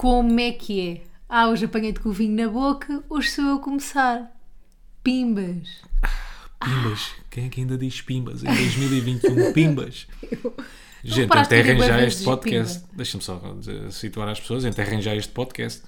Como 0.00 0.40
é 0.40 0.50
que 0.52 0.80
é? 0.80 1.02
Ah, 1.28 1.48
hoje 1.48 1.66
apanhei-te 1.66 2.00
com 2.00 2.08
o 2.08 2.12
vinho 2.12 2.34
na 2.34 2.50
boca, 2.50 3.04
hoje 3.06 3.28
sou 3.32 3.44
eu 3.44 3.56
a 3.56 3.58
começar. 3.58 4.34
Pimbas. 5.04 5.68
Pimbas. 6.58 7.10
Quem 7.28 7.44
é 7.44 7.48
que 7.50 7.60
ainda 7.60 7.76
diz 7.76 8.00
pimbas? 8.00 8.42
Em 8.42 8.46
2021, 8.46 9.52
pimbas. 9.52 10.06
Gente, 11.04 11.28
paraste 11.28 11.54
de 11.54 11.60
enterrem 11.60 11.82
já 11.86 12.02
este 12.02 12.24
podcast. 12.24 12.82
Deixa-me 12.94 13.22
só 13.22 13.38
situar 13.90 14.30
as 14.30 14.40
pessoas. 14.40 14.64
Enterrem 14.64 15.02
já 15.02 15.14
este 15.14 15.32
podcast. 15.32 15.82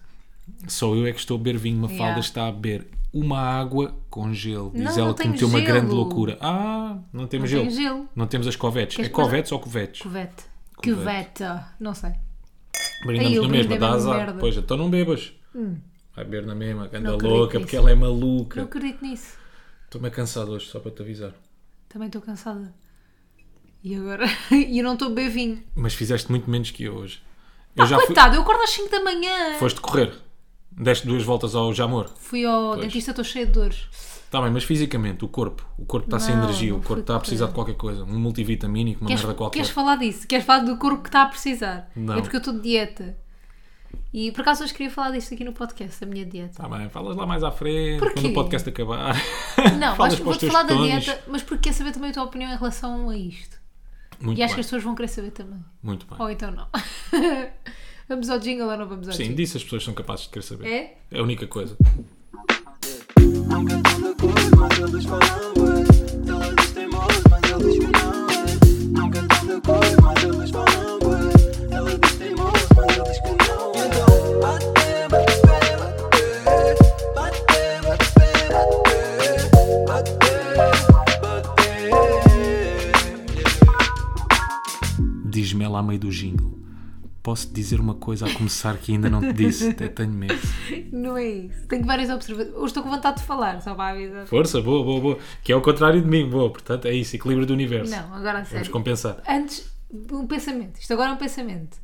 Só 0.68 0.94
eu 0.94 1.06
é 1.06 1.12
que 1.12 1.18
estou 1.18 1.36
a 1.36 1.38
beber 1.38 1.58
vinho. 1.58 1.78
Uma 1.78 1.88
falda 1.88 2.02
Yeah. 2.02 2.20
está 2.20 2.48
a 2.48 2.52
beber 2.52 2.88
uma 3.14 3.40
água 3.40 3.96
com 4.10 4.34
gelo. 4.34 4.72
Diz 4.74 4.82
Não, 4.82 4.92
ela 4.92 5.06
não 5.06 5.14
que 5.14 5.22
cometeu 5.22 5.48
uma 5.48 5.60
grande 5.62 5.90
loucura. 5.90 6.36
Ah, 6.38 6.98
não 7.10 7.26
temos 7.26 7.50
Não 7.50 7.58
gelo. 7.60 7.70
tenho 7.70 7.82
gelo. 7.82 8.08
Não 8.14 8.26
temos 8.26 8.46
as 8.46 8.56
covetes. 8.56 8.94
Queres 8.96 9.10
é 9.10 9.14
covetes 9.14 9.52
ou 9.52 9.58
covetes? 9.58 10.02
Covete. 10.02 10.44
Covete. 10.76 11.44
Não 11.80 11.94
sei. 11.94 12.12
Brindamos 13.04 13.36
eu 13.36 13.42
na 13.42 13.48
mesma, 13.48 13.74
é 13.74 13.78
dá 13.78 13.90
azar. 13.90 14.16
merda. 14.16 14.38
Pois, 14.40 14.56
então 14.56 14.76
não 14.76 14.88
bebas. 14.90 15.32
Vai 16.14 16.24
beber 16.24 16.46
na 16.46 16.54
mesma, 16.54 16.84
anda 16.86 17.00
Não 17.00 17.18
louca, 17.18 17.54
nisso. 17.54 17.60
porque 17.60 17.76
ela 17.76 17.90
é 17.90 17.94
Não 17.94 18.00
maluca. 18.02 18.62
acredito 18.62 19.02
nisso. 19.02 19.36
Estou-me 19.84 20.10
cansado 20.10 20.52
hoje, 20.52 20.66
só 20.66 20.78
para 20.80 20.90
te 20.90 21.02
avisar. 21.02 21.32
Também 21.88 22.06
estou 22.06 22.22
cansada. 22.22 22.72
E 23.84 23.94
agora? 23.94 24.26
E 24.50 24.78
eu 24.78 24.84
não 24.84 24.94
estou 24.94 25.06
a 25.06 25.10
beber 25.10 25.30
vinho. 25.30 25.62
Mas 25.74 25.94
fizeste 25.94 26.30
muito 26.30 26.48
menos 26.50 26.70
que 26.70 26.84
eu 26.84 26.94
hoje. 26.94 27.20
Eu 27.74 27.84
Ah, 27.84 27.86
já 27.86 27.96
fui. 27.96 28.06
coitado, 28.06 28.36
eu 28.36 28.42
acordo 28.42 28.62
às 28.62 28.70
5 28.70 28.90
da 28.90 29.02
manhã. 29.02 29.54
Foste 29.58 29.80
correr. 29.80 30.12
Deste 30.70 31.06
duas 31.06 31.22
voltas 31.22 31.54
ao 31.54 31.72
Jamor. 31.74 32.08
Fui 32.18 32.44
ao 32.44 32.70
Pois. 32.70 32.80
dentista, 32.82 33.10
estou 33.10 33.24
cheia 33.24 33.44
de 33.46 33.52
dores. 33.52 33.86
Está 34.32 34.40
bem, 34.40 34.50
mas 34.50 34.64
fisicamente, 34.64 35.26
o 35.26 35.28
corpo. 35.28 35.62
O 35.76 35.84
corpo 35.84 36.06
está 36.06 36.18
sem 36.18 36.34
Não, 36.34 36.44
energia. 36.44 36.70
não 36.70 36.78
O 36.78 36.82
corpo 36.82 37.02
está 37.02 37.16
a 37.16 37.20
precisar 37.20 37.48
de 37.48 37.52
qualquer 37.52 37.74
coisa. 37.74 38.02
Um 38.02 38.18
multivitamínico, 38.18 39.02
uma 39.02 39.08
Queres, 39.08 39.22
merda 39.22 39.36
qualquer. 39.36 39.58
queres 39.58 39.70
falar 39.70 39.96
disso? 39.96 40.26
Queres 40.26 40.46
falar 40.46 40.60
do 40.60 40.74
corpo 40.78 41.02
que 41.02 41.10
está 41.10 41.20
a 41.24 41.26
precisar? 41.26 41.90
Não. 41.94 42.14
É 42.16 42.22
porque 42.22 42.36
eu 42.36 42.38
estou 42.38 42.54
de 42.54 42.62
dieta. 42.62 43.14
E 44.10 44.32
por 44.32 44.40
acaso 44.40 44.64
hoje 44.64 44.72
queria 44.72 44.90
falar 44.90 45.10
disto 45.10 45.34
aqui 45.34 45.44
no 45.44 45.52
podcast, 45.52 46.02
a 46.02 46.06
minha 46.06 46.24
dieta. 46.24 46.52
Está 46.62 46.66
bem, 46.66 46.88
falas 46.88 47.14
lá 47.14 47.26
mais 47.26 47.44
à 47.44 47.50
frente, 47.50 47.98
Porquê? 47.98 48.14
quando 48.14 48.30
o 48.30 48.32
podcast 48.32 48.66
acabar. 48.70 49.14
Não, 49.78 49.96
Falas 49.96 50.14
para 50.14 50.20
os 50.20 50.20
vou-te 50.20 50.40
teus 50.40 50.50
falar 50.52 50.64
da 50.64 50.74
botões. 50.76 51.04
dieta, 51.04 51.22
mas 51.28 51.42
porque 51.42 51.68
quer 51.68 51.74
saber 51.74 51.92
também 51.92 52.08
a 52.08 52.14
tua 52.14 52.22
opinião 52.22 52.50
em 52.50 52.56
relação 52.56 53.10
a 53.10 53.16
isto. 53.18 53.60
Muito 54.18 54.38
e 54.38 54.42
acho 54.42 54.52
bem. 54.52 54.54
que 54.54 54.60
as 54.60 54.66
pessoas 54.66 54.82
vão 54.82 54.94
querer 54.94 55.08
saber 55.08 55.32
também. 55.32 55.62
Muito 55.82 56.06
bem. 56.06 56.16
Ou 56.18 56.30
então 56.30 56.50
não. 56.50 56.68
vamos 58.08 58.30
ao 58.30 58.38
jingle 58.38 58.66
ou 58.70 58.78
não 58.78 58.88
vamos 58.88 59.08
ao 59.08 59.12
Sim, 59.12 59.24
jingle? 59.24 59.36
disso 59.36 59.58
as 59.58 59.62
pessoas 59.64 59.84
são 59.84 59.92
capazes 59.92 60.24
de 60.24 60.30
querer 60.30 60.42
saber. 60.42 60.66
É? 60.68 60.96
É 61.10 61.18
a 61.20 61.22
única 61.22 61.46
coisa. 61.46 61.76
Estão 63.32 63.64
de 63.64 63.74
acordo, 63.74 64.56
mas 64.58 64.78
eles 64.78 65.04
falam 65.06 65.54
bué. 65.54 65.84
Ela 66.28 66.54
diz 66.54 66.70
teimoso, 66.72 67.22
mas 67.30 67.42
ele 67.50 67.64
diz 67.72 67.78
não. 67.90 68.26
Nunca 69.02 69.18
estão 69.20 69.40
de 69.46 69.52
acordo, 69.52 70.02
mas 70.02 70.22
eles 70.22 70.50
falam 70.50 70.98
bué. 70.98 71.22
Ela 71.70 71.98
diz 71.98 72.12
teimoso, 72.16 72.66
mas 72.76 72.96
ele 72.96 73.08
diz 73.08 73.20
não 73.48 73.72
é. 73.72 73.86
Então, 73.86 74.12
bate, 74.40 74.66
bate, 75.10 75.36
bate, 75.46 75.72
bate, 75.72 75.72
bate. 77.14 77.42
Diz-me 85.24 85.64
a 85.64 85.82
meio 85.82 85.98
do 85.98 86.10
jingle. 86.10 86.61
Posso 87.22 87.52
dizer 87.52 87.78
uma 87.78 87.94
coisa 87.94 88.26
a 88.26 88.34
começar 88.34 88.76
que 88.78 88.92
ainda 88.92 89.08
não 89.08 89.20
te 89.20 89.32
disse? 89.32 89.68
Até 89.68 89.86
tenho 89.88 90.10
medo. 90.10 90.34
Não 90.90 91.16
é 91.16 91.24
isso. 91.24 91.66
Tenho 91.68 91.84
várias 91.84 92.10
observações. 92.10 92.52
Hoje 92.56 92.66
estou 92.66 92.82
com 92.82 92.90
vontade 92.90 93.18
de 93.20 93.22
falar, 93.24 93.62
só 93.62 93.74
para 93.76 93.92
avisar. 93.94 94.26
Força, 94.26 94.60
boa, 94.60 94.82
boa, 94.84 95.00
boa. 95.00 95.18
Que 95.44 95.52
é 95.52 95.56
o 95.56 95.60
contrário 95.62 96.02
de 96.02 96.08
mim, 96.08 96.28
boa. 96.28 96.50
Portanto, 96.50 96.86
é 96.86 96.92
isso, 96.94 97.14
equilíbrio 97.14 97.46
do 97.46 97.52
universo. 97.52 97.92
Não, 97.92 98.12
agora 98.14 98.30
a 98.30 98.42
Vamos 98.42 98.48
sério. 98.48 98.70
compensar. 98.72 99.22
Antes, 99.28 99.70
um 100.10 100.26
pensamento. 100.26 100.80
Isto 100.80 100.92
agora 100.94 101.10
é 101.10 101.12
um 101.12 101.16
pensamento. 101.16 101.76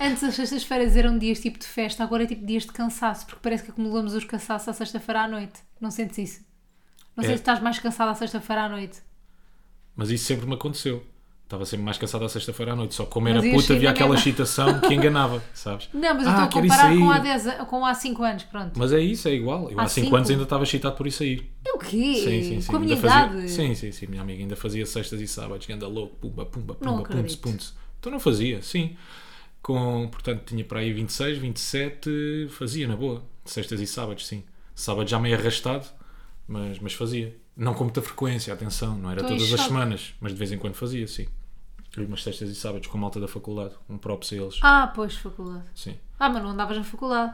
Antes 0.00 0.24
as 0.24 0.34
sextas-feiras 0.34 0.96
eram 0.96 1.16
dias 1.18 1.38
tipo 1.38 1.56
de 1.56 1.66
festa, 1.66 2.02
agora 2.02 2.24
é 2.24 2.26
tipo 2.26 2.44
dias 2.44 2.64
de 2.64 2.72
cansaço, 2.72 3.26
porque 3.26 3.38
parece 3.40 3.62
que 3.62 3.70
acumulamos 3.70 4.12
os 4.12 4.24
cansaços 4.24 4.66
à 4.68 4.72
sexta-feira 4.72 5.20
à 5.22 5.28
noite. 5.28 5.60
Não 5.80 5.92
sentes 5.92 6.18
isso? 6.18 6.40
Não 7.16 7.22
sei 7.22 7.34
É. 7.34 7.36
se 7.36 7.42
estás 7.42 7.60
mais 7.60 7.78
cansado 7.78 8.08
à 8.08 8.14
sexta-feira 8.16 8.64
à 8.64 8.68
noite. 8.68 9.00
Mas 9.94 10.10
isso 10.10 10.24
sempre 10.24 10.46
me 10.46 10.54
aconteceu. 10.54 11.04
Estava 11.44 11.66
sempre 11.66 11.84
mais 11.84 11.98
cansado 11.98 12.24
à 12.24 12.28
sexta-feira 12.28 12.72
à 12.72 12.76
noite. 12.76 12.94
Só 12.94 13.04
como 13.04 13.28
era 13.28 13.40
puta, 13.40 13.74
havia 13.74 13.90
aquela 13.90 14.14
excitação 14.14 14.80
que 14.80 14.94
enganava, 14.94 15.42
sabes? 15.54 15.88
Não, 15.92 16.14
mas 16.14 16.24
eu 16.26 16.32
Ah, 16.32 16.44
estou 16.44 16.44
a 16.44 16.48
quero 16.48 16.66
ir 16.66 16.68
comparar 16.70 16.98
com 16.98 17.10
há, 17.10 17.14
sair. 17.14 17.22
10, 17.22 17.46
a- 17.46 17.64
com 17.66 17.86
há 17.86 17.94
5 17.94 18.22
anos, 18.24 18.42
pronto. 18.44 18.72
Mas 18.78 18.92
é 18.92 19.00
isso, 19.00 19.28
é 19.28 19.34
igual. 19.34 19.70
Eu 19.70 19.78
há 19.78 19.82
Há 19.82 19.88
5 19.88 20.06
cinco? 20.06 20.16
anos 20.16 20.30
ainda 20.30 20.42
estava 20.44 20.62
excitado 20.64 20.96
por 20.96 21.06
isso 21.06 21.22
aí. 21.22 21.50
É 21.64 21.72
o 21.72 21.78
quê? 21.78 22.14
Sim, 22.14 22.42
sim, 22.42 22.60
sim. 22.62 22.70
Com 22.70 22.76
a 22.76 22.80
minha 22.80 22.94
ainda 22.94 23.08
fazia... 23.08 23.26
idade? 23.36 23.50
Sim, 23.50 23.74
sim, 23.74 23.92
sim. 23.92 24.06
Minha 24.06 24.22
amiga 24.22 24.42
ainda 24.42 24.56
fazia 24.56 24.86
sextas 24.86 25.20
e 25.20 25.28
sábados, 25.28 25.66
que 25.66 25.72
anda 25.72 25.86
louco, 25.86 26.16
pumba, 26.16 26.46
pumba, 26.46 26.74
pumba, 26.74 27.02
acredito. 27.02 27.38
punts. 27.38 27.74
Então 28.00 28.10
não 28.10 28.18
fazia, 28.18 28.60
sim. 28.62 28.96
Com, 29.62 30.08
portanto, 30.10 30.42
tinha 30.46 30.64
para 30.64 30.80
aí 30.80 30.92
26, 30.92 31.38
27, 31.38 32.48
fazia 32.50 32.88
na 32.88 32.96
boa. 32.96 33.22
Sextas 33.44 33.80
e 33.80 33.86
sábados, 33.86 34.26
sim. 34.26 34.42
Sábado 34.74 35.08
já 35.08 35.18
meio 35.20 35.36
arrastado, 35.38 35.86
mas, 36.48 36.78
mas 36.78 36.92
fazia. 36.94 37.36
Não 37.56 37.72
com 37.74 37.84
muita 37.84 38.02
frequência, 38.02 38.52
atenção, 38.52 38.96
não 38.98 39.10
era 39.10 39.20
Estou 39.20 39.34
em 39.36 39.38
todas 39.38 39.52
as 39.54 39.60
choque. 39.60 39.72
semanas, 39.72 40.14
mas 40.20 40.32
de 40.32 40.38
vez 40.38 40.50
em 40.52 40.58
quando 40.58 40.74
fazia, 40.74 41.06
sim. 41.06 41.26
E 41.96 42.00
umas 42.00 42.22
sextas 42.24 42.48
e 42.50 42.54
sábados 42.54 42.88
com 42.88 42.98
a 42.98 43.00
malta 43.00 43.20
da 43.20 43.28
faculdade, 43.28 43.74
um 43.88 43.96
props 43.96 44.32
a 44.32 44.36
eles. 44.36 44.58
Ah, 44.62 44.90
pois, 44.92 45.14
faculdade. 45.14 45.64
Sim. 45.74 45.96
Ah, 46.18 46.28
mas 46.28 46.42
não 46.42 46.50
andavas 46.50 46.76
na 46.76 46.82
faculdade. 46.82 47.32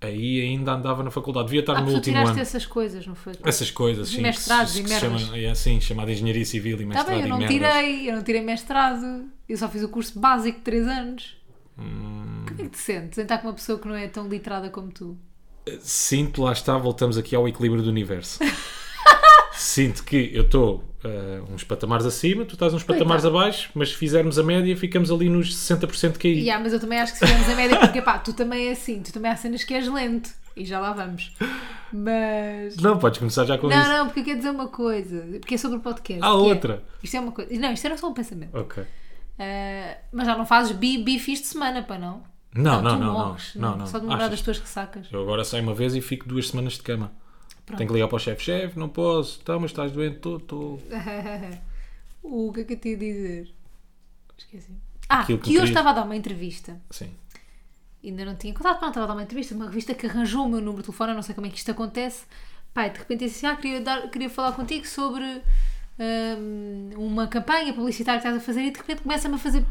Aí 0.00 0.40
ainda 0.40 0.72
andava 0.72 1.02
na 1.02 1.10
faculdade, 1.10 1.46
devia 1.46 1.60
estar 1.60 1.74
Ah, 1.76 1.80
no 1.80 1.86
tu 1.88 1.94
último 1.94 2.14
tiraste 2.14 2.32
ano. 2.32 2.40
essas 2.40 2.66
coisas, 2.66 3.06
não 3.06 3.14
foi? 3.16 3.32
Essas 3.44 3.70
coisas, 3.70 4.08
sim. 4.08 4.20
Mestrados 4.20 4.72
que, 4.74 4.80
e 4.80 4.82
que 4.84 4.88
merdas. 4.90 5.20
chama, 5.20 5.36
é 5.38 5.50
assim, 5.50 5.80
chamada 5.80 6.10
Engenharia 6.12 6.44
Civil 6.44 6.80
e 6.80 6.82
Está 6.82 6.86
mestrado 6.86 7.08
bem, 7.16 7.22
eu 7.22 7.28
não 7.28 7.46
tirei, 7.46 8.10
eu 8.10 8.16
não 8.16 8.22
tirei 8.22 8.40
mestrado. 8.42 9.26
Eu 9.48 9.56
só 9.56 9.68
fiz 9.68 9.82
o 9.82 9.88
curso 9.88 10.18
básico 10.18 10.58
de 10.58 10.64
3 10.64 10.86
anos. 10.88 11.36
Hum. 11.78 12.44
Como 12.48 12.60
é 12.60 12.64
que 12.64 12.70
te 12.70 12.78
sentes? 12.78 13.14
Sentar 13.16 13.40
com 13.40 13.48
uma 13.48 13.54
pessoa 13.54 13.78
que 13.78 13.86
não 13.88 13.94
é 13.96 14.06
tão 14.08 14.28
literada 14.28 14.70
como 14.70 14.90
tu. 14.92 15.16
Sinto, 15.80 16.42
lá 16.42 16.52
está, 16.52 16.76
voltamos 16.78 17.16
aqui 17.16 17.34
ao 17.36 17.48
equilíbrio 17.48 17.82
do 17.82 17.88
universo. 17.90 18.38
Sinto 19.62 20.02
que 20.04 20.30
eu 20.34 20.42
estou 20.42 20.82
eh, 21.04 21.40
uns 21.52 21.62
patamares 21.62 22.04
acima, 22.04 22.44
tu 22.44 22.54
estás 22.54 22.74
uns 22.74 22.82
patamares 22.82 23.24
abaixo, 23.24 23.70
mas 23.74 23.90
se 23.90 23.94
fizermos 23.96 24.36
a 24.38 24.42
média, 24.42 24.76
ficamos 24.76 25.08
ali 25.10 25.28
nos 25.28 25.54
60% 25.56 26.16
que 26.18 26.26
aí. 26.28 26.40
Yeah, 26.40 26.60
mas 26.62 26.72
eu 26.72 26.80
também 26.80 27.00
acho 27.00 27.12
que 27.12 27.18
se 27.20 27.26
fizermos 27.26 27.48
a 27.48 27.54
média, 27.54 27.78
porque 27.78 28.02
pá, 28.02 28.18
tu 28.18 28.32
também 28.32 28.68
é 28.68 28.72
assim, 28.72 29.00
tu 29.02 29.12
também 29.12 29.30
há 29.30 29.36
cenas 29.36 29.62
que 29.62 29.72
és 29.72 29.88
lento. 29.88 30.30
E 30.56 30.64
já 30.66 30.80
lá 30.80 30.92
vamos. 30.92 31.32
Mas. 31.92 32.76
Não, 32.76 32.98
podes 32.98 33.18
começar 33.18 33.44
já 33.46 33.56
com 33.56 33.68
Não, 33.68 33.80
isso. 33.80 33.88
não, 33.88 34.06
porque 34.06 34.20
eu 34.20 34.24
quero 34.24 34.38
dizer 34.38 34.50
uma 34.50 34.68
coisa. 34.68 35.26
Porque 35.40 35.54
é 35.54 35.58
sobre 35.58 35.78
o 35.78 35.80
podcast. 35.80 36.22
Há 36.22 36.26
que 36.28 36.34
é- 36.34 36.38
outra. 36.38 36.82
isto 37.02 37.16
é 37.16 37.20
uma 37.20 37.32
coisa. 37.32 37.54
Não, 37.58 37.72
isto 37.72 37.86
era 37.86 37.96
só 37.96 38.08
um 38.08 38.12
pensamento. 38.14 38.54
Ok. 38.58 38.84
Ah, 39.38 39.96
mas 40.12 40.26
já 40.26 40.36
não 40.36 40.44
fazes 40.44 40.76
bi, 40.76 40.98
bi 40.98 41.18
fins 41.18 41.40
de 41.40 41.46
semana, 41.46 41.82
pá, 41.82 41.96
não? 41.98 42.22
Não, 42.54 42.78
tu 42.78 42.82
não, 42.84 42.98
não, 42.98 43.06
não. 43.06 43.12
morres, 43.12 43.54
não, 43.54 43.76
não. 43.78 43.86
Só 43.86 43.98
de 43.98 44.06
lembrar 44.06 44.28
das 44.28 44.42
tuas 44.42 44.58
ressacas. 44.58 45.06
Eu 45.10 45.22
agora 45.22 45.42
saio 45.42 45.62
uma 45.62 45.72
vez 45.74 45.94
e 45.94 46.02
fico 46.02 46.28
duas 46.28 46.48
semanas 46.48 46.74
de 46.74 46.82
cama. 46.82 47.12
Tenho 47.66 47.88
que 47.88 47.94
ligar 47.94 48.08
para 48.08 48.16
o 48.16 48.18
chefe, 48.18 48.42
chefe, 48.44 48.78
não 48.78 48.88
posso, 48.88 49.40
tá, 49.40 49.58
mas 49.58 49.70
estás 49.70 49.92
doente, 49.92 50.16
estou, 50.16 50.36
estou. 50.38 50.82
o 52.22 52.52
que 52.52 52.60
é 52.60 52.64
que 52.64 52.72
eu 52.74 52.78
te 52.78 52.88
ia 52.90 52.96
dizer? 52.96 53.54
Esqueci. 54.36 54.72
Ah, 55.08 55.20
Aquilo 55.20 55.38
que, 55.38 55.44
que 55.44 55.50
hoje 55.50 55.58
querias. 55.58 55.68
estava 55.70 55.90
a 55.90 55.92
dar 55.92 56.04
uma 56.04 56.16
entrevista. 56.16 56.80
Sim. 56.90 57.10
Ainda 58.04 58.24
não 58.24 58.34
tinha 58.34 58.52
contado, 58.52 58.80
pá, 58.80 58.88
estava 58.88 59.04
a 59.04 59.08
dar 59.08 59.14
uma 59.14 59.22
entrevista, 59.22 59.54
uma 59.54 59.66
revista 59.66 59.94
que 59.94 60.06
arranjou 60.06 60.44
o 60.46 60.48
meu 60.48 60.60
número 60.60 60.78
de 60.82 60.86
telefone, 60.86 61.12
eu 61.12 61.14
não 61.14 61.22
sei 61.22 61.34
como 61.34 61.46
é 61.46 61.50
que 61.50 61.56
isto 61.58 61.70
acontece. 61.70 62.24
Pai, 62.74 62.90
de 62.90 62.98
repente 62.98 63.24
disse 63.26 63.44
assim, 63.46 63.54
ah, 63.54 63.56
queria, 63.60 63.80
dar, 63.80 64.10
queria 64.10 64.28
falar 64.30 64.52
contigo 64.52 64.86
sobre 64.86 65.24
hum, 65.98 66.90
uma 66.96 67.26
campanha 67.28 67.72
publicitária 67.72 68.20
que 68.20 68.26
estás 68.26 68.42
a 68.42 68.44
fazer 68.44 68.62
e 68.62 68.70
de 68.70 68.78
repente 68.78 69.02
começa-me 69.02 69.34
a 69.34 69.38
fazer 69.38 69.64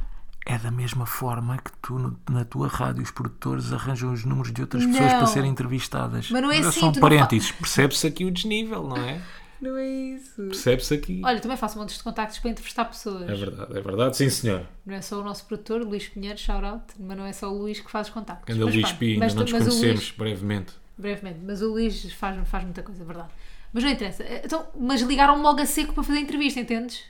É 0.46 0.58
da 0.58 0.72
mesma 0.72 1.06
forma 1.06 1.58
que 1.58 1.72
tu, 1.82 2.00
no- 2.00 2.20
na 2.30 2.44
tua 2.44 2.68
rádio, 2.68 3.04
os 3.04 3.12
produtores 3.12 3.72
arranjam 3.72 4.12
os 4.12 4.26
números 4.26 4.52
de 4.52 4.62
outras 4.62 4.84
Não. 4.84 4.92
pessoas 4.92 5.14
para 5.14 5.28
serem 5.28 5.52
entrevistadas. 5.52 6.32
Mas 6.32 6.42
não 6.42 6.52
é 6.52 6.58
assim, 6.60 6.80
Só 6.80 6.88
um 6.90 6.92
tu 6.92 6.96
não 6.96 7.02
parênteses. 7.02 7.52
Percebe-se 7.52 8.08
aqui 8.08 8.26
o 8.26 8.32
desnível, 8.32 8.84
não 8.88 8.98
é? 8.98 9.22
Não 9.62 9.78
é 9.78 9.86
isso. 9.88 10.42
Percebe-se 10.48 10.92
aqui. 10.96 11.22
Olha, 11.24 11.40
também 11.40 11.56
faço 11.56 11.78
montes 11.78 11.96
de 11.96 12.04
contactos 12.04 12.40
para 12.40 12.50
entrevistar 12.50 12.84
pessoas. 12.86 13.30
É 13.30 13.36
verdade, 13.36 13.78
é 13.78 13.80
verdade, 13.80 14.18
sim 14.18 14.28
senhor. 14.28 14.66
Não 14.84 14.96
é 14.96 15.02
só 15.04 15.22
o 15.22 15.24
nosso 15.24 15.46
produtor, 15.46 15.84
Luís 15.84 16.08
Pinheiro, 16.10 16.36
shout 16.40 16.66
out, 16.66 16.84
mas 17.00 17.16
não 17.16 17.24
é 17.28 17.32
só 17.32 17.48
o 17.54 17.56
Luís 17.60 17.80
que 17.80 17.92
faz 17.92 18.08
os 18.08 18.14
contactos. 18.16 18.56
Anda 18.56 18.66
Mas 18.66 18.74
Luís 18.74 18.88
pronto, 18.88 18.98
Pi, 19.00 19.06
ainda 19.14 19.20
mas 19.20 19.36
não 19.36 19.42
nos 19.44 19.52
mas 19.52 19.62
o 19.62 19.66
conhecemos 19.70 20.00
Luís- 20.00 20.12
brevemente. 20.18 20.74
brevemente, 20.98 21.40
mas 21.46 21.62
o 21.62 21.68
Luís 21.74 22.12
faz, 22.14 22.48
faz 22.50 22.64
muita 22.64 22.82
coisa, 22.82 23.04
é 23.04 23.06
verdade. 23.06 23.30
Mas 23.72 23.84
não 23.84 23.92
interessa. 23.92 24.26
Então, 24.44 24.66
mas 24.76 25.02
ligaram-me 25.04 25.44
logo 25.44 25.62
a 25.62 25.66
seco 25.68 25.94
para 25.94 26.02
fazer 26.02 26.18
a 26.18 26.22
entrevista, 26.24 26.60
entendes? 26.60 27.04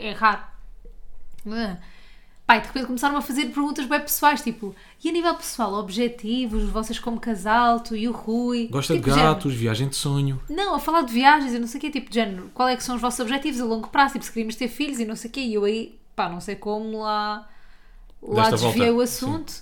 É 0.00 0.10
raro. 0.14 0.42
Ah. 1.46 1.76
Pai, 2.46 2.60
de 2.60 2.66
repente 2.66 2.86
começaram 2.86 3.16
a 3.16 3.22
fazer 3.22 3.46
perguntas 3.46 3.86
bem 3.86 4.00
pessoais, 4.00 4.42
tipo, 4.42 4.74
e 5.02 5.08
a 5.08 5.12
nível 5.12 5.34
pessoal, 5.34 5.74
objetivos, 5.74 6.64
vocês 6.64 6.98
como 6.98 7.20
casal, 7.20 7.80
tu 7.80 7.94
e 7.94 8.08
o 8.08 8.12
Rui. 8.12 8.68
Gosta 8.70 8.94
tipo, 8.94 9.08
de 9.08 9.16
gatos, 9.16 9.54
viagem 9.54 9.88
de 9.88 9.96
sonho. 9.96 10.40
Não, 10.50 10.74
a 10.74 10.78
falar 10.78 11.02
de 11.02 11.12
viagens 11.12 11.54
e 11.54 11.58
não 11.58 11.68
sei 11.68 11.78
o 11.78 11.80
quê, 11.80 11.90
tipo, 11.90 12.10
de 12.10 12.14
género, 12.16 12.50
qual 12.52 12.68
é 12.68 12.76
que 12.76 12.82
são 12.82 12.96
os 12.96 13.00
vossos 13.00 13.20
objetivos 13.20 13.60
a 13.60 13.64
longo 13.64 13.88
prazo, 13.88 14.14
tipo, 14.14 14.24
se 14.24 14.32
queríamos 14.32 14.56
ter 14.56 14.68
filhos 14.68 14.98
e 14.98 15.04
não 15.04 15.14
sei 15.14 15.30
o 15.30 15.32
quê, 15.32 15.40
e 15.40 15.54
eu 15.54 15.64
aí, 15.64 15.98
pá, 16.16 16.28
não 16.28 16.40
sei 16.40 16.56
como 16.56 17.00
lá, 17.00 17.48
lá 18.20 18.50
Desta 18.50 18.66
desviei 18.66 18.90
volta, 18.90 18.98
o 18.98 19.00
assunto. 19.00 19.52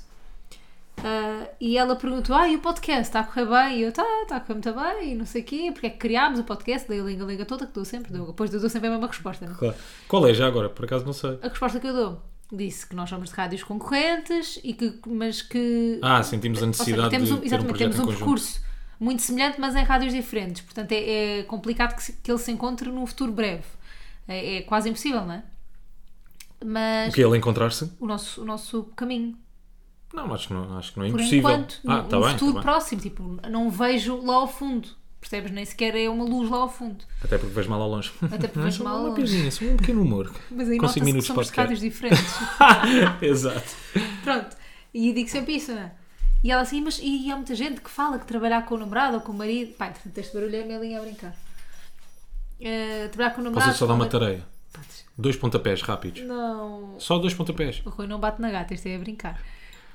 Ah, 1.04 1.48
e 1.60 1.76
ela 1.76 1.94
perguntou, 1.94 2.34
ah, 2.34 2.48
e 2.48 2.56
o 2.56 2.60
podcast, 2.60 3.02
está 3.02 3.20
a 3.20 3.24
correr 3.24 3.46
bem? 3.46 3.78
E 3.78 3.82
eu, 3.82 3.92
tá, 3.92 4.04
está 4.22 4.36
a 4.36 4.40
correr 4.40 4.54
muito 4.54 4.72
bem, 4.72 5.12
e 5.12 5.14
não 5.14 5.26
sei 5.26 5.42
o 5.42 5.44
quê, 5.44 5.70
porque 5.70 5.86
é 5.86 5.90
que 5.90 5.98
criámos 5.98 6.40
o 6.40 6.44
podcast, 6.44 6.88
daí 6.88 6.98
a 6.98 7.04
linga-linga 7.04 7.44
toda 7.44 7.66
que 7.66 7.74
dou 7.74 7.84
sempre, 7.84 8.10
dou, 8.10 8.28
depois 8.28 8.52
eu 8.52 8.58
dou 8.58 8.70
sempre 8.70 8.88
a 8.88 8.90
mesma 8.90 9.06
resposta, 9.06 9.46
né? 9.46 9.54
Claro. 9.56 9.76
Qual 10.08 10.26
é 10.26 10.32
já 10.32 10.46
agora? 10.46 10.70
Por 10.70 10.86
acaso 10.86 11.04
não 11.04 11.12
sei. 11.12 11.38
A 11.42 11.48
resposta 11.48 11.78
que 11.78 11.86
eu 11.86 11.92
dou 11.92 12.29
disse 12.52 12.86
que 12.86 12.94
nós 12.96 13.08
somos 13.08 13.30
de 13.30 13.34
rádios 13.34 13.62
concorrentes 13.62 14.58
e 14.64 14.74
que, 14.74 15.00
mas 15.06 15.42
que 15.42 15.98
Ah, 16.02 16.22
sentimos 16.22 16.62
a 16.62 16.66
ou 16.66 16.72
seja, 16.72 16.96
necessidade 16.96 17.10
temos 17.10 17.28
de 17.28 17.34
um, 17.34 17.36
um 17.38 17.44
exatamente, 17.44 17.68
projeto 17.68 17.92
temos 17.92 17.96
em 17.96 18.02
um 18.02 18.06
percurso 18.06 18.60
muito 18.98 19.22
semelhante, 19.22 19.60
mas 19.60 19.74
em 19.76 19.82
rádios 19.84 20.12
diferentes. 20.12 20.62
Portanto, 20.62 20.92
é, 20.92 21.40
é 21.40 21.42
complicado 21.44 21.94
que, 21.96 22.02
se- 22.02 22.12
que 22.14 22.30
ele 22.30 22.38
se 22.38 22.50
encontre 22.52 22.90
num 22.90 23.06
futuro 23.06 23.32
breve. 23.32 23.64
É, 24.28 24.56
é 24.58 24.62
quase 24.62 24.88
impossível, 24.88 25.24
não 25.24 25.34
é? 25.34 25.42
Mas 26.64 27.08
O 27.12 27.14
que 27.14 27.22
ele 27.22 27.36
encontrar-se? 27.38 27.90
o 27.98 28.06
nosso, 28.06 28.42
o 28.42 28.44
nosso 28.44 28.84
caminho, 28.96 29.36
Não, 30.12 30.32
acho 30.34 30.48
que 30.48 30.54
não, 30.54 30.76
acho 30.78 30.92
que 30.92 30.98
não 30.98 31.06
é 31.06 31.10
por 31.10 31.20
impossível. 31.20 31.50
enquanto, 31.50 31.80
ah, 31.86 32.02
num 32.02 32.08
tá 32.08 32.16
num 32.16 32.22
bem, 32.22 32.32
futuro 32.32 32.54
tá 32.54 32.62
próximo, 32.62 33.00
tipo, 33.00 33.38
não 33.48 33.70
vejo 33.70 34.20
lá 34.24 34.34
ao 34.34 34.48
fundo. 34.48 34.88
Percebes? 35.20 35.50
Nem 35.52 35.64
sequer 35.66 35.94
é 35.96 36.08
uma 36.08 36.24
luz 36.24 36.48
lá 36.50 36.58
ao 36.58 36.68
fundo. 36.68 37.04
Até 37.22 37.36
porque 37.36 37.54
vejo 37.54 37.68
mal 37.68 37.82
ao 37.82 37.88
longe. 37.90 38.10
Até 38.22 38.48
porque 38.48 38.58
vejo 38.60 38.82
mal 38.82 38.94
ao 38.96 39.00
uma 39.00 39.08
longe. 39.10 39.22
piadinha, 39.22 39.50
só 39.50 39.64
um 39.66 39.76
pequeno 39.76 40.02
humor. 40.02 40.32
Mas 40.50 40.68
aí 40.70 40.78
nota-se 40.78 41.00
que 41.00 41.32
podcast. 41.34 41.56
rádios 41.60 41.80
diferentes. 41.80 42.34
Exato. 43.20 43.76
Pronto. 44.24 44.56
E 44.94 45.12
digo 45.12 45.28
sempre 45.28 45.56
isso, 45.56 45.72
não 45.72 45.80
é? 45.82 45.92
E 46.42 46.50
ela 46.50 46.62
assim, 46.62 46.80
mas 46.80 46.98
e 47.02 47.30
há 47.30 47.36
muita 47.36 47.54
gente 47.54 47.82
que 47.82 47.90
fala 47.90 48.18
que 48.18 48.26
trabalhar 48.26 48.64
com 48.64 48.74
o 48.74 48.78
namorado 48.78 49.16
ou 49.16 49.20
com 49.20 49.30
o 49.32 49.34
marido. 49.36 49.74
Pai, 49.74 49.90
entretanto, 49.90 50.16
este 50.16 50.32
barulho 50.34 50.56
é 50.56 50.62
a 50.62 50.66
Melinha 50.66 50.98
a 50.98 51.02
brincar. 51.02 51.36
Eh, 52.60 53.08
trabalhar 53.08 53.34
com 53.34 53.40
o 53.40 53.44
namorado. 53.44 53.68
Posso 53.70 53.78
só 53.78 53.86
dar 53.86 53.94
uma 53.94 54.06
tarefa? 54.06 54.42
Podes. 54.72 55.04
Dois 55.18 55.36
pontapés 55.36 55.82
rápidos. 55.82 56.22
Não. 56.22 56.94
Só 56.98 57.18
dois 57.18 57.34
pontapés. 57.34 57.82
O 57.84 57.90
Rui 57.90 58.06
não 58.06 58.18
bate 58.18 58.40
na 58.40 58.50
gata, 58.50 58.72
isto 58.72 58.86
é 58.86 58.96
a 58.96 58.98
brincar. 58.98 59.40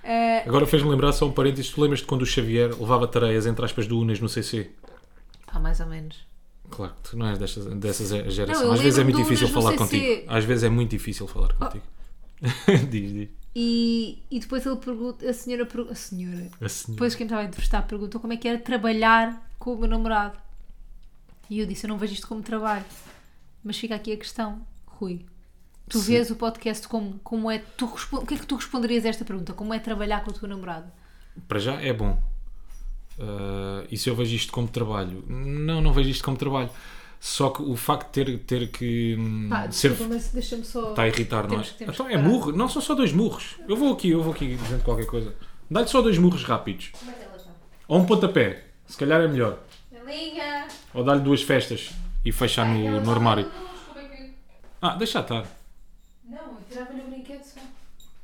Eh, 0.04 0.44
Agora 0.48 0.68
fez-me 0.68 0.90
lembrar 0.90 1.12
só 1.14 1.26
um 1.28 1.32
parênteses. 1.32 1.72
Tu 1.72 1.82
lembras 1.82 2.02
de 2.02 2.06
quando 2.06 2.22
o 2.22 2.26
Xavier 2.28 2.70
levava 2.80 3.08
tareias, 3.08 3.48
entre 3.48 3.66
aspas, 3.66 3.88
do 3.88 4.00
Unas 4.00 4.20
no 4.20 4.30
CC? 4.30 4.70
Pá, 5.56 5.60
mais 5.62 5.80
ou 5.80 5.88
menos. 5.88 6.18
Claro 6.70 6.94
que 7.02 7.10
tu 7.12 7.18
não 7.18 7.28
és 7.28 7.38
desta, 7.38 7.62
dessa 7.76 8.04
ge- 8.06 8.30
geração. 8.32 8.66
Não, 8.68 8.74
Às 8.74 8.82
vezes 8.82 9.00
é 9.00 9.04
muito 9.04 9.18
difícil 9.18 9.48
no 9.48 9.54
falar 9.54 9.72
CC. 9.72 9.78
contigo. 9.78 10.24
Às 10.34 10.44
vezes 10.46 10.64
é 10.64 10.70
muito 10.70 10.90
difícil 10.92 11.28
falar 11.28 11.54
contigo. 11.54 11.84
diz, 12.90 13.14
diz. 13.14 13.30
E, 13.56 14.22
e 14.30 14.40
depois 14.40 14.66
ele 14.66 14.76
pergunta, 14.76 15.30
a 15.30 15.34
senhora, 15.34 15.66
pergu- 15.66 15.90
a 15.92 15.96
senhora, 15.96 16.50
A 16.60 16.68
senhora. 16.68 16.94
depois 16.94 17.16
quem 17.16 17.26
estava 17.26 17.42
a 17.42 17.46
entrevistar 17.46 17.82
perguntou 17.84 18.20
como 18.20 18.34
é 18.34 18.38
que 18.38 18.48
era 18.48 18.58
trabalhar 18.58 19.50
com 19.58 19.74
o 19.74 19.78
meu 19.78 19.88
namorado. 19.88 20.38
E 21.50 21.60
eu 21.60 21.66
disse, 21.66 21.86
eu 21.86 21.90
não 21.90 21.98
vejo 21.98 22.14
isto 22.14 22.28
como 22.28 22.42
trabalho. 22.42 22.84
Mas 23.64 23.78
fica 23.78 23.96
aqui 23.96 24.12
a 24.12 24.18
questão, 24.18 24.62
Rui. 24.86 25.26
Tu 25.88 26.00
Sim. 26.00 26.06
vês 26.14 26.32
o 26.32 26.36
podcast 26.36 26.88
como, 26.88 27.20
como 27.24 27.50
é. 27.50 27.60
Tu 27.60 27.86
respo- 27.86 28.18
o 28.18 28.26
que 28.26 28.34
é 28.34 28.38
que 28.38 28.46
tu 28.48 28.56
responderias 28.56 29.06
a 29.06 29.10
esta 29.10 29.24
pergunta? 29.24 29.54
Como 29.54 29.72
é 29.74 29.80
trabalhar 29.80 30.24
com 30.24 30.32
o 30.32 30.34
teu 30.34 30.50
namorado? 30.50 30.92
Para 31.48 31.60
já 31.60 31.80
é 31.80 31.94
bom. 31.94 32.20
Ah, 33.20 33.84
e 33.92 33.98
se 33.98 34.10
eu 34.10 34.16
vejo 34.16 34.36
isto 34.36 34.52
como 34.52 34.68
trabalho? 34.68 35.24
Não, 35.28 35.82
não 35.82 35.94
vejo 35.94 36.10
isto 36.10 36.24
como 36.24 36.38
trabalho. 36.38 36.70
Só 37.20 37.50
que 37.50 37.62
o 37.62 37.76
facto 37.76 38.08
de 38.14 38.26
ter, 38.26 38.40
ter 38.40 38.68
que 38.72 39.16
hum, 39.18 39.48
Pá, 39.50 39.72
ser. 39.72 39.94
deixa-me 40.34 40.64
só. 40.64 40.90
Está 40.92 41.04
a 41.04 41.08
irritar, 41.08 41.46
é? 41.46 41.48
Temos 41.48 41.70
que- 41.72 41.78
temos 41.80 41.96
Então 41.96 42.08
é 42.10 42.12
parar. 42.18 42.24
murro. 42.24 42.52
Não, 42.52 42.70
são 42.70 42.82
só 42.82 42.94
dois 42.94 43.12
murros. 43.14 43.56
Eu 43.68 43.76
vou 43.76 43.94
aqui, 43.94 44.10
eu 44.10 44.22
vou 44.22 44.34
aqui 44.34 44.56
dizendo 44.56 44.84
qualquer 44.84 45.06
coisa. 45.08 45.34
Dá-lhe 45.72 45.88
só 45.88 46.02
dois 46.02 46.18
murros 46.18 46.44
rápidos. 46.44 46.92
É? 47.08 47.26
Ou 47.88 48.00
um 48.00 48.06
pontapé. 48.06 48.66
Se 48.86 48.98
calhar 48.98 49.22
é 49.22 49.28
melhor. 49.28 49.58
Melinha! 49.92 50.68
Ou 50.94 51.04
dá-lhe 51.04 51.22
duas 51.22 51.42
festas 51.42 51.92
e 52.24 52.32
fechar 52.32 52.66
no, 52.68 53.02
no 53.02 53.12
armário. 53.12 53.50
é 53.96 54.30
Ah, 54.82 54.96
deixa 54.96 55.20
estar. 55.22 55.46
Não, 56.30 56.38
eu 56.38 56.58
tirava-lhe 56.70 57.02
o 57.02 57.06
brinquedo 57.10 57.42
só. 57.44 57.55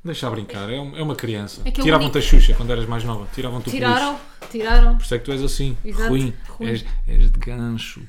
Deixa 0.04 0.28
brincar. 0.30 0.68
É, 0.68 0.80
um- 0.80 0.96
é 0.96 1.02
uma 1.02 1.14
criança. 1.14 1.62
É 1.64 1.70
que 1.70 1.80
é 1.80 1.82
o 1.82 1.84
Tiravam-te 1.84 2.18
a 2.18 2.20
Xuxa 2.20 2.54
quando 2.54 2.70
eras 2.72 2.86
mais 2.86 3.04
nova. 3.04 3.28
Tiravam-te 3.32 3.68
o 3.68 3.72
peluche. 3.72 3.86
Tiraram, 3.86 4.20
tiraram. 4.50 4.96
Por 4.96 5.04
isso 5.04 5.14
é 5.14 5.18
que 5.18 5.24
tu 5.24 5.32
és 5.32 5.42
assim, 5.42 5.76
Exato, 5.84 6.08
ruim, 6.08 6.34
ruim. 6.48 6.68
És, 6.68 6.84
és 7.06 7.30
de 7.30 7.38
gancho. 7.38 8.02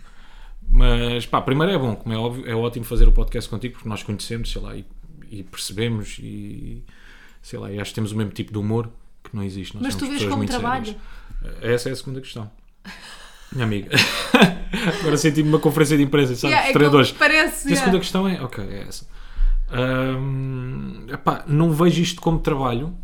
Mas 0.67 1.25
pá, 1.27 1.39
primeiro 1.41 1.71
é 1.71 1.77
bom, 1.77 1.95
como 1.95 2.13
é 2.13 2.17
óbvio, 2.17 2.49
é 2.49 2.55
ótimo 2.55 2.83
fazer 2.85 3.07
o 3.07 3.11
podcast 3.11 3.47
contigo 3.49 3.75
porque 3.75 3.87
nós 3.89 4.01
conhecemos, 4.01 4.51
sei 4.51 4.61
lá, 4.61 4.75
e, 4.75 4.85
e 5.29 5.43
percebemos 5.43 6.17
e 6.19 6.83
sei 7.43 7.59
lá, 7.59 7.71
e 7.71 7.79
acho 7.79 7.91
que 7.91 7.95
temos 7.95 8.11
o 8.11 8.17
mesmo 8.17 8.31
tipo 8.31 8.51
de 8.51 8.57
humor 8.57 8.89
que 9.23 9.35
não 9.35 9.43
existe. 9.43 9.75
Nós 9.75 9.83
Mas 9.83 9.95
tu 9.95 10.07
vês 10.07 10.23
como 10.25 10.45
trabalho? 10.45 10.85
sérias. 10.85 11.01
Essa 11.61 11.89
é 11.89 11.91
a 11.91 11.95
segunda 11.95 12.21
questão. 12.21 12.49
Minha 13.51 13.65
amiga. 13.65 13.91
Agora 15.01 15.17
senti-me 15.17 15.49
uma 15.49 15.59
conferência 15.59 15.95
de 15.95 16.03
imprensa, 16.03 16.35
sabes? 16.35 16.43
Yeah, 16.45 16.63
Os 16.63 16.69
é 16.69 16.73
treinadores. 16.73 17.11
Parece. 17.11 17.67
E 17.67 17.67
a 17.67 17.69
yeah. 17.71 17.79
segunda 17.85 17.99
questão 17.99 18.27
é, 18.27 18.41
ok, 18.41 18.63
é 18.63 18.85
essa. 18.87 19.05
Hum, 19.73 21.05
epá, 21.09 21.43
não 21.47 21.71
vejo 21.71 22.01
isto 22.01 22.21
como 22.21 22.39
trabalho, 22.39 22.95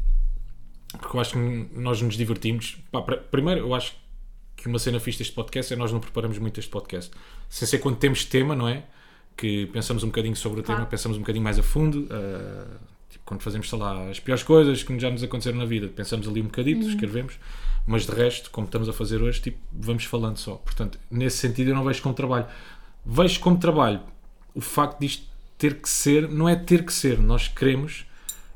porque 0.99 1.15
eu 1.15 1.19
acho 1.21 1.33
que 1.33 1.69
nós 1.75 2.01
nos 2.01 2.15
divertimos. 2.15 2.77
Pá, 2.91 3.01
primeiro, 3.01 3.61
eu 3.61 3.73
acho 3.75 3.95
que 4.55 4.67
uma 4.67 4.79
cena 4.79 4.99
fixe 4.99 5.19
deste 5.19 5.33
podcast 5.33 5.73
é 5.73 5.75
nós 5.77 5.91
não 5.91 5.99
preparamos 5.99 6.37
muito 6.37 6.59
este 6.59 6.69
podcast. 6.69 7.11
Sem 7.49 7.67
ser 7.67 7.79
quando 7.79 7.97
temos 7.97 8.25
tema, 8.25 8.55
não 8.55 8.67
é? 8.67 8.83
Que 9.37 9.67
pensamos 9.67 10.03
um 10.03 10.07
bocadinho 10.07 10.35
sobre 10.35 10.59
o 10.59 10.63
tema, 10.63 10.85
pensamos 10.85 11.17
um 11.17 11.21
bocadinho 11.21 11.43
mais 11.43 11.57
a 11.57 11.63
fundo. 11.63 12.07
ah, 12.11 12.77
tipo, 13.09 13.23
quando 13.25 13.41
fazemos, 13.41 13.69
sei 13.69 13.79
lá, 13.79 14.09
as 14.09 14.19
piores 14.19 14.43
coisas 14.43 14.83
que 14.83 14.99
já 14.99 15.09
nos 15.09 15.23
aconteceram 15.23 15.57
na 15.57 15.65
vida, 15.65 15.87
pensamos 15.87 16.27
ali 16.27 16.41
um 16.41 16.45
bocadito, 16.45 16.81
Uhum. 16.81 16.89
escrevemos. 16.89 17.39
Mas 17.87 18.05
de 18.05 18.11
resto, 18.11 18.51
como 18.51 18.65
estamos 18.65 18.87
a 18.89 18.93
fazer 18.93 19.21
hoje, 19.21 19.41
tipo, 19.41 19.57
vamos 19.71 20.03
falando 20.03 20.37
só. 20.37 20.55
Portanto, 20.55 20.99
nesse 21.09 21.37
sentido, 21.37 21.69
eu 21.69 21.75
não 21.75 21.83
vejo 21.83 22.03
como 22.03 22.13
trabalho. 22.13 22.45
Vejo 23.05 23.39
como 23.39 23.57
trabalho 23.57 24.01
o 24.53 24.61
facto 24.61 24.99
disto 24.99 25.23
ter 25.59 25.75
que 25.75 25.87
ser, 25.89 26.27
não 26.27 26.49
é 26.49 26.55
ter 26.55 26.83
que 26.83 26.91
ser, 26.91 27.19
nós 27.19 27.47
queremos, 27.47 28.05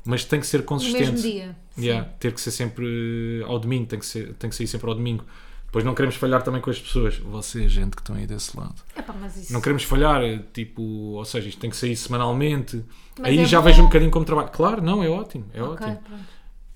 mas 0.04 0.24
tem 0.24 0.40
que 0.40 0.46
ser 0.46 0.58
No 0.58 0.64
consistente. 0.64 1.10
mesmo 1.12 1.18
dia. 1.18 1.56
Yeah, 1.78 2.08
ter 2.18 2.32
que 2.32 2.40
ser 2.40 2.50
sempre 2.50 3.42
ao 3.46 3.58
domingo, 3.60 3.86
tem 3.86 3.98
que, 4.00 4.06
ser, 4.06 4.34
tem 4.34 4.50
que 4.50 4.56
sair 4.56 4.66
sempre 4.66 4.88
ao 4.88 4.94
domingo. 4.96 5.24
Depois 5.66 5.84
não 5.84 5.92
queremos 5.94 6.14
falhar 6.16 6.40
também 6.42 6.60
com 6.60 6.70
as 6.70 6.80
pessoas. 6.80 7.16
Vocês, 7.18 7.70
gente 7.72 7.96
que 7.96 8.00
estão 8.02 8.14
aí 8.14 8.26
desse 8.28 8.56
lado. 8.56 8.76
Epá, 8.96 9.12
isso... 9.36 9.52
Não 9.52 9.60
queremos 9.60 9.82
falhar, 9.82 10.22
tipo, 10.52 10.80
ou 10.82 11.24
seja, 11.24 11.48
isto 11.48 11.60
tem 11.60 11.68
que 11.68 11.76
sair 11.76 11.96
semanalmente. 11.96 12.84
Mas 13.18 13.26
aí 13.28 13.40
é 13.40 13.44
já 13.44 13.58
bom. 13.60 13.64
vejo 13.66 13.82
um 13.82 13.86
bocadinho 13.86 14.10
como 14.10 14.24
trabalho. 14.24 14.50
Claro, 14.50 14.80
não, 14.80 15.02
é 15.02 15.08
ótimo, 15.08 15.46
é 15.52 15.60
Ok, 15.62 15.86
ótimo. 15.86 16.00
pronto. 16.06 16.24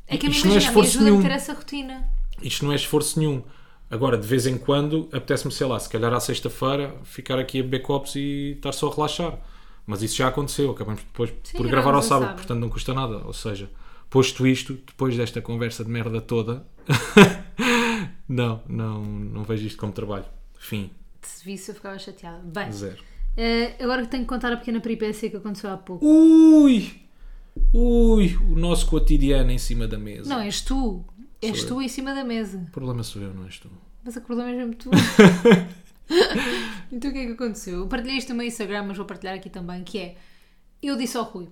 É 0.09 0.17
que 0.17 0.27
a 0.27 0.31
Isto 0.31 0.49
não 0.49 0.55
é 0.55 0.59
esforço 0.59 0.91
ajuda 0.99 1.05
a 1.05 1.11
nenhum. 1.11 1.23
ter 1.23 1.31
essa 1.31 1.53
rotina. 1.53 2.09
Isto 2.43 2.65
não 2.65 2.73
é 2.73 2.75
esforço 2.77 3.19
nenhum. 3.21 3.43
Agora, 3.91 4.19
de 4.19 4.27
vez 4.27 4.47
em 4.47 4.59
quando, 4.59 5.09
apetece-me, 5.13 5.53
sei 5.53 5.67
lá, 5.67 5.79
se 5.79 5.89
calhar 5.89 6.13
à 6.13 6.19
sexta-feira, 6.21 6.95
ficar 7.05 7.39
aqui 7.39 7.61
a 7.61 7.63
beber 7.63 7.81
copos 7.83 8.17
e 8.17 8.55
estar 8.57 8.73
só 8.73 8.91
a 8.91 8.95
relaxar. 8.95 9.39
Mas 9.89 10.03
isso 10.03 10.17
já 10.17 10.29
aconteceu, 10.29 10.71
acabamos 10.71 11.01
depois 11.03 11.33
Sim, 11.43 11.57
por 11.57 11.67
gravar 11.67 11.95
ao 11.95 12.03
sábado, 12.03 12.21
sábado. 12.25 12.37
portanto 12.37 12.59
não 12.61 12.69
custa 12.69 12.93
nada. 12.93 13.23
Ou 13.25 13.33
seja, 13.33 13.71
posto 14.11 14.47
isto, 14.47 14.75
depois 14.87 15.17
desta 15.17 15.41
conversa 15.41 15.83
de 15.83 15.91
merda 15.91 16.21
toda, 16.21 16.67
não, 18.29 18.63
não, 18.69 19.03
não 19.03 19.45
vejo 19.45 19.67
isto 19.67 19.79
como 19.79 19.91
trabalho. 19.91 20.27
Fim, 20.59 20.91
Se 21.23 21.43
visse, 21.43 21.71
eu 21.71 21.75
ficava 21.75 21.99
chateada. 21.99 22.39
Bem, 22.45 22.71
zero. 22.71 23.03
eh, 23.35 23.77
agora 23.83 24.03
que 24.03 24.09
tenho 24.09 24.25
que 24.25 24.29
contar 24.29 24.53
a 24.53 24.59
pequena 24.59 24.79
peripécia 24.79 25.31
que 25.31 25.37
aconteceu 25.39 25.71
há 25.71 25.79
pouco. 25.79 26.05
Ui! 26.05 27.01
Ui! 27.73 28.37
O 28.51 28.57
nosso 28.59 28.87
cotidiano 28.89 29.51
em 29.51 29.59
cima 29.59 29.89
da 29.89 29.97
mesa. 29.99 30.29
Não, 30.29 30.41
és 30.43 30.61
tu. 30.61 31.03
És 31.41 31.61
Sou 31.61 31.69
tu 31.77 31.83
em 31.83 31.89
cima 31.89 32.15
da 32.15 32.25
mesa. 32.25 32.59
O 32.59 32.71
problema 32.73 33.03
sou 33.03 33.23
eu, 33.23 33.33
não 33.33 33.45
és 33.47 33.59
tu. 33.59 33.71
Mas 34.05 34.17
a 34.17 34.21
problema 34.21 34.51
é 34.51 34.55
mesmo 34.55 34.75
tu. 34.75 34.91
então 36.93 37.11
o 37.11 37.13
que 37.15 37.19
é 37.21 37.27
que 37.27 37.33
aconteceu? 37.33 37.81
Eu 37.81 37.89
partilhei 37.89 38.17
isto 38.19 38.31
no 38.31 38.37
meu 38.37 38.47
Instagram, 38.47 38.85
mas 38.85 38.97
vou 38.97 39.07
partilhar 39.07 39.35
aqui 39.37 39.51
também, 39.51 39.85
que 39.85 39.99
é... 39.99 40.17
Eu 40.83 40.97
disse 40.97 41.17
ao 41.17 41.25
Rui. 41.25 41.45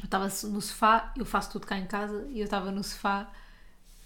Eu 0.00 0.04
estava 0.04 0.24
no 0.26 0.60
sofá, 0.60 1.12
eu 1.16 1.24
faço 1.24 1.50
tudo 1.52 1.66
cá 1.66 1.76
em 1.78 1.86
casa, 1.86 2.26
e 2.30 2.38
eu 2.40 2.44
estava 2.44 2.70
no 2.70 2.84
sofá 2.84 3.30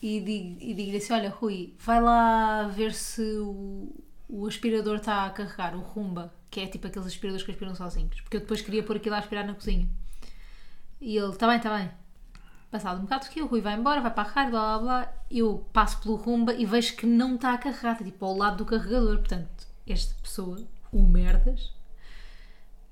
e 0.03 0.21
digo- 0.21 0.59
digo-lhe 0.75 0.97
assim, 0.97 1.13
olha 1.13 1.31
Rui, 1.31 1.75
vai 1.79 2.01
lá 2.03 2.69
ver 2.69 2.93
se 2.95 3.23
o, 3.39 3.93
o 4.29 4.47
aspirador 4.47 4.97
está 4.97 5.27
a 5.27 5.31
carregar, 5.31 5.77
o 5.77 5.81
Rumba, 5.81 6.33
que 6.51 6.61
é 6.61 6.67
tipo 6.67 6.87
aqueles 6.87 7.07
aspiradores 7.09 7.45
que 7.45 7.53
aspiram 7.53 7.75
sozinhos. 7.75 8.21
Porque 8.23 8.37
eu 8.39 8.41
depois 8.41 8.63
queria 8.63 8.83
pôr 8.83 8.97
aquilo 8.97 9.15
a 9.15 9.19
aspirar 9.19 9.47
na 9.47 9.55
cozinha. 9.55 9.89
E 11.01 11.17
ele, 11.17 11.31
está 11.33 11.47
bem, 11.47 11.57
está 11.57 11.77
bem. 11.77 11.91
Passado 12.73 13.01
um 13.01 13.03
bocado 13.03 13.29
que 13.29 13.43
o 13.43 13.47
Rui 13.47 13.61
vai 13.61 13.75
embora, 13.75 14.01
vai 14.01 14.11
para 14.11 14.27
a 14.27 14.33
rádio, 14.33 14.53
blá 14.53 14.79
blá 14.79 14.79
blá. 14.79 15.13
Eu 15.31 15.67
passo 15.75 16.01
pelo 16.01 16.15
Rumba 16.15 16.55
e 16.55 16.65
vejo 16.65 16.97
que 16.97 17.05
não 17.05 17.35
está 17.35 17.53
a 17.53 17.59
carregar, 17.59 17.93
está 17.93 18.03
tipo 18.03 18.25
ao 18.25 18.35
lado 18.35 18.57
do 18.57 18.65
carregador. 18.65 19.19
Portanto, 19.19 19.67
esta 19.87 20.15
pessoa, 20.23 20.59
o 20.91 21.03
merdas, 21.03 21.71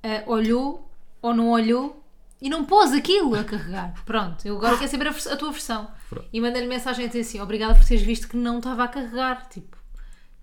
ah, 0.02 0.22
olhou 0.26 0.92
ou 1.22 1.32
não 1.32 1.48
olhou 1.48 2.04
e 2.42 2.50
não 2.50 2.66
pôs 2.66 2.92
aquilo 2.92 3.34
a 3.34 3.42
carregar. 3.42 3.94
Pronto, 4.04 4.46
eu 4.46 4.58
agora 4.58 4.76
quero 4.76 4.90
saber 4.90 5.08
a, 5.08 5.12
a 5.12 5.36
tua 5.38 5.50
versão. 5.50 5.90
Pronto. 6.10 6.28
E 6.30 6.40
mandei-lhe 6.42 6.68
mensagem 6.68 7.06
a 7.06 7.08
dizer 7.08 7.20
assim: 7.20 7.40
obrigada 7.40 7.74
por 7.74 7.82
teres 7.82 8.02
visto 8.02 8.28
que 8.28 8.36
não 8.36 8.58
estava 8.58 8.84
a 8.84 8.88
carregar. 8.88 9.48
Tipo, 9.48 9.78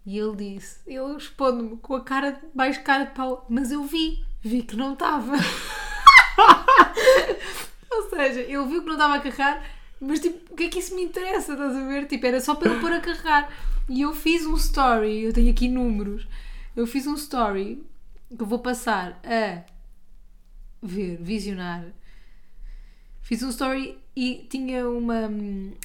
e 0.04 0.18
ele 0.18 0.56
disse: 0.56 0.80
eu 0.88 1.14
respondo-me 1.14 1.78
com 1.78 1.94
a 1.94 2.04
cara, 2.04 2.42
mais 2.56 2.80
cara 2.80 3.04
de 3.04 3.12
pau, 3.12 3.46
mas 3.48 3.72
eu 3.72 3.84
vi, 3.84 4.26
vi 4.42 4.64
que 4.64 4.76
não 4.76 4.94
estava. 4.94 5.34
Ou 7.92 8.10
seja, 8.10 8.42
ele 8.42 8.66
viu 8.66 8.82
que 8.82 8.88
não 8.88 8.94
estava 8.94 9.16
a 9.16 9.20
carregar, 9.20 9.66
mas 10.00 10.20
tipo, 10.20 10.54
o 10.54 10.56
que 10.56 10.64
é 10.64 10.70
que 10.70 10.80
isso 10.80 10.96
me 10.96 11.04
interessa? 11.04 11.54
Estás 11.54 11.76
a 11.76 11.88
ver? 11.88 12.08
Tipo, 12.08 12.26
era 12.26 12.42
só 12.42 12.56
para 12.56 12.72
ele 12.72 12.82
pôr 12.82 12.92
a 12.94 13.00
carregar. 13.00 13.52
E 13.90 14.02
eu 14.02 14.14
fiz 14.14 14.46
um 14.46 14.56
story, 14.56 15.24
eu 15.24 15.34
tenho 15.34 15.50
aqui 15.50 15.68
números. 15.68 16.28
Eu 16.76 16.86
fiz 16.86 17.08
um 17.08 17.16
story 17.16 17.84
que 18.36 18.42
eu 18.42 18.46
vou 18.46 18.60
passar 18.60 19.20
a 19.24 19.64
ver, 20.82 21.18
visionar. 21.22 21.86
Fiz 23.22 23.42
um 23.44 23.50
story 23.50 23.98
e 24.16 24.48
tinha 24.50 24.88
uma. 24.90 25.30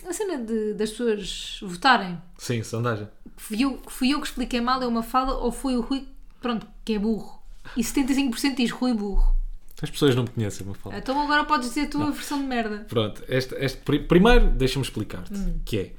a 0.08 0.12
cena 0.12 0.38
de, 0.38 0.74
das 0.74 0.90
pessoas 0.90 1.60
votarem. 1.62 2.20
Sim, 2.38 2.62
sondagem. 2.62 3.08
Fui 3.36 3.62
eu, 3.62 3.80
fui 3.88 4.10
eu 4.10 4.20
que 4.20 4.26
expliquei 4.26 4.60
mal, 4.60 4.82
é 4.82 4.86
uma 4.86 5.02
fala, 5.02 5.36
ou 5.36 5.50
foi 5.50 5.76
o 5.76 5.80
Rui, 5.80 6.06
pronto, 6.40 6.66
que 6.84 6.94
é 6.94 6.98
burro. 6.98 7.42
E 7.76 7.82
75% 7.82 8.54
diz 8.54 8.70
Rui 8.70 8.92
burro. 8.92 9.36
As 9.82 9.90
pessoas 9.90 10.14
não 10.14 10.22
me 10.22 10.28
conhecem, 10.30 10.64
me 10.66 10.74
falam. 10.74 10.96
Então 10.98 11.20
agora 11.20 11.44
podes 11.44 11.68
dizer 11.68 11.82
a 11.82 11.86
tua 11.88 12.10
versão 12.12 12.40
de 12.40 12.46
merda. 12.46 12.86
Pronto, 12.88 13.22
este, 13.28 13.54
este, 13.56 13.78
pri- 13.78 13.98
primeiro 14.00 14.46
deixa-me 14.46 14.84
explicar-te, 14.84 15.34
Hum. 15.34 15.58
que 15.64 15.78
é 15.78 15.92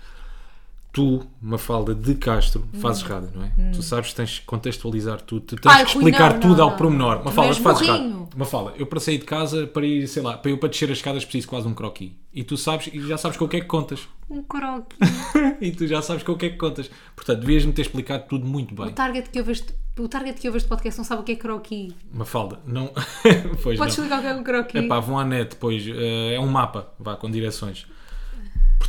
tu, 0.94 1.26
Mafalda 1.42 1.94
de 1.96 2.14
Castro, 2.16 2.64
fazes 2.80 3.02
Hum. 3.04 3.08
rádio, 3.08 3.30
não 3.36 3.44
é? 3.44 3.72
Tu 3.72 3.82
sabes 3.82 4.12
que 4.12 4.16
tens 4.16 4.40
que 4.40 4.46
contextualizar 4.46 5.20
tudo, 5.22 5.42
tu 5.42 5.56
tens 5.56 5.72
Ai, 5.74 5.84
que 5.86 5.94
Rui, 5.96 6.04
explicar 6.04 6.34
não, 6.36 6.40
tudo 6.40 6.58
não, 6.58 6.64
ao 6.66 6.70
não. 6.70 6.78
pormenor. 6.78 7.26
Mafalda, 7.26 7.50
és 7.50 7.58
fazes 7.58 7.88
burrinho. 7.88 8.10
rádio. 8.20 8.30
Mafalda, 8.38 8.74
eu 8.78 8.86
para 8.86 9.00
sair 9.00 9.18
de 9.18 9.26
casa, 9.26 9.66
para 9.68 9.86
ir, 9.86 10.08
sei 10.08 10.22
lá, 10.24 10.38
para 10.38 10.52
eu 10.52 10.58
para 10.58 10.70
descer 10.70 10.92
as 10.92 10.98
escadas 11.00 11.26
preciso 11.26 11.48
quase 11.48 11.68
um 11.68 11.74
croquis. 11.74 12.12
E 12.34 12.44
tu 12.44 12.56
sabes, 12.58 12.88
e 12.94 13.00
já 13.08 13.18
sabes 13.18 13.38
com 13.38 13.46
o 13.46 13.48
que 13.50 13.58
é 13.58 13.62
que 13.62 13.66
contas. 13.68 14.08
Um 14.30 14.42
croque. 14.44 14.96
e 15.60 15.72
tu 15.72 15.86
já 15.88 16.02
sabes 16.02 16.24
com 16.24 16.32
o 16.32 16.38
que 16.38 16.46
é 16.46 16.50
que 16.52 16.58
contas. 16.58 16.90
Portanto, 17.16 17.40
devias-me 17.42 17.74
ter 17.74 17.82
explicado 17.84 18.26
tudo 18.30 18.46
muito 18.46 18.72
O 18.80 18.86
bem. 18.86 18.94
target 18.94 19.30
que 19.30 19.40
eu 19.40 19.44
vejo, 19.44 19.64
o 20.00 20.08
target 20.08 20.40
que 20.40 20.48
eu 20.48 20.52
vejo 20.52 20.66
de 20.66 20.70
podcast 20.70 20.98
não 21.00 21.06
sabe 21.06 21.22
o 21.22 21.26
que 21.26 21.32
é 21.34 21.36
croquis. 21.36 21.94
Mafalda, 22.14 22.60
não. 22.66 22.92
pois 23.64 23.78
Podes 23.80 23.98
não. 23.98 24.06
explicar 24.06 24.20
o 24.20 24.22
que 24.22 24.28
é 24.28 24.34
um 24.36 24.44
croquis? 24.44 24.84
Epá, 24.84 25.00
vão 25.00 25.18
à 25.20 25.26
net, 25.26 25.52
depois 25.52 25.84
é 25.88 26.40
um 26.40 26.48
mapa, 26.48 26.92
vá, 27.00 27.16
com 27.16 27.30
direções. 27.30 27.86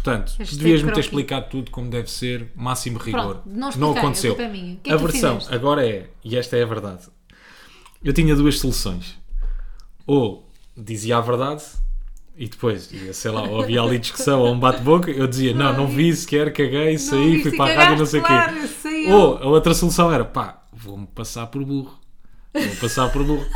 Portanto, 0.04 0.34
tu 0.36 0.56
devias-me 0.56 0.92
ter 0.92 1.00
explicado 1.00 1.46
tudo 1.48 1.70
como 1.70 1.88
deve 1.88 2.10
ser, 2.10 2.52
máximo 2.54 2.98
rigor. 2.98 3.40
Pronto, 3.40 3.42
não 3.46 3.70
expliquei, 3.70 3.96
a 3.96 3.98
aconteceu. 3.98 4.34
culpa 4.34 4.42
é 4.42 4.52
minha. 4.52 4.76
Que 4.76 4.90
é 4.90 4.92
a 4.92 4.96
versão 4.98 5.34
fizeste? 5.36 5.54
agora 5.54 5.88
é, 5.88 6.10
e 6.22 6.36
esta 6.36 6.58
é 6.58 6.62
a 6.62 6.66
verdade. 6.66 7.04
Eu 8.04 8.12
tinha 8.12 8.36
duas 8.36 8.58
soluções. 8.58 9.18
Ou 10.06 10.46
dizia 10.76 11.16
a 11.16 11.22
verdade 11.22 11.64
e 12.36 12.46
depois, 12.46 12.90
sei 13.14 13.30
lá, 13.30 13.44
ou 13.44 13.62
havia 13.62 13.80
ali 13.80 13.98
discussão 13.98 14.42
ou 14.42 14.52
um 14.52 14.60
bate-boca, 14.60 15.10
eu 15.10 15.26
dizia, 15.26 15.54
não, 15.54 15.72
não, 15.74 15.86
vi 15.86 16.14
sequer, 16.14 16.52
caguei, 16.52 16.98
saí, 16.98 17.42
fui 17.42 17.56
para 17.56 17.72
a 17.72 17.74
rádio, 17.74 17.98
não 18.00 18.06
sei 18.06 18.20
o 18.20 18.24
claro, 18.24 18.60
quê. 18.60 18.66
saiu. 18.66 19.10
Ou 19.10 19.38
a 19.38 19.46
outra 19.46 19.72
solução 19.72 20.12
era, 20.12 20.24
pá, 20.26 20.64
vou-me 20.70 21.06
passar 21.06 21.46
por 21.46 21.64
burro. 21.64 21.98
Vou 22.52 22.76
passar 22.78 23.08
por 23.08 23.24
burro. 23.24 23.46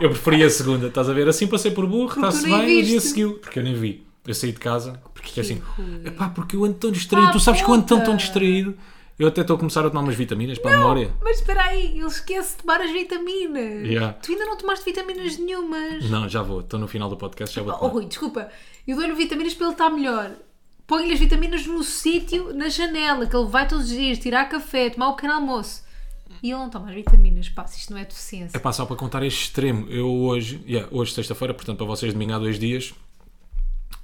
Eu 0.00 0.10
preferia 0.10 0.46
a 0.46 0.50
segunda, 0.50 0.88
estás 0.88 1.08
a 1.08 1.12
ver? 1.12 1.28
Assim 1.28 1.46
passei 1.46 1.70
por 1.70 1.86
burro, 1.86 2.12
está-se 2.12 2.42
bem, 2.42 2.80
e 2.80 2.82
o 2.82 2.86
dia 2.86 3.00
seguiu. 3.00 3.34
Porque 3.34 3.60
eu 3.60 3.62
nem 3.62 3.74
vi. 3.74 4.04
Eu 4.26 4.34
saí 4.34 4.52
de 4.52 4.58
casa, 4.60 5.00
porque 5.14 5.40
assim, 5.40 5.60
Rui. 5.76 6.02
epá, 6.06 6.28
porque 6.28 6.54
eu 6.54 6.64
ando 6.64 6.74
tão 6.74 6.92
distraído. 6.92 7.28
Pá, 7.28 7.32
tu 7.32 7.40
sabes 7.40 7.60
que 7.62 7.68
eu 7.68 7.74
ando 7.74 7.86
tão, 7.86 7.98
tão 7.98 8.06
puta. 8.12 8.18
distraído. 8.18 8.76
Eu 9.18 9.28
até 9.28 9.42
estou 9.42 9.56
a 9.56 9.58
começar 9.58 9.84
a 9.84 9.90
tomar 9.90 10.00
umas 10.00 10.14
vitaminas 10.14 10.58
para 10.58 10.74
a 10.74 10.78
memória. 10.78 11.12
Mas 11.22 11.38
espera 11.38 11.62
aí, 11.64 11.98
ele 11.98 12.06
esquece 12.06 12.56
de 12.56 12.62
tomar 12.62 12.80
as 12.80 12.90
vitaminas. 12.90 13.86
Yeah. 13.86 14.14
Tu 14.14 14.32
ainda 14.32 14.46
não 14.46 14.56
tomaste 14.56 14.84
vitaminas 14.84 15.38
nenhumas. 15.38 16.08
Não, 16.10 16.28
já 16.28 16.42
vou, 16.42 16.60
estou 16.60 16.80
no 16.80 16.88
final 16.88 17.08
do 17.08 17.16
podcast, 17.16 17.54
já 17.54 17.62
vou 17.62 17.76
Oh. 17.80 17.88
Rui, 17.88 18.06
desculpa. 18.06 18.48
Eu 18.86 18.96
dou-lhe 18.96 19.12
vitaminas 19.12 19.54
para 19.54 19.66
ele 19.66 19.74
estar 19.74 19.90
melhor. 19.90 20.30
Põe-lhe 20.86 21.12
as 21.12 21.20
vitaminas 21.20 21.66
no 21.66 21.82
sítio, 21.84 22.52
na 22.54 22.68
janela, 22.68 23.26
que 23.26 23.36
ele 23.36 23.46
vai 23.48 23.68
todos 23.68 23.86
os 23.86 23.92
dias 23.92 24.18
tirar 24.18 24.46
café, 24.48 24.90
tomar 24.90 25.10
o 25.10 25.14
pequeno 25.14 25.34
almoço. 25.34 25.82
E 26.42 26.50
ele 26.50 26.58
não 26.58 26.68
toma 26.70 26.88
as 26.88 26.94
vitaminas. 26.94 27.48
Pá, 27.48 27.64
isto 27.64 27.92
não 27.92 28.00
é 28.00 28.04
deficiência. 28.04 28.56
É 28.56 28.60
pá, 28.60 28.72
só 28.72 28.84
para 28.86 28.96
contar 28.96 29.22
este 29.22 29.42
extremo. 29.44 29.86
Eu 29.88 30.08
hoje, 30.10 30.60
yeah, 30.66 30.88
hoje 30.90 31.12
sexta-feira, 31.12 31.54
portanto 31.54 31.76
para 31.76 31.86
vocês 31.86 32.12
domingo 32.12 32.32
há 32.32 32.38
dois 32.38 32.58
dias, 32.58 32.92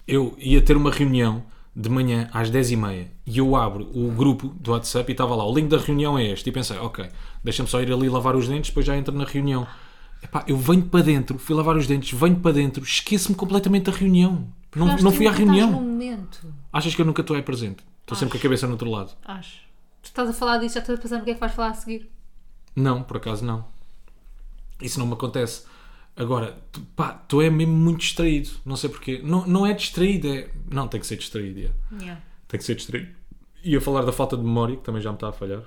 eu 0.08 0.34
ia 0.38 0.62
ter 0.62 0.76
uma 0.76 0.90
reunião 0.90 1.44
de 1.76 1.88
manhã 1.88 2.28
às 2.32 2.50
10h30 2.50 3.06
e 3.26 3.38
eu 3.38 3.54
abro 3.54 3.88
o 3.94 4.10
grupo 4.10 4.48
do 4.48 4.72
WhatsApp 4.72 5.08
e 5.10 5.12
estava 5.12 5.36
lá, 5.36 5.46
o 5.46 5.54
link 5.54 5.68
da 5.68 5.76
reunião 5.76 6.18
é 6.18 6.24
este. 6.24 6.48
E 6.48 6.52
pensei, 6.52 6.78
ok, 6.78 7.08
deixa-me 7.44 7.68
só 7.68 7.80
ir 7.80 7.92
ali 7.92 8.08
lavar 8.08 8.34
os 8.34 8.48
dentes, 8.48 8.70
depois 8.70 8.86
já 8.86 8.96
entro 8.96 9.14
na 9.14 9.24
reunião. 9.24 9.66
Epá, 10.20 10.44
eu 10.48 10.56
venho 10.56 10.82
para 10.82 11.04
dentro, 11.04 11.38
fui 11.38 11.54
lavar 11.54 11.76
os 11.76 11.86
dentes, 11.86 12.18
venho 12.18 12.36
para 12.36 12.52
dentro, 12.52 12.82
esqueço-me 12.82 13.36
completamente 13.36 13.84
da 13.84 13.92
reunião. 13.92 14.48
Não, 14.74 14.96
não 14.96 15.12
fui 15.12 15.26
à 15.26 15.30
reunião. 15.30 15.86
Achas 16.72 16.94
que 16.94 17.00
eu 17.00 17.06
nunca 17.06 17.20
estou 17.20 17.36
aí 17.36 17.42
presente? 17.42 17.84
Estou 18.00 18.16
sempre 18.16 18.32
com 18.32 18.38
a 18.38 18.42
cabeça 18.42 18.66
no 18.66 18.72
outro 18.72 18.90
lado. 18.90 19.12
Acho. 19.24 19.60
Tu 20.02 20.06
estás 20.06 20.30
a 20.30 20.32
falar 20.32 20.58
disso, 20.58 20.74
já 20.74 20.80
estás 20.80 20.98
a 20.98 21.02
pensar 21.02 21.18
no 21.18 21.24
que 21.24 21.30
é 21.30 21.34
que 21.34 21.40
vais 21.40 21.52
falar 21.52 21.70
a 21.70 21.74
seguir. 21.74 22.10
Não, 22.74 23.02
por 23.02 23.18
acaso 23.18 23.44
não. 23.44 23.64
Isso 24.80 24.98
não 24.98 25.06
me 25.06 25.12
acontece. 25.12 25.64
Agora, 26.18 26.58
tu, 26.72 26.80
pá, 26.96 27.12
tu 27.12 27.40
é 27.40 27.48
mesmo 27.50 27.72
muito 27.74 28.00
distraído. 28.00 28.50
Não 28.64 28.76
sei 28.76 28.90
porquê. 28.90 29.20
Não, 29.22 29.46
não 29.46 29.66
é 29.66 29.72
distraído, 29.72 30.28
é. 30.28 30.50
Não, 30.70 30.88
tem 30.88 31.00
que 31.00 31.06
ser 31.06 31.16
distraído. 31.16 31.72
Yeah. 32.00 32.20
Tem 32.48 32.58
que 32.58 32.64
ser 32.64 32.74
distraído. 32.74 33.08
Ia 33.62 33.80
falar 33.80 34.02
da 34.04 34.12
falta 34.12 34.36
de 34.36 34.42
memória, 34.42 34.76
que 34.76 34.82
também 34.82 35.00
já 35.02 35.10
me 35.10 35.16
está 35.16 35.28
a 35.28 35.32
falhar. 35.32 35.62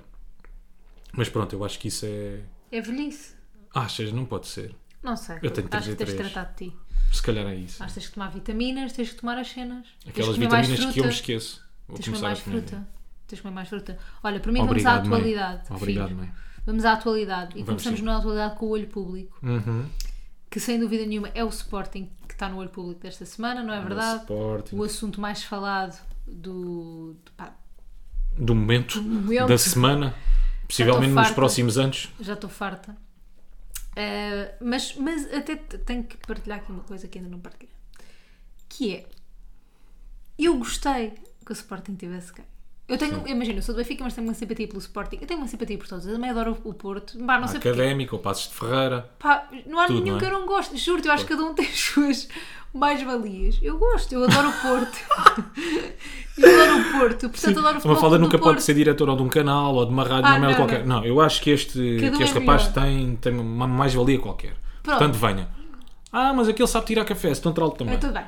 Mas 1.12 1.28
pronto, 1.28 1.54
eu 1.54 1.64
acho 1.64 1.78
que 1.78 1.88
isso 1.88 2.06
é. 2.06 2.40
É 2.70 2.80
velhice. 2.80 3.34
Achas? 3.74 4.12
Não 4.12 4.24
pode 4.24 4.46
ser. 4.46 4.74
Não 5.02 5.16
sei. 5.16 5.36
Eu 5.42 5.50
tenho 5.50 5.68
Acho 5.70 5.90
que 5.90 5.96
tens 5.96 6.06
de 6.06 6.16
33. 6.16 6.32
tratar 6.32 6.50
de 6.52 6.56
ti. 6.70 6.76
Se 7.12 7.22
calhar 7.22 7.46
é 7.46 7.54
isso. 7.54 7.82
Acho 7.82 7.92
que 7.94 8.00
tens 8.00 8.08
que 8.08 8.14
tomar 8.14 8.28
vitaminas, 8.30 8.92
tens 8.92 9.10
que 9.10 9.16
tomar 9.16 9.38
as 9.38 9.48
cenas. 9.48 9.86
Aquelas 10.06 10.36
vitaminas 10.36 10.86
que 10.92 11.00
eu 11.00 11.04
me 11.04 11.10
esqueço. 11.10 11.62
Vou 11.86 11.96
Tens 11.96 12.04
que 12.06 12.10
comer 12.12 12.22
mais 12.22 12.38
a 12.40 12.42
comer. 12.42 12.60
fruta. 12.62 12.88
Tens 13.26 13.38
que 13.38 13.42
comer 13.42 13.54
mais 13.54 13.68
fruta. 13.68 13.98
Olha, 14.22 14.40
para 14.40 14.52
mim 14.52 14.60
Obrigado, 14.60 15.02
vamos 15.02 15.06
à 15.06 15.10
mãe. 15.10 15.18
atualidade. 15.18 15.62
Obrigado, 15.70 16.08
filho. 16.08 16.18
mãe. 16.20 16.32
Vamos 16.64 16.84
à 16.84 16.92
atualidade. 16.92 17.50
E 17.58 17.62
Vamos 17.62 17.66
começamos 17.82 17.98
sim. 18.00 18.06
na 18.06 18.16
atualidade 18.16 18.56
com 18.56 18.66
o 18.66 18.68
olho 18.70 18.86
público. 18.88 19.36
Uhum. 19.42 19.84
Que 20.52 20.60
sem 20.60 20.78
dúvida 20.78 21.06
nenhuma 21.06 21.28
é 21.34 21.42
o 21.42 21.48
Sporting 21.48 22.10
que 22.28 22.34
está 22.34 22.46
no 22.46 22.58
olho 22.58 22.68
público 22.68 23.00
desta 23.00 23.24
semana, 23.24 23.62
não 23.62 23.72
é 23.72 23.80
verdade? 23.80 24.20
Sporting. 24.20 24.76
O 24.76 24.84
assunto 24.84 25.18
mais 25.20 25.42
falado 25.42 25.98
do. 26.26 27.14
do- 27.24 27.32
pá, 27.34 27.56
Do 28.36 28.54
momento, 28.54 29.02
momento. 29.02 29.48
da 29.48 29.56
semana, 29.56 30.14
possivelmente 30.68 31.12
nos 31.14 31.30
próximos 31.30 31.78
anos. 31.78 32.10
já 32.20 32.34
estou 32.34 32.50
farta. 32.50 32.94
Eh, 33.96 34.54
mas, 34.60 34.94
mas 34.96 35.32
até 35.32 35.56
tenho 35.56 36.04
que 36.04 36.16
partilhar 36.18 36.58
aqui 36.58 36.70
uma 36.70 36.82
coisa 36.84 37.08
que 37.08 37.18
ainda 37.18 37.30
não 37.30 37.40
partilhei. 37.40 37.72
Que 38.68 38.94
é. 38.96 39.06
Eu 40.38 40.58
gostei 40.58 41.12
que 41.44 41.50
o 41.50 41.54
Sporting 41.54 41.94
tivesse 41.94 42.32
ganho. 42.32 42.48
Eu 42.92 42.98
tenho, 42.98 43.22
imagina, 43.26 43.58
eu 43.58 43.62
sou 43.62 43.74
do 43.74 43.78
Benfica, 43.78 44.04
mas 44.04 44.14
tenho 44.14 44.26
uma 44.26 44.34
simpatia 44.34 44.66
pelo 44.68 44.78
Sporting. 44.78 45.18
Eu 45.20 45.26
tenho 45.26 45.40
uma 45.40 45.48
simpatia 45.48 45.78
por 45.78 45.88
todos. 45.88 46.06
Eu 46.06 46.14
também 46.14 46.30
adoro 46.30 46.56
o 46.64 46.74
Porto. 46.74 47.18
Pá, 47.24 47.38
não 47.38 47.48
sei. 47.48 47.58
Académico, 47.58 48.16
ou 48.16 48.22
Passos 48.22 48.48
de 48.48 48.54
Ferreira. 48.54 49.08
Pá, 49.18 49.48
não 49.66 49.78
há 49.80 49.86
Tudo, 49.86 50.00
nenhum 50.00 50.12
não 50.12 50.16
é? 50.16 50.20
que 50.20 50.26
eu 50.26 50.38
não 50.38 50.46
gosto. 50.46 50.76
Juro-te, 50.76 51.08
eu 51.08 51.14
acho 51.14 51.24
que 51.24 51.30
cada 51.34 51.42
um 51.44 51.54
tem 51.54 51.66
as 51.66 51.78
suas 51.80 52.28
mais-valias. 52.74 53.58
Eu 53.62 53.78
gosto, 53.78 54.12
eu 54.12 54.24
adoro 54.24 54.48
o 54.48 54.52
Porto. 54.52 54.98
eu 56.38 56.62
adoro 56.62 56.80
o 56.80 56.92
Porto, 56.98 57.28
portanto 57.30 57.58
adoro 57.58 57.66
o 57.66 57.70
Uma 57.72 57.80
futebol 57.80 58.10
do 58.10 58.18
nunca 58.18 58.38
Porto. 58.38 58.52
pode 58.54 58.62
ser 58.62 58.74
diretora 58.74 59.16
de 59.16 59.22
um 59.22 59.28
canal 59.28 59.74
ou 59.74 59.84
de 59.86 59.92
uma 59.92 60.02
rádio, 60.04 60.26
Ah, 60.26 60.30
uma 60.36 60.38
merda 60.38 60.50
não, 60.50 60.56
qualquer. 60.66 60.86
não. 60.86 60.96
Não. 61.00 61.04
eu 61.06 61.20
acho 61.20 61.40
que 61.42 61.50
este, 61.50 61.98
Cada 62.00 62.16
que 62.16 62.22
este 62.22 62.36
é 62.36 62.40
rapaz 62.40 62.68
melhor. 62.68 62.74
tem, 62.86 63.16
tem 63.16 63.38
uma 63.38 63.66
mais-valia 63.66 64.18
qualquer. 64.18 64.54
Pronto. 64.82 64.98
Portanto, 64.98 65.14
venha. 65.18 65.48
Ah, 66.12 66.32
mas 66.34 66.48
aquele 66.48 66.68
sabe 66.68 66.86
tirar 66.86 67.04
café, 67.04 67.28
se 67.28 67.34
estão 67.34 67.52
tralo 67.52 67.70
também. 67.72 67.94
É 67.94 67.98
tudo 67.98 68.12
bem. 68.12 68.24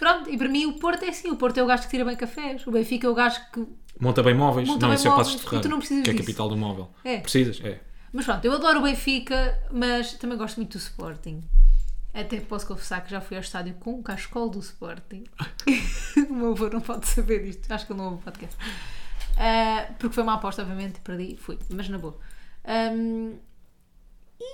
Pronto, 0.00 0.30
e 0.30 0.38
para 0.38 0.48
mim 0.48 0.64
o 0.64 0.72
Porto 0.78 1.02
é 1.04 1.10
assim. 1.10 1.28
O 1.28 1.36
Porto 1.36 1.58
é 1.58 1.62
o 1.62 1.66
gajo 1.66 1.82
que 1.82 1.90
tira 1.90 2.06
bem 2.06 2.16
cafés. 2.16 2.66
O 2.66 2.70
Benfica 2.70 3.06
é 3.06 3.10
o 3.10 3.14
gajo 3.14 3.38
que. 3.52 3.66
Monta 4.00 4.22
bem 4.22 4.32
móveis. 4.32 4.66
Monta 4.66 4.86
não, 4.86 4.88
bem 4.88 4.96
isso 4.96 5.06
é 5.06 5.10
Passos 5.10 5.32
de 5.32 5.36
móveis. 5.36 5.42
Ferreira. 5.44 5.62
Tu 5.62 5.68
não 5.68 5.78
precisas 5.78 6.04
que 6.04 6.08
é 6.08 6.12
a 6.12 6.14
disso. 6.14 6.24
capital 6.26 6.48
do 6.48 6.56
móvel. 6.56 6.90
É. 7.04 7.18
Precisas? 7.18 7.60
É. 7.62 7.80
Mas 8.10 8.24
pronto, 8.24 8.42
eu 8.42 8.54
adoro 8.54 8.78
o 8.78 8.82
Benfica, 8.82 9.62
mas 9.70 10.14
também 10.14 10.38
gosto 10.38 10.56
muito 10.56 10.72
do 10.72 10.78
Sporting. 10.78 11.42
Até 12.14 12.40
posso 12.40 12.66
confessar 12.66 13.04
que 13.04 13.10
já 13.10 13.20
fui 13.20 13.36
ao 13.36 13.42
estádio 13.42 13.74
com 13.74 14.00
o 14.00 14.02
cascol 14.02 14.48
do 14.48 14.58
Sporting. 14.60 15.24
o 16.30 16.32
meu 16.32 16.52
avô 16.52 16.70
não 16.70 16.80
pode 16.80 17.06
saber 17.06 17.44
disto. 17.44 17.70
Acho 17.70 17.86
que 17.86 17.92
ele 17.92 17.98
não 17.98 18.06
ouve 18.06 18.16
o 18.16 18.24
podcast. 18.24 18.56
Ah, 19.36 19.86
porque 19.98 20.14
foi 20.14 20.22
uma 20.22 20.34
aposta, 20.34 20.62
obviamente, 20.62 20.98
perdi. 21.00 21.36
Fui, 21.36 21.58
mas 21.68 21.90
na 21.90 21.98
boa. 21.98 22.18
Ahm, 22.64 23.34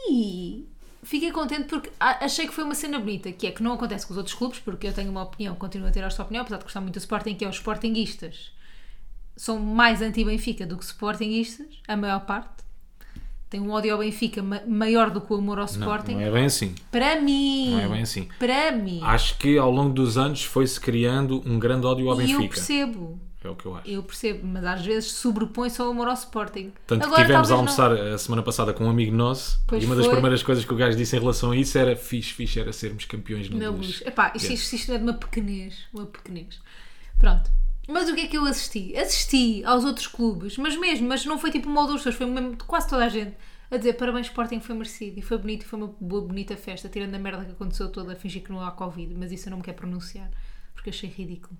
e 0.08 0.68
fiquei 1.06 1.30
contente 1.32 1.64
porque 1.64 1.90
a- 1.98 2.24
achei 2.24 2.46
que 2.46 2.52
foi 2.54 2.64
uma 2.64 2.74
cena 2.74 2.98
bonita, 2.98 3.30
que 3.32 3.46
é 3.46 3.50
que 3.50 3.62
não 3.62 3.72
acontece 3.72 4.06
com 4.06 4.12
os 4.12 4.18
outros 4.18 4.34
clubes, 4.34 4.58
porque 4.58 4.86
eu 4.88 4.92
tenho 4.92 5.10
uma 5.10 5.22
opinião, 5.22 5.54
continuo 5.54 5.88
a 5.88 5.90
ter 5.90 6.02
esta 6.04 6.22
opinião, 6.22 6.42
apesar 6.42 6.58
de 6.58 6.64
gostar 6.64 6.80
muito 6.80 6.94
do 6.94 6.98
Sporting, 6.98 7.34
que 7.34 7.44
é 7.44 7.48
os 7.48 7.56
Sportinguistas 7.56 8.52
são 9.36 9.58
mais 9.60 10.00
anti-Benfica 10.00 10.66
do 10.66 10.76
que 10.78 10.84
Sportinguistas, 10.84 11.66
a 11.86 11.96
maior 11.96 12.20
parte. 12.20 12.64
Tem 13.50 13.60
um 13.60 13.70
ódio 13.70 13.92
ao 13.92 13.98
Benfica 14.00 14.42
ma- 14.42 14.62
maior 14.66 15.10
do 15.10 15.20
que 15.20 15.32
o 15.32 15.36
amor 15.36 15.58
ao 15.58 15.66
Não, 15.66 15.72
Sporting. 15.72 16.14
não 16.14 16.20
é 16.22 16.30
bem 16.30 16.46
assim. 16.46 16.74
Para 16.90 17.20
mim. 17.20 17.70
Não 17.72 17.80
é 17.80 17.88
bem 17.88 18.02
assim. 18.02 18.28
Para 18.38 18.72
mim. 18.72 18.98
Acho 19.02 19.38
que 19.38 19.56
ao 19.58 19.70
longo 19.70 19.92
dos 19.94 20.18
anos 20.18 20.42
foi-se 20.42 20.80
criando 20.80 21.42
um 21.46 21.58
grande 21.58 21.86
ódio 21.86 22.10
ao 22.10 22.20
e 22.20 22.30
eu 22.32 22.38
Benfica. 22.38 22.54
percebo. 22.56 23.20
É 23.46 23.50
o 23.50 23.56
que 23.56 23.66
eu 23.66 23.76
acho. 23.76 23.88
Eu 23.88 24.02
percebo, 24.02 24.46
mas 24.46 24.64
às 24.64 24.84
vezes 24.84 25.12
sobrepõe-se 25.12 25.80
ao 25.80 25.90
amor 25.90 26.08
ao 26.08 26.14
Sporting. 26.14 26.72
Tanto 26.86 27.04
Agora, 27.04 27.22
que 27.22 27.26
tivemos 27.26 27.50
a 27.50 27.54
almoçar 27.54 27.92
a 27.92 28.18
semana 28.18 28.42
passada 28.42 28.72
com 28.72 28.84
um 28.84 28.90
amigo 28.90 29.14
nosso 29.14 29.60
Pois 29.66 29.82
e 29.82 29.86
uma 29.86 29.94
das 29.94 30.04
foi. 30.04 30.14
primeiras 30.14 30.42
coisas 30.42 30.64
que 30.64 30.72
o 30.72 30.76
gajo 30.76 30.96
disse 30.96 31.16
em 31.16 31.20
relação 31.20 31.50
a 31.52 31.56
isso 31.56 31.78
era 31.78 31.94
fixe, 31.96 32.32
fixe 32.32 32.58
era 32.60 32.72
sermos 32.72 33.04
campeões 33.04 33.48
no 33.48 33.56
Luz. 33.72 34.02
Epá, 34.04 34.32
isto, 34.34 34.46
Yeah. 34.46 34.54
isto, 34.54 34.72
isto 34.74 34.92
é 34.92 34.98
de 34.98 35.04
uma 35.04 35.14
pequenez. 35.14 35.74
Uma 35.92 36.06
pequenez. 36.06 36.60
Pronto. 37.18 37.50
Mas 37.88 38.08
o 38.08 38.14
que 38.14 38.22
é 38.22 38.26
que 38.26 38.36
eu 38.36 38.44
assisti? 38.44 38.96
Assisti 38.96 39.64
aos 39.64 39.84
outros 39.84 40.08
clubes, 40.08 40.56
mas 40.58 40.76
mesmo, 40.76 41.08
mas 41.08 41.24
não 41.24 41.38
foi 41.38 41.50
tipo 41.52 41.68
uma 41.68 41.82
ou 41.82 41.86
duas 41.86 42.00
pessoas, 42.00 42.16
foi 42.16 42.26
mesmo 42.26 42.56
quase 42.66 42.88
toda 42.88 43.04
a 43.04 43.08
gente 43.08 43.34
a 43.70 43.76
dizer 43.76 43.94
parabéns 43.94 44.26
Sporting, 44.26 44.60
foi 44.60 44.74
merecido 44.74 45.18
e 45.18 45.22
foi 45.22 45.38
bonito 45.38 45.62
e 45.62 45.66
foi 45.66 45.78
uma 45.78 45.94
boa, 46.00 46.22
bonita 46.22 46.56
festa, 46.56 46.88
tirando 46.88 47.14
a 47.14 47.18
merda 47.18 47.44
que 47.44 47.52
aconteceu 47.52 47.88
toda 47.88 48.12
a 48.12 48.16
fingir 48.16 48.42
que 48.42 48.50
não 48.50 48.60
há 48.60 48.70
Covid, 48.72 49.14
mas 49.16 49.32
isso 49.32 49.48
eu 49.48 49.50
não 49.50 49.58
me 49.58 49.64
quero 49.64 49.76
pronunciar 49.76 50.30
porque 50.74 50.90
achei 50.90 51.08
ridículo. 51.10 51.56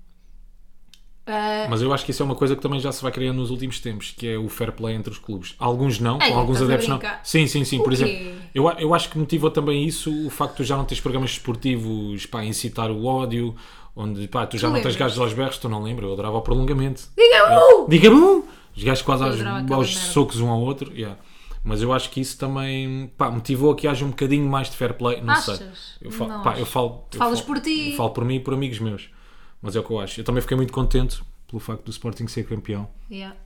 Ah, 1.26 1.66
Mas 1.68 1.82
eu 1.82 1.92
acho 1.92 2.04
que 2.04 2.12
isso 2.12 2.22
é 2.22 2.26
uma 2.26 2.36
coisa 2.36 2.54
que 2.54 2.62
também 2.62 2.78
já 2.78 2.92
se 2.92 3.02
vai 3.02 3.10
criando 3.10 3.38
nos 3.38 3.50
últimos 3.50 3.80
tempos, 3.80 4.14
que 4.16 4.28
é 4.28 4.38
o 4.38 4.48
fair 4.48 4.70
play 4.72 4.94
entre 4.94 5.10
os 5.12 5.18
clubes. 5.18 5.54
Alguns 5.58 5.98
não, 5.98 6.20
Ei, 6.22 6.32
alguns 6.32 6.62
adeptos 6.62 6.86
não. 6.88 7.00
Sim, 7.24 7.46
sim, 7.48 7.64
sim. 7.64 7.80
O 7.80 7.82
Por 7.82 7.92
quê? 7.92 8.04
exemplo, 8.04 8.40
eu, 8.54 8.70
eu 8.78 8.94
acho 8.94 9.10
que 9.10 9.18
motivou 9.18 9.50
também 9.50 9.84
isso 9.84 10.10
o 10.26 10.30
facto 10.30 10.58
de 10.58 10.64
já 10.64 10.76
não 10.76 10.84
teres 10.84 11.00
programas 11.00 11.30
esportivos 11.32 12.26
para 12.26 12.44
incitar 12.44 12.90
o 12.92 13.04
ódio, 13.06 13.56
onde 13.96 14.28
pá, 14.28 14.46
tu 14.46 14.56
já 14.56 14.68
Tu 14.68 14.72
não 14.72 14.74
tens 14.74 14.84
lembras? 14.94 14.96
gajos 14.96 15.18
aos 15.18 15.32
berros, 15.32 15.58
tu 15.58 15.68
não 15.68 15.82
lembras, 15.82 16.06
eu 16.06 16.12
adorava 16.12 16.36
o 16.36 16.42
prolongamento. 16.42 17.02
Diga-me! 17.16 17.88
Diga-me! 17.88 18.44
Os 18.76 18.84
gajos 18.84 19.02
quase 19.02 19.24
aos, 19.24 19.40
aos 19.72 19.96
socos 19.98 20.38
um 20.40 20.48
ao 20.48 20.60
outro. 20.60 20.92
yeah. 20.94 21.18
Mas 21.64 21.82
eu 21.82 21.92
acho 21.92 22.10
que 22.10 22.20
isso 22.20 22.38
também 22.38 23.10
pá, 23.18 23.28
motivou 23.30 23.72
a 23.72 23.74
que 23.74 23.88
haja 23.88 24.04
um 24.04 24.10
bocadinho 24.10 24.46
mais 24.48 24.70
de 24.70 24.76
fair 24.76 24.94
play. 24.94 25.20
Não 25.20 25.34
sei. 25.34 25.54
Achas? 25.54 25.96
Eu 26.00 26.12
falo, 26.12 26.40
pá, 26.44 26.56
eu 26.56 26.64
falo, 26.66 27.04
Tu 27.10 27.16
eu 27.16 27.18
falas 27.18 27.40
falo- 27.40 27.46
por 27.54 27.60
ti. 27.60 27.90
Eu 27.90 27.96
falo 27.96 28.10
por 28.10 28.24
mim 28.24 28.36
e 28.36 28.40
por 28.40 28.54
amigos 28.54 28.78
meus. 28.78 29.08
Mas 29.66 29.76
é 29.76 29.80
o 29.80 29.82
que 29.82 29.90
eu 29.90 29.98
acho. 30.00 30.20
Eu 30.20 30.24
também 30.24 30.40
fiquei 30.40 30.56
muito 30.56 30.72
contente 30.72 31.20
pelo 31.48 31.58
facto 31.60 31.82
do 31.84 31.90
Sporting 31.90 32.28
ser 32.28 32.46
campeão. 32.46 32.88
Yeah. 33.10 33.36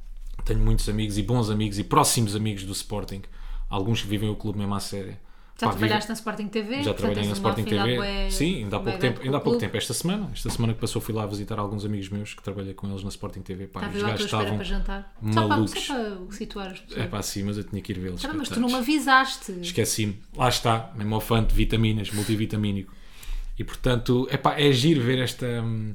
Tenho 0.45 0.61
muitos 0.61 0.89
amigos 0.89 1.17
e 1.19 1.23
bons 1.23 1.49
amigos 1.51 1.79
e 1.79 1.85
próximos 1.85 2.37
amigos 2.37 2.63
do 2.65 2.73
Sporting. 2.73 3.23
Alguns 3.69 4.03
que 4.03 4.09
vivem 4.09 4.29
o 4.29 4.37
clube 4.37 4.59
mesmo 4.59 4.75
à 4.75 4.81
séria. 4.81 5.19
Já 5.61 5.67
Pá, 5.67 5.73
trabalhaste 5.75 6.09
na 6.09 6.15
Sporting 6.15 6.49
TV? 6.49 6.83
Já 6.83 6.95
trabalhei 6.95 7.27
na 7.27 7.33
Sporting 7.33 7.65
TV. 7.65 7.97
bué- 7.97 8.31
Sim, 8.31 8.65
ainda 8.65 8.77
há 8.77 8.81
pouco 8.81 8.99
tempo. 8.99 9.21
Ainda 9.21 9.37
há 9.37 9.41
pouco 9.41 9.51
clube. 9.59 9.59
tempo. 9.67 9.77
Esta 9.77 9.93
semana. 9.93 10.31
Esta 10.33 10.49
semana 10.49 10.73
que 10.73 10.81
passou 10.81 11.03
fui 11.03 11.15
lá 11.15 11.27
visitar 11.27 11.59
alguns 11.59 11.85
amigos 11.85 12.09
meus 12.09 12.33
que 12.33 12.43
trabalham 12.43 12.73
com 12.73 12.89
eles 12.89 13.03
na 13.03 13.11
Sporting 13.11 13.43
TV. 13.43 13.67
Pá, 13.67 13.81
Estava 13.81 13.97
os 13.99 14.03
gajos 14.03 14.25
estavam. 14.25 14.55
para 14.57 14.65
jantar. 14.65 15.15
Só 15.23 15.41
para, 15.41 15.49
malucos. 15.49 15.83
só 15.87 15.95
para 15.95 16.37
situar 16.37 16.67
as 16.71 16.81
pessoas. 16.81 17.01
É 17.05 17.07
pá, 17.07 17.21
sim, 17.23 17.43
mas 17.43 17.59
eu 17.59 17.65
tinha 17.65 17.83
que 17.83 17.93
ir 17.93 17.99
vê-los. 17.99 18.23
Mas 18.25 18.49
tu 18.49 18.59
não 18.61 18.69
me 18.69 18.75
avisaste. 18.77 19.53
Esqueci-me. 19.61 20.19
Lá 20.35 20.49
está, 20.49 20.91
mesmo 20.97 21.15
ao 21.15 21.21
fã 21.21 21.45
de 21.45 21.55
vitaminas, 21.55 22.11
multivitamínico. 22.11 22.95
E 23.61 23.65
portanto, 23.65 24.27
epá, 24.31 24.59
é 24.59 24.73
giro 24.73 25.03
ver 25.03 25.19
esta, 25.19 25.45
hum, 25.47 25.93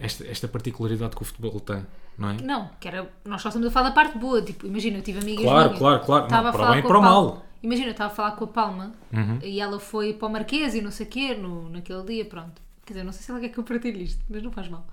esta, 0.00 0.26
esta 0.26 0.48
particularidade 0.48 1.14
que 1.14 1.22
o 1.22 1.24
futebol 1.24 1.60
tem, 1.60 1.86
não 2.18 2.30
é? 2.30 2.32
Não, 2.42 2.68
que 2.80 2.88
era, 2.88 3.08
nós 3.24 3.40
só 3.40 3.48
estamos 3.50 3.68
a 3.68 3.70
falar 3.70 3.90
da 3.90 3.94
parte 3.94 4.18
boa. 4.18 4.42
Tipo, 4.42 4.66
imagina, 4.66 4.98
eu 4.98 5.02
tive 5.02 5.20
amigas 5.20 5.44
Claro, 5.44 5.64
minhas, 5.66 5.78
claro, 5.78 6.04
claro. 6.04 6.24
estava 6.24 6.42
Não, 6.42 6.48
a 6.48 6.52
para 6.52 6.58
o 6.58 6.64
falar 6.64 6.70
bem 6.72 6.80
e 6.80 6.82
com 6.82 6.88
para 6.88 6.98
a 6.98 7.02
Palma. 7.02 7.20
mal. 7.22 7.34
Uhum. 7.36 7.42
Imagina, 7.62 7.86
eu 7.86 7.92
estava 7.92 8.12
a 8.12 8.16
falar 8.16 8.32
com 8.32 8.44
a 8.44 8.48
Palma 8.48 8.94
e 9.40 9.60
ela 9.60 9.78
foi 9.78 10.14
para 10.14 10.26
o 10.26 10.30
Marquês 10.32 10.74
e 10.74 10.80
não 10.82 10.90
sei 10.90 11.06
o 11.06 11.08
quê, 11.08 11.34
no, 11.36 11.68
naquele 11.70 12.02
dia, 12.02 12.24
pronto. 12.24 12.60
Quer 12.84 12.94
dizer, 12.94 13.04
não 13.04 13.12
sei 13.12 13.22
se 13.22 13.30
ela 13.30 13.38
quer 13.38 13.50
que 13.50 13.58
eu 13.58 13.64
partilhe 13.64 14.02
isto, 14.02 14.20
mas 14.28 14.42
não 14.42 14.50
faz 14.50 14.68
mal. 14.68 14.84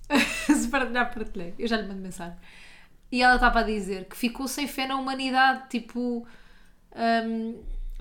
se 0.10 0.66
partilhar, 0.68 1.14
partilhei. 1.14 1.54
Eu 1.56 1.68
já 1.68 1.76
lhe 1.76 1.86
mando 1.86 2.00
mensagem. 2.00 2.36
E 3.12 3.22
ela 3.22 3.36
estava 3.36 3.60
a 3.60 3.62
dizer 3.62 4.06
que 4.06 4.16
ficou 4.16 4.48
sem 4.48 4.66
fé 4.66 4.84
na 4.88 4.96
humanidade, 4.96 5.68
tipo. 5.70 6.26
hum, 6.96 7.54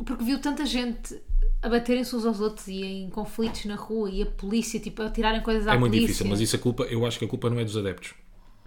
porque 0.04 0.24
viu 0.24 0.40
tanta 0.40 0.66
gente 0.66 1.22
a 1.62 1.70
baterem-se 1.70 2.16
uns 2.16 2.26
aos 2.26 2.40
outros 2.42 2.68
e 2.68 2.82
em 2.84 3.10
conflitos 3.10 3.66
na 3.66 3.76
rua 3.76 4.10
e 4.10 4.24
a 4.24 4.26
polícia, 4.26 4.80
tipo, 4.80 5.02
a 5.04 5.10
tirarem 5.10 5.42
coisas 5.42 5.68
à 5.68 5.74
É 5.74 5.78
muito 5.78 5.92
polícia. 5.92 6.08
difícil, 6.08 6.28
mas 6.28 6.42
isso 6.42 6.56
a 6.56 6.60
culpa, 6.60 6.84
eu 6.84 7.06
acho 7.06 7.20
que 7.20 7.26
a 7.26 7.28
culpa 7.28 7.50
não 7.50 7.60
é 7.60 7.64
dos 7.64 7.78
adeptos. 7.78 8.14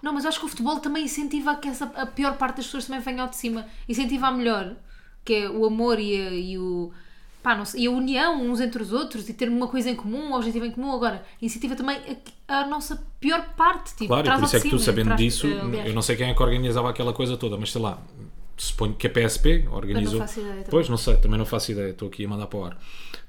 Não, 0.02 0.12
mas 0.12 0.24
eu 0.24 0.28
acho 0.28 0.38
que 0.38 0.44
o 0.46 0.48
futebol 0.48 0.78
também 0.80 1.04
incentiva 1.04 1.56
que 1.56 1.66
essa, 1.68 1.86
a 1.96 2.06
pior 2.06 2.36
parte 2.36 2.56
das 2.56 2.66
pessoas 2.66 2.84
também 2.86 3.00
venha 3.00 3.22
ao 3.22 3.28
de 3.28 3.36
cima. 3.36 3.66
Incentiva 3.88 4.26
a 4.26 4.30
melhor, 4.30 4.76
que 5.24 5.32
é 5.34 5.50
o 5.50 5.64
amor 5.64 5.98
e 5.98 6.14
a, 6.20 6.30
e 6.30 6.58
o. 6.58 6.92
Pá, 7.42 7.54
não 7.54 7.64
sei, 7.64 7.82
e 7.82 7.86
a 7.86 7.90
união 7.90 8.40
uns 8.42 8.60
entre 8.60 8.82
os 8.82 8.92
outros 8.92 9.28
e 9.28 9.34
ter 9.34 9.48
uma 9.50 9.66
coisa 9.68 9.90
em 9.90 9.94
comum, 9.96 10.30
um 10.30 10.34
objetivo 10.34 10.64
em 10.66 10.70
comum. 10.70 10.92
Agora, 10.92 11.24
incentiva 11.42 11.74
também 11.74 11.98
a, 12.48 12.60
a 12.60 12.66
nossa 12.66 13.02
pior 13.20 13.54
parte. 13.56 13.90
Tipo, 13.96 14.08
Claro, 14.08 14.26
e 14.28 14.30
por 14.30 14.44
isso 14.44 14.56
é 14.56 14.60
que 14.60 14.68
tu 14.70 14.78
sabendo 14.78 15.06
traz- 15.06 15.20
disso, 15.20 15.46
aliás, 15.46 15.88
eu 15.88 15.94
não 15.94 16.02
sei 16.02 16.16
quem 16.16 16.28
é 16.30 16.34
que 16.34 16.42
organizava 16.42 16.88
aquela 16.90 17.12
coisa 17.12 17.36
toda, 17.36 17.56
mas 17.56 17.70
sei 17.72 17.80
lá, 17.82 17.98
suponho 18.56 18.94
que 18.94 19.06
a 19.06 19.11
PSP 19.11 19.66
organizou. 19.70 20.20
faço 20.20 20.40
ideia 20.40 20.54
também. 20.54 20.70
Pois, 20.70 20.88
não 20.88 20.96
sei, 20.96 21.16
também 21.16 21.38
não 21.38 21.46
faço 21.46 21.73
ideia, 21.73 21.90
estou 21.90 22.08
aqui 22.08 22.25
a 22.25 22.28
mandar 22.28 22.46
para 22.46 22.58
o 22.58 22.64
ar. 22.64 22.78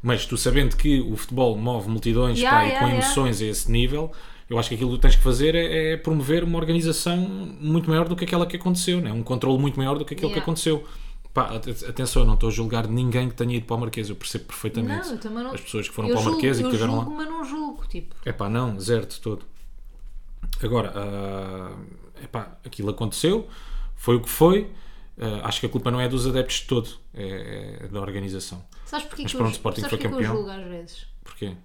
Mas 0.02 0.26
tu 0.26 0.38
sabendo 0.38 0.76
que 0.76 1.00
o 1.02 1.16
futebol 1.18 1.58
move 1.58 1.90
multidões 1.90 2.38
Yeah, 2.38 2.58
pá, 2.60 2.64
e 2.66 2.68
yeah, 2.70 2.80
com 2.86 2.92
yeah. 2.92 3.06
emoções 3.06 3.42
a 3.42 3.46
esse 3.46 3.72
nível, 3.72 4.12
eu 4.50 4.60
acho 4.60 4.70
que 4.70 4.76
aquilo 4.76 4.92
que 4.94 5.00
tens 5.00 5.16
que 5.16 5.24
fazer 5.24 5.56
é, 5.56 5.94
é 5.94 5.98
promover 5.98 6.44
uma 6.44 6.58
organização 6.60 7.18
muito 7.18 7.90
maior 7.90 8.08
do 8.08 8.16
que 8.16 8.24
aquela 8.26 8.46
que 8.46 8.56
aconteceu, 8.56 9.02
né? 9.02 9.12
um 9.12 9.24
controle 9.24 9.58
muito 9.58 9.78
maior 9.78 9.98
do 9.98 10.06
que 10.06 10.14
aquilo 10.14 10.32
que 10.32 10.40
aconteceu. 10.40 10.84
Pá, 11.34 11.56
at- 11.56 11.84
atenção, 11.90 12.22
eu 12.22 12.26
não 12.26 12.36
estou 12.36 12.48
a 12.48 12.52
julgar 12.52 12.88
ninguém 12.88 13.28
que 13.28 13.36
tenha 13.36 13.56
ido 13.58 13.66
para 13.66 13.76
o 13.76 13.80
Marquês, 13.80 14.10
eu 14.10 14.16
percebo 14.16 14.46
perfeitamente 14.46 15.10
Não, 15.10 15.20
eu 15.22 15.44
não. 15.44 15.52
as 15.54 15.60
pessoas 15.62 15.90
que 15.90 15.94
foram 15.96 16.08
eu 16.10 16.14
para 16.16 16.22
o 16.22 16.24
julgo, 16.24 16.38
Marquês 16.38 16.58
e 16.60 16.62
que 16.62 16.66
eu 16.68 16.70
estiveram 16.72 16.94
julgo, 16.96 17.10
lá. 17.12 17.18
mas 17.18 17.28
não 17.28 17.44
julgo. 17.44 17.88
Tipo, 17.88 18.16
É 18.24 18.32
pá, 18.32 18.48
não, 18.48 18.80
zero 18.80 19.06
de 19.06 19.20
todo. 19.20 19.44
Agora, 20.64 20.94
ah, 20.96 21.76
epá, 22.24 22.58
aquilo 22.66 22.90
aconteceu, 22.90 23.48
foi 23.96 24.16
o 24.16 24.22
que 24.22 24.30
foi. 24.30 24.70
Ah, 25.18 25.48
acho 25.48 25.60
que 25.60 25.66
a 25.66 25.70
culpa 25.70 25.90
não 25.92 26.00
é 26.02 26.08
dos 26.10 26.28
adeptos 26.28 26.58
de 26.58 26.68
todo, 26.68 26.90
é, 27.14 27.80
é 27.84 27.88
da 27.88 28.02
organização. 28.02 28.66
sabes 28.86 29.06
porquê 29.08 29.24
Mas 29.24 29.32
que, 29.32 29.38
pronto, 29.38 29.50
eu, 29.50 29.54
o 29.54 29.56
Sporting 29.56 29.82
foi 29.82 29.98
que 29.98 30.08
eu 30.08 30.12
campeão. 30.12 30.36
julgo 30.36 30.50
às 30.50 30.68
vezes? 30.68 31.08
Porquê? 31.24 31.56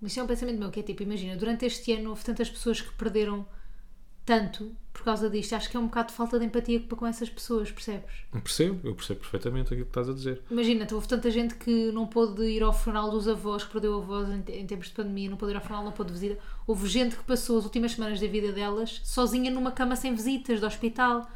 Mas 0.00 0.12
isso 0.12 0.20
é 0.20 0.22
um 0.22 0.26
pensamento 0.26 0.58
meu, 0.58 0.70
que 0.70 0.80
é 0.80 0.82
tipo, 0.82 1.02
imagina, 1.02 1.36
durante 1.36 1.66
este 1.66 1.92
ano 1.92 2.10
houve 2.10 2.24
tantas 2.24 2.48
pessoas 2.48 2.80
que 2.80 2.92
perderam 2.94 3.44
tanto 4.24 4.76
por 4.92 5.02
causa 5.02 5.30
disto. 5.30 5.54
Acho 5.54 5.70
que 5.70 5.76
é 5.76 5.80
um 5.80 5.86
bocado 5.86 6.08
de 6.08 6.14
falta 6.14 6.38
de 6.38 6.44
empatia 6.44 6.78
para 6.80 6.96
com 6.98 7.06
essas 7.06 7.30
pessoas, 7.30 7.70
percebes? 7.70 8.10
Eu 8.32 8.40
percebo, 8.40 8.86
eu 8.86 8.94
percebo 8.94 9.20
perfeitamente 9.20 9.72
aquilo 9.72 9.84
que 9.86 9.90
estás 9.90 10.08
a 10.08 10.12
dizer. 10.12 10.42
Imagina, 10.50 10.86
houve 10.92 11.08
tanta 11.08 11.30
gente 11.30 11.54
que 11.54 11.90
não 11.92 12.06
pôde 12.06 12.42
ir 12.44 12.62
ao 12.62 12.72
funeral 12.72 13.10
dos 13.10 13.26
avós, 13.26 13.64
que 13.64 13.72
perdeu 13.72 13.96
avós 13.96 14.28
em, 14.28 14.44
em 14.52 14.66
tempos 14.66 14.88
de 14.88 14.92
pandemia, 14.94 15.30
não 15.30 15.36
pôde 15.36 15.52
ir 15.52 15.56
ao 15.56 15.62
funeral, 15.62 15.84
não 15.84 15.92
pôde 15.92 16.12
visita. 16.12 16.38
Houve 16.66 16.86
gente 16.88 17.16
que 17.16 17.24
passou 17.24 17.58
as 17.58 17.64
últimas 17.64 17.92
semanas 17.92 18.20
da 18.20 18.26
vida 18.26 18.52
delas 18.52 19.00
sozinha 19.02 19.50
numa 19.50 19.72
cama 19.72 19.96
sem 19.96 20.14
visitas, 20.14 20.60
do 20.60 20.66
hospital. 20.66 21.28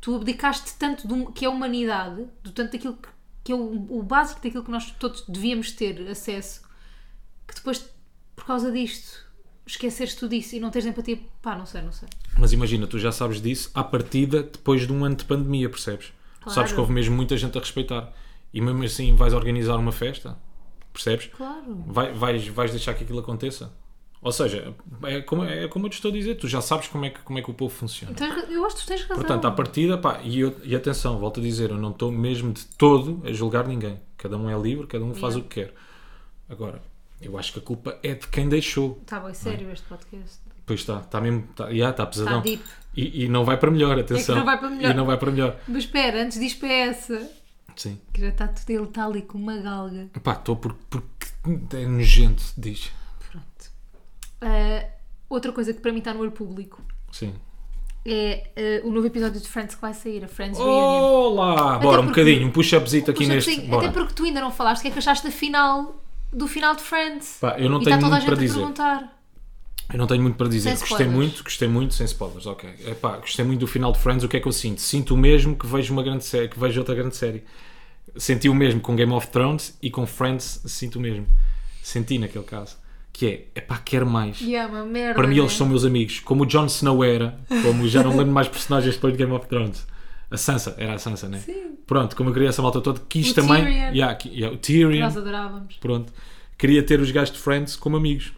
Tu 0.00 0.14
abdicaste 0.14 0.74
tanto 0.78 1.06
do 1.08 1.32
que 1.32 1.44
é 1.44 1.48
a 1.48 1.50
humanidade, 1.50 2.26
do 2.42 2.52
tanto 2.52 2.72
daquilo 2.72 2.94
que, 2.94 3.08
que 3.44 3.52
é 3.52 3.54
o, 3.54 3.98
o 3.98 4.02
básico 4.02 4.40
daquilo 4.42 4.64
que 4.64 4.70
nós 4.70 4.90
todos 4.92 5.24
devíamos 5.28 5.72
ter 5.72 6.06
acesso, 6.08 6.62
que 7.46 7.54
depois, 7.54 7.84
por 8.36 8.44
causa 8.44 8.70
disto, 8.70 9.26
esqueceres 9.66 10.14
tudo 10.14 10.34
isso 10.34 10.54
e 10.54 10.60
não 10.60 10.70
tens 10.70 10.86
empatia. 10.86 11.18
Pá, 11.42 11.56
não 11.56 11.66
sei, 11.66 11.82
não 11.82 11.92
sei. 11.92 12.08
Mas 12.38 12.52
imagina, 12.52 12.86
tu 12.86 12.98
já 12.98 13.10
sabes 13.10 13.40
disso 13.40 13.70
à 13.74 13.82
partida 13.82 14.42
depois 14.44 14.86
de 14.86 14.92
um 14.92 15.04
ano 15.04 15.16
de 15.16 15.24
pandemia, 15.24 15.68
percebes? 15.68 16.12
Claro. 16.40 16.54
Sabes 16.54 16.72
que 16.72 16.80
houve 16.80 16.92
mesmo 16.92 17.16
muita 17.16 17.36
gente 17.36 17.56
a 17.58 17.60
respeitar. 17.60 18.12
E 18.54 18.60
mesmo 18.60 18.82
assim 18.84 19.14
vais 19.14 19.34
organizar 19.34 19.76
uma 19.76 19.92
festa, 19.92 20.38
percebes? 20.92 21.26
Claro. 21.26 21.84
Vai- 21.86 22.12
vais, 22.12 22.46
vais 22.48 22.70
deixar 22.70 22.94
que 22.94 23.02
aquilo 23.04 23.18
aconteça? 23.18 23.72
Ou 24.20 24.32
seja, 24.32 24.74
é 25.04 25.20
como, 25.20 25.44
é 25.44 25.68
como 25.68 25.86
eu 25.86 25.90
te 25.90 25.94
estou 25.94 26.10
a 26.10 26.14
dizer, 26.14 26.34
tu 26.34 26.48
já 26.48 26.60
sabes 26.60 26.88
como 26.88 27.04
é 27.04 27.10
que, 27.10 27.20
como 27.20 27.38
é 27.38 27.42
que 27.42 27.50
o 27.50 27.54
povo 27.54 27.72
funciona. 27.72 28.14
Eu 28.50 28.64
acho 28.66 28.76
que 28.76 28.82
tu 28.82 28.88
tens 28.88 29.02
razão. 29.02 29.16
Portanto, 29.16 29.44
à 29.46 29.50
partida, 29.52 29.96
pá, 29.96 30.20
e, 30.24 30.40
eu- 30.40 30.56
e 30.64 30.74
atenção, 30.74 31.18
volto 31.18 31.38
a 31.38 31.42
dizer, 31.42 31.70
eu 31.70 31.78
não 31.78 31.90
estou 31.90 32.10
mesmo 32.10 32.52
de 32.52 32.64
todo 32.64 33.22
a 33.24 33.32
julgar 33.32 33.66
ninguém. 33.68 34.00
Cada 34.16 34.36
um 34.36 34.50
é 34.50 34.60
livre, 34.60 34.86
cada 34.88 35.04
um 35.04 35.14
faz 35.14 35.34
Yeah. 35.34 35.38
o 35.38 35.48
que 35.48 35.54
quer. 35.62 35.74
Agora, 36.48 36.82
eu 37.20 37.38
acho 37.38 37.52
que 37.52 37.58
a 37.60 37.62
culpa 37.62 37.96
é 38.02 38.14
de 38.14 38.26
quem 38.26 38.48
deixou. 38.48 38.98
Está 39.02 39.20
bem 39.20 39.34
sério 39.34 39.70
este 39.70 39.86
podcast. 39.86 40.40
Pois 40.66 40.80
está, 40.80 40.98
está 40.98 41.20
mesmo, 41.20 41.46
está, 41.50 41.68
yeah, 41.68 41.90
está 41.90 42.04
pesadão. 42.04 42.42
Está. 42.44 42.64
E, 42.96 43.24
e 43.24 43.28
não 43.28 43.44
vai 43.44 43.56
para 43.56 43.70
melhor, 43.70 43.96
atenção. 43.98 44.34
não 44.36 44.44
vai 44.44 44.58
para 44.58 44.68
melhor. 44.70 44.90
E 44.90 44.94
não 44.94 45.06
vai 45.06 45.16
para 45.16 45.30
melhor. 45.30 45.56
Mas 45.68 45.84
espera, 45.84 46.22
antes 46.24 46.38
diz 46.40 46.54
para 46.54 46.72
essa. 46.72 47.30
Sim. 47.76 48.00
Que 48.12 48.20
já 48.22 48.28
está 48.30 48.48
tudo, 48.48 48.68
ele 48.70 48.82
está 48.82 49.06
ali 49.06 49.22
com 49.22 49.38
uma 49.38 49.56
galga. 49.58 50.08
Pá, 50.22 50.32
estou 50.32 50.56
por, 50.56 50.74
porque 50.90 51.28
é 51.76 51.86
nojento, 51.86 52.42
diz. 52.58 52.90
Pronto. 53.30 53.67
Ah, 54.40 54.84
outra 55.28 55.52
coisa 55.52 55.72
que 55.72 55.80
para 55.80 55.92
mim 55.92 55.98
está 55.98 56.14
no 56.14 56.20
olho 56.20 56.30
público 56.30 56.82
Sim. 57.10 57.34
é 58.06 58.50
ah, 58.82 58.86
o 58.86 58.90
novo 58.90 59.06
episódio 59.06 59.40
de 59.40 59.48
Friends 59.48 59.74
que 59.74 59.80
vai 59.80 59.94
sair, 59.94 60.24
a 60.24 60.28
Friends 60.28 60.58
Reunion. 60.58 60.74
Olá! 60.74 61.78
Bora, 61.78 62.00
um 62.00 62.06
bocadinho, 62.06 62.46
um 62.46 62.50
push-upzito 62.50 63.10
aqui 63.10 63.24
Puxa, 63.24 63.34
neste. 63.34 63.60
Bora. 63.62 63.86
até 63.88 63.92
porque 63.98 64.14
tu 64.14 64.24
ainda 64.24 64.40
não 64.40 64.50
falaste 64.50 64.80
o 64.80 64.82
que 64.82 64.88
é 64.88 64.90
que 64.92 64.98
achaste 64.98 65.24
da 65.26 65.32
final 65.32 66.02
do 66.32 66.46
final 66.46 66.74
de 66.76 66.82
Friends. 66.82 67.38
Pá, 67.40 67.56
eu 67.58 67.68
não 67.70 67.80
e 67.80 67.84
tenho 67.84 67.96
está 67.96 68.06
toda 68.06 68.16
a 68.16 68.18
muito 68.18 68.20
gente 68.20 68.26
para 68.26 68.34
a 68.34 68.38
dizer. 68.38 68.58
perguntar. 68.58 69.18
Eu 69.90 69.98
não 69.98 70.06
tenho 70.06 70.22
muito 70.22 70.36
para 70.36 70.48
dizer. 70.48 70.70
Sem 70.70 70.78
Gostei 70.78 71.06
spoilers. 71.06 71.16
muito, 71.16 71.42
gostei 71.42 71.68
muito, 71.68 71.94
sem 71.94 72.04
spoilers, 72.04 72.46
ok. 72.46 72.68
Epá, 72.86 73.16
gostei 73.16 73.42
muito 73.44 73.60
do 73.60 73.66
final 73.66 73.90
de 73.90 73.98
Friends. 73.98 74.22
O 74.22 74.28
que 74.28 74.36
é 74.36 74.40
que 74.40 74.46
eu 74.46 74.52
sinto? 74.52 74.80
Sinto 74.82 75.14
o 75.14 75.16
mesmo 75.16 75.56
que 75.56 75.66
vejo 75.66 75.92
uma 75.94 76.02
grande 76.02 76.24
série, 76.24 76.48
que 76.48 76.58
vejo 76.60 76.78
outra 76.78 76.94
grande 76.94 77.16
série. 77.16 77.42
Senti 78.16 78.48
o 78.50 78.54
mesmo 78.54 78.80
com 78.80 78.94
Game 78.94 79.12
of 79.12 79.28
Thrones 79.28 79.78
e 79.80 79.90
com 79.90 80.06
Friends 80.06 80.60
sinto 80.66 80.96
o 80.96 81.00
mesmo. 81.00 81.26
Senti 81.82 82.18
naquele 82.18 82.44
caso. 82.44 82.76
Que 83.18 83.26
é, 83.26 83.58
epá, 83.58 83.76
quero 83.78 84.06
mais. 84.06 84.40
E 84.40 84.54
é 84.54 84.64
uma 84.64 84.84
merda. 84.84 85.14
Para 85.14 85.26
mim 85.26 85.34
né? 85.34 85.40
eles 85.40 85.52
são 85.52 85.66
meus 85.68 85.84
amigos. 85.84 86.20
Como 86.20 86.44
o 86.44 86.46
Jon 86.46 86.66
Snow 86.66 87.02
era, 87.02 87.36
como 87.64 87.88
já 87.88 88.00
não 88.00 88.16
lembro 88.16 88.32
mais 88.32 88.46
personagens 88.46 88.94
depois 88.94 89.12
de 89.12 89.18
Game 89.18 89.32
of 89.32 89.44
Thrones. 89.48 89.84
A 90.30 90.36
Sansa, 90.36 90.76
era 90.78 90.94
a 90.94 90.98
Sansa, 90.98 91.28
né? 91.28 91.40
Sim. 91.40 91.72
Pronto, 91.84 92.14
como 92.14 92.30
eu 92.30 92.32
queria 92.32 92.48
essa 92.50 92.62
malta 92.62 92.80
toda, 92.80 93.00
quis 93.08 93.32
O 93.32 93.34
também. 93.34 93.64
Tyrion. 93.64 93.92
Yeah, 93.92 94.18
yeah, 94.24 94.54
o 94.54 94.58
Tyrion. 94.58 95.00
Nós 95.00 95.16
adorávamos. 95.16 95.74
Pronto. 95.80 96.12
Queria 96.56 96.80
ter 96.80 97.00
os 97.00 97.10
gajos 97.10 97.34
de 97.34 97.40
Friends 97.40 97.74
como 97.74 97.96
amigos. 97.96 98.32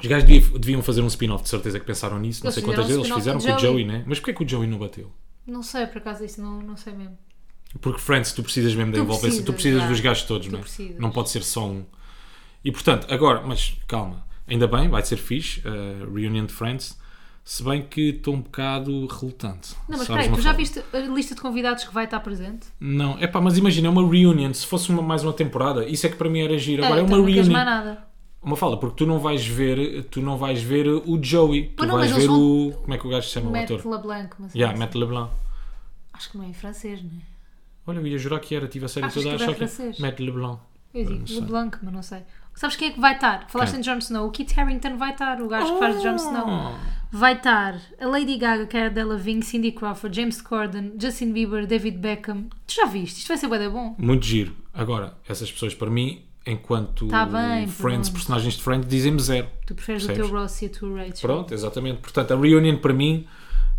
Os 0.00 0.06
gajos 0.06 0.26
deviam, 0.26 0.58
deviam 0.58 0.82
fazer 0.82 1.02
um 1.02 1.06
spin-off, 1.08 1.42
de 1.42 1.50
certeza 1.50 1.78
que 1.78 1.84
pensaram 1.84 2.18
nisso. 2.18 2.40
Não 2.42 2.48
Eles 2.48 2.54
sei 2.54 2.62
quantas 2.62 2.86
um 2.86 2.88
vezes 2.88 2.96
eles 3.04 3.08
spin-off 3.18 3.40
fizeram 3.42 3.58
com 3.58 3.62
o 3.62 3.70
Joey, 3.72 3.84
né? 3.84 4.04
Mas 4.06 4.18
porquê 4.20 4.32
que 4.32 4.42
o 4.42 4.48
Joey 4.48 4.66
não 4.66 4.78
bateu? 4.78 5.12
Não 5.46 5.62
sei, 5.62 5.86
por 5.86 5.98
acaso 5.98 6.24
isso 6.24 6.40
não, 6.40 6.62
não 6.62 6.78
sei 6.78 6.94
mesmo. 6.94 7.18
Porque 7.78 8.00
Friends, 8.00 8.32
tu 8.32 8.42
precisas 8.42 8.74
mesmo 8.74 8.90
da 8.92 8.98
Tu 8.98 9.04
envolvência, 9.04 9.42
tu 9.42 9.52
precisas, 9.52 9.54
precisas 9.54 9.82
já. 9.82 9.88
dos 9.88 10.00
gajos 10.00 10.22
todos, 10.24 10.46
Tu 10.46 10.52
não 10.52 10.58
é? 10.60 10.62
precisas. 10.62 10.98
Não 10.98 11.10
pode 11.10 11.28
ser 11.28 11.42
só 11.42 11.66
um. 11.68 11.84
E 12.64 12.70
portanto, 12.72 13.06
agora, 13.12 13.42
mas 13.46 13.76
calma, 13.88 14.24
ainda 14.46 14.66
bem, 14.66 14.88
vai 14.88 15.02
ser 15.02 15.16
fixe, 15.16 15.60
uh, 15.60 16.12
Reunion 16.14 16.46
de 16.46 16.52
Friends, 16.52 16.98
se 17.44 17.62
bem 17.64 17.82
que 17.82 18.10
estou 18.10 18.34
um 18.34 18.40
bocado 18.40 19.06
relutante. 19.08 19.74
Não, 19.88 19.98
mas 19.98 20.06
Sabes 20.06 20.08
espera 20.08 20.20
aí, 20.22 20.28
uma 20.28 20.36
tu 20.36 20.42
já 20.42 20.50
forma? 20.50 20.58
viste 20.58 20.84
a 20.92 20.98
lista 21.00 21.34
de 21.34 21.40
convidados 21.40 21.82
que 21.84 21.92
vai 21.92 22.04
estar 22.04 22.20
presente? 22.20 22.68
Não, 22.78 23.18
é 23.18 23.26
pá, 23.26 23.40
mas 23.40 23.58
imagina, 23.58 23.88
é 23.88 23.90
uma 23.90 24.08
reunion, 24.08 24.52
se 24.54 24.64
fosse 24.66 24.90
uma- 24.90 25.02
mais 25.02 25.24
uma 25.24 25.32
temporada, 25.32 25.84
isso 25.88 26.06
é 26.06 26.08
que 26.10 26.16
para 26.16 26.28
mim 26.30 26.40
era 26.40 26.56
giro. 26.56 26.84
Agora 26.84 27.00
é, 27.00 27.04
então 27.04 27.16
uma 27.18 27.26
não 27.26 27.32
reunion. 27.34 27.52
mais 27.52 27.66
nada. 27.66 28.06
Uma 28.40 28.56
fala, 28.56 28.78
porque 28.78 28.96
tu 28.96 29.06
não 29.06 29.18
vais 29.20 29.44
ver, 29.46 30.04
tu 30.04 30.20
não 30.20 30.36
vais 30.36 30.60
ver 30.62 30.88
o 30.88 31.18
Joey, 31.22 31.74
tu 31.76 31.86
não, 31.86 31.96
vais 31.96 32.10
ver 32.12 32.26
vão- 32.26 32.68
o. 32.68 32.72
Como 32.72 32.94
é 32.94 32.98
que 32.98 33.06
o 33.06 33.10
gajo 33.10 33.26
se 33.26 33.32
chama 33.34 33.48
o 33.48 33.52
Matt 33.52 33.70
ator? 33.70 33.88
LeBlanc, 33.92 34.34
mas 34.38 34.54
Yeah, 34.54 34.76
não 34.76 34.84
Matt. 34.84 34.94
LeBlanc. 34.96 35.30
acho 36.12 36.30
que 36.30 36.36
não 36.38 36.44
é 36.44 36.48
em 36.48 36.52
francês, 36.52 37.02
não 37.02 37.10
é? 37.10 37.22
Olha, 37.86 37.98
eu 37.98 38.06
ia 38.06 38.18
jurar 38.18 38.38
que 38.40 38.54
era, 38.54 38.66
tive 38.68 38.84
a 38.84 38.88
série 38.88 39.06
Achas 39.06 39.22
toda 39.22 39.34
a 39.34 39.38
que 39.38 39.44
achar 39.44 39.64
é 39.64 39.92
que? 39.92 40.02
Matt 40.02 40.18
LeBlanc. 40.20 40.60
Eu 40.94 41.10
Não 41.10 41.22
digo. 41.24 41.40
LeBlanc, 41.40 41.78
mas 41.82 41.92
não 41.94 42.02
sei. 42.02 42.22
Sabes 42.54 42.76
quem 42.76 42.88
é 42.88 42.92
que 42.92 43.00
vai 43.00 43.14
estar? 43.14 43.46
Falaste 43.48 43.72
Quem? 43.72 43.80
em 43.80 43.82
Jon 43.82 43.98
Snow. 43.98 44.26
O 44.26 44.30
Kit 44.30 44.58
Harington 44.58 44.96
vai 44.96 45.10
estar, 45.12 45.40
o 45.40 45.48
gajo 45.48 45.72
que 45.74 45.78
faz 45.78 45.96
de 45.96 46.02
Jon 46.02 46.16
Snow. 46.16 46.74
vai 47.10 47.32
estar 47.34 47.76
a 48.00 48.06
Lady 48.06 48.36
Gaga, 48.36 48.66
Cara 48.66 48.88
Delevingne, 48.90 49.42
Cindy 49.42 49.72
Crawford, 49.72 50.14
James 50.14 50.40
Corden, 50.40 50.92
Justin 51.00 51.32
Bieber, 51.32 51.66
David 51.66 51.98
Beckham. 51.98 52.44
Tu 52.66 52.74
já 52.74 52.86
viste? 52.86 53.18
Isto 53.18 53.28
vai 53.28 53.36
ser 53.38 53.48
da 53.48 53.68
bom. 53.70 53.94
Muito 53.98 54.24
giro. 54.26 54.54
Agora, 54.72 55.14
essas 55.28 55.50
pessoas 55.50 55.74
para 55.74 55.90
mim, 55.90 56.22
enquanto 56.46 57.08
Tá 57.08 57.26
bem, 57.26 57.66
Friends, 57.68 58.08
pronto. 58.08 58.12
personagens 58.12 58.54
de 58.54 58.62
Friends, 58.62 58.88
dizem-me 58.88 59.20
zero. 59.20 59.48
Tu 59.66 59.74
preferes 59.74 60.06
Percebes? 60.06 60.28
o 60.30 60.32
teu 60.32 60.40
Ross 60.40 60.62
e 60.62 60.66
a 60.66 60.68
tua 60.70 60.98
Rachel. 60.98 61.14
Pronto, 61.20 61.52
exatamente. 61.54 61.98
Portanto, 62.00 62.32
a 62.32 62.36
reunion 62.36 62.76
para 62.78 62.92
mim, 62.94 63.26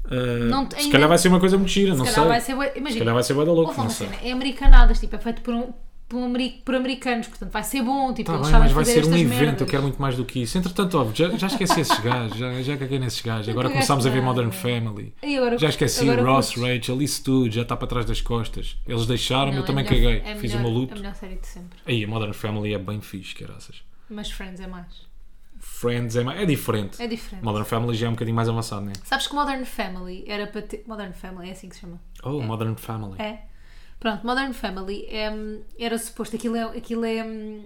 uh, 0.06 0.46
Não 0.50 0.70
se 0.70 0.78
ainda- 0.78 0.92
calhar 0.92 1.10
vai 1.10 1.18
ser 1.18 1.30
uma 1.30 1.40
coisa 1.40 1.58
muito 1.58 1.72
gira, 1.72 1.96
não 1.96 2.06
Se 2.06 2.12
sei. 2.12 2.16
calhar 2.16 2.30
vai 2.30 2.42
ser 2.42 2.56
bué- 2.56 2.72
Se 2.72 2.80
Imagina, 2.80 3.00
calhar 3.00 3.14
vai 3.16 3.24
ser 3.24 3.34
bué 3.34 3.46
da 3.46 3.52
louco, 3.54 3.74
falar 3.74 3.88
não 3.88 3.94
sei. 3.96 4.08
cena, 4.08 4.20
é 4.22 4.32
americanadas, 4.32 5.00
tipo, 5.00 5.16
é 5.16 5.20
feito 5.20 5.42
por, 5.42 5.54
um, 5.54 5.74
por, 6.08 6.22
ameri- 6.24 6.62
por 6.64 6.76
americanos, 6.76 7.28
portanto 7.28 7.52
vai 7.52 7.64
ser 7.64 7.82
bom, 7.82 8.14
tipo, 8.14 8.30
Tá 8.32 8.38
eles 8.38 8.50
bem, 8.50 8.60
mas 8.60 8.72
vai 8.72 8.86
ser 8.86 9.06
um 9.06 9.16
evento, 9.18 9.30
merdas. 9.40 9.62
eu 9.62 9.68
quero 9.68 9.84
muito 9.84 10.02
mais 10.02 10.16
do 10.16 10.24
que 10.26 10.42
isso. 10.44 10.58
Entretanto, 10.58 10.98
óbvio, 11.00 11.16
já, 11.16 11.38
já 11.38 11.48
esqueci 11.48 11.80
esses 11.82 11.98
gajos, 12.02 12.38
já, 12.38 12.62
já 12.62 12.78
caguei 12.78 13.00
nesses 13.00 13.22
gajos. 13.22 13.50
Agora 13.50 13.70
começámos 13.70 14.06
a 14.06 14.10
ver. 14.10 14.22
Modern 14.22 14.52
Family. 14.52 15.14
Agora- 15.24 15.58
Já 15.58 15.70
esqueci 15.70 16.08
Ross, 16.10 16.54
curtes? 16.54 16.62
Rachel, 16.78 17.02
isso 17.02 17.24
tudo, 17.24 17.52
já 17.52 17.64
está 17.64 17.76
para 17.76 17.88
trás 17.88 18.06
das 18.06 18.22
costas. 18.22 18.78
Eles 18.88 19.06
deixaram-me, 19.06 19.54
Não, 19.54 19.60
eu 19.62 19.66
também 19.66 19.86
é 19.86 19.90
melhor- 19.90 20.14
caguei. 20.20 20.32
é 20.32 20.36
Fiz 20.36 20.52
melhor- 20.54 20.66
uma 20.66 20.70
É 20.70 20.72
a 20.72 20.80
luta. 20.80 20.96
melhor 20.96 21.16
série 21.16 21.36
de 21.36 21.48
sempre. 21.48 21.80
Aí, 21.86 22.04
a 22.04 22.08
Modern 22.08 22.34
Family 22.34 22.74
é 22.74 22.78
bem 22.78 23.02
fixe, 23.02 23.34
caraças. 23.36 23.84
Mas 24.10 24.30
Friends 24.32 24.60
é 24.60 24.68
mais. 24.68 25.12
Friends 25.60 26.16
é, 26.16 26.24
mais- 26.24 26.40
é 26.42 26.46
diferente. 26.46 27.02
É 27.02 27.08
diferente. 27.08 27.44
Modern 27.44 27.66
Family 27.66 27.96
já 27.96 28.06
é 28.08 28.10
um 28.10 28.14
bocadinho 28.14 28.36
mais 28.36 28.50
avançado, 28.50 28.86
né? 28.86 28.94
Sabes 29.04 29.28
que 29.28 29.34
Modern 29.34 29.64
Family 29.66 30.24
era 30.28 30.46
para 30.48 30.62
ter. 30.62 30.84
Modern 30.86 31.14
Family 31.14 31.50
é 31.50 31.52
assim 31.54 31.70
que 31.70 31.76
se 31.76 31.82
chama. 31.82 32.00
Oh, 32.24 32.42
Modern 32.42 32.76
Family. 32.76 33.16
É. 33.22 33.44
Pronto, 34.04 34.28
Modern 34.28 34.52
Family 34.52 35.06
é, 35.06 35.32
era 35.80 35.98
suposto, 35.98 36.36
aquilo 36.36 36.58
é, 36.58 36.64
aquilo 36.64 37.06
é. 37.06 37.24
hum, 37.24 37.64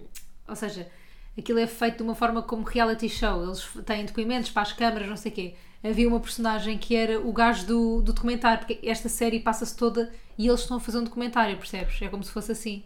Ou 0.47 0.55
seja, 0.55 0.87
aquilo 1.35 1.57
é 1.57 1.65
feito 1.65 1.97
de 1.97 2.03
uma 2.03 2.13
forma 2.13 2.43
como 2.43 2.61
reality 2.61 3.09
show. 3.09 3.43
Eles 3.43 3.67
têm 3.83 4.05
depoimentos 4.05 4.51
para 4.51 4.61
as 4.61 4.71
câmaras, 4.71 5.09
não 5.09 5.17
sei 5.17 5.31
o 5.31 5.33
quê. 5.33 5.55
Havia 5.83 6.07
uma 6.07 6.19
personagem 6.19 6.77
que 6.77 6.95
era 6.95 7.19
o 7.19 7.33
gajo 7.33 7.65
do, 7.65 8.01
do 8.03 8.13
documentário, 8.13 8.59
porque 8.59 8.87
esta 8.87 9.09
série 9.09 9.39
passa-se 9.39 9.75
toda 9.75 10.13
e 10.37 10.47
eles 10.47 10.59
estão 10.59 10.77
a 10.77 10.79
fazer 10.79 10.99
um 10.99 11.03
documentário, 11.05 11.57
percebes? 11.57 11.99
É 12.03 12.07
como 12.07 12.23
se 12.23 12.29
fosse 12.29 12.51
assim. 12.51 12.83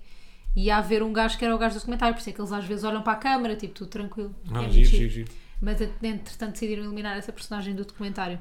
E 0.55 0.67
ia 0.67 0.77
haver 0.77 1.03
um 1.03 1.11
gajo 1.11 1.37
que 1.37 1.43
era 1.43 1.53
o 1.53 1.57
gajo 1.57 1.75
do 1.75 1.79
documentário, 1.79 2.15
por 2.15 2.21
isso 2.21 2.29
é 2.29 2.31
que 2.31 2.39
eles 2.39 2.53
às 2.53 2.63
vezes 2.63 2.85
olham 2.85 3.01
para 3.01 3.11
a 3.11 3.17
câmara, 3.17 3.57
tipo, 3.57 3.73
tudo 3.73 3.89
tranquilo. 3.89 4.33
Não, 4.45 4.61
é 4.61 4.63
muito 4.63 4.75
giro, 4.75 4.89
giro. 4.89 5.09
giro, 5.09 5.27
giro. 5.27 5.31
Mas 5.59 5.81
entretanto 5.81 6.53
decidiram 6.53 6.85
eliminar 6.85 7.17
essa 7.17 7.33
personagem 7.33 7.75
do 7.75 7.83
documentário. 7.83 8.39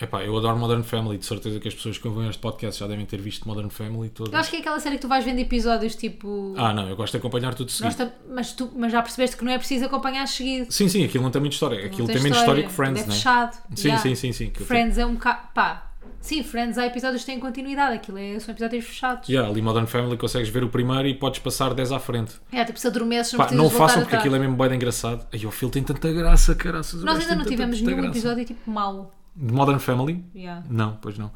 Epá, 0.00 0.22
eu 0.24 0.36
adoro 0.36 0.56
Modern 0.56 0.82
Family, 0.82 1.18
de 1.18 1.26
certeza 1.26 1.60
que 1.60 1.68
as 1.68 1.74
pessoas 1.74 1.98
que 1.98 2.08
ouvem 2.08 2.28
este 2.28 2.40
podcast 2.40 2.80
já 2.80 2.86
devem 2.86 3.04
ter 3.04 3.20
visto 3.20 3.46
Modern 3.46 3.68
Family 3.68 4.08
todo. 4.08 4.32
Eu 4.32 4.38
acho 4.38 4.48
que 4.50 4.56
é 4.56 4.60
aquela 4.60 4.80
série 4.80 4.96
que 4.96 5.02
tu 5.02 5.08
vais 5.08 5.24
vendo 5.24 5.38
episódios 5.40 5.94
tipo. 5.94 6.54
Ah, 6.56 6.72
não, 6.72 6.88
eu 6.88 6.96
gosto 6.96 7.12
de 7.12 7.18
acompanhar 7.18 7.54
tudo 7.54 7.70
seguido. 7.70 7.94
tam- 7.96 8.10
mas, 8.30 8.52
tu, 8.52 8.70
mas 8.74 8.90
já 8.92 9.02
percebeste 9.02 9.36
que 9.36 9.44
não 9.44 9.52
é 9.52 9.58
preciso 9.58 9.84
acompanhar 9.84 10.26
seguido. 10.26 10.72
Sim, 10.72 10.88
sim, 10.88 11.04
aquilo 11.04 11.22
não 11.24 11.30
tem 11.30 11.40
muita 11.40 11.54
história. 11.54 11.84
Aquilo 11.84 12.06
Não 12.06 12.14
tem 12.14 12.22
menos 12.22 12.38
história 12.38 12.62
que 12.62 12.72
Friends, 12.72 13.02
é 13.02 13.06
né? 13.06 13.12
fechado. 13.12 13.54
Sim, 13.74 13.88
Yeah. 13.88 14.02
sim, 14.02 14.14
sim, 14.14 14.32
sim. 14.32 14.50
tem- 14.50 14.66
Friends 14.66 14.96
é 14.98 15.04
um 15.04 15.14
bocado. 15.14 15.40
Pá. 15.54 15.86
Sim, 16.22 16.42
Friends 16.42 16.76
há 16.76 16.86
episódios 16.86 17.22
que 17.22 17.30
têm 17.30 17.40
continuidade. 17.40 17.94
Aquilo 17.96 18.18
é, 18.18 18.38
são 18.38 18.52
episódios 18.52 18.84
fechados. 18.84 19.28
Yeah, 19.28 19.50
ali 19.50 19.62
Modern 19.62 19.86
Family 19.86 20.16
consegues 20.18 20.48
ver 20.50 20.62
o 20.64 20.68
primeiro 20.68 21.08
e 21.08 21.14
podes 21.14 21.40
passar 21.40 21.72
10 21.72 21.92
à 21.92 21.98
frente. 21.98 22.32
É, 22.52 22.62
tipo, 22.64 22.78
se 22.78 22.86
adormeces, 22.86 23.32
não 23.32 23.38
Pá, 23.46 23.50
não 23.54 23.70
façam 23.70 24.00
porque 24.02 24.16
atrás. 24.16 24.20
aquilo 24.22 24.36
é 24.36 24.38
mesmo 24.38 24.54
bem 24.56 24.74
engraçado. 24.74 25.26
Ai, 25.32 25.46
o 25.46 25.50
Phil 25.50 25.70
tem 25.70 25.82
tanta 25.82 26.12
graça, 26.12 26.54
caraças. 26.54 27.02
Nós 27.02 27.18
ainda 27.20 27.34
não 27.36 27.44
tem 27.44 27.52
tivemos 27.52 27.80
nenhum 27.80 27.96
graça. 28.02 28.10
episódio 28.18 28.44
tipo 28.44 28.70
mau. 28.70 29.14
De 29.40 29.52
Modern 29.54 29.78
Family? 29.78 30.24
Yeah. 30.34 30.64
Não, 30.68 30.96
pois 31.00 31.16
não. 31.16 31.30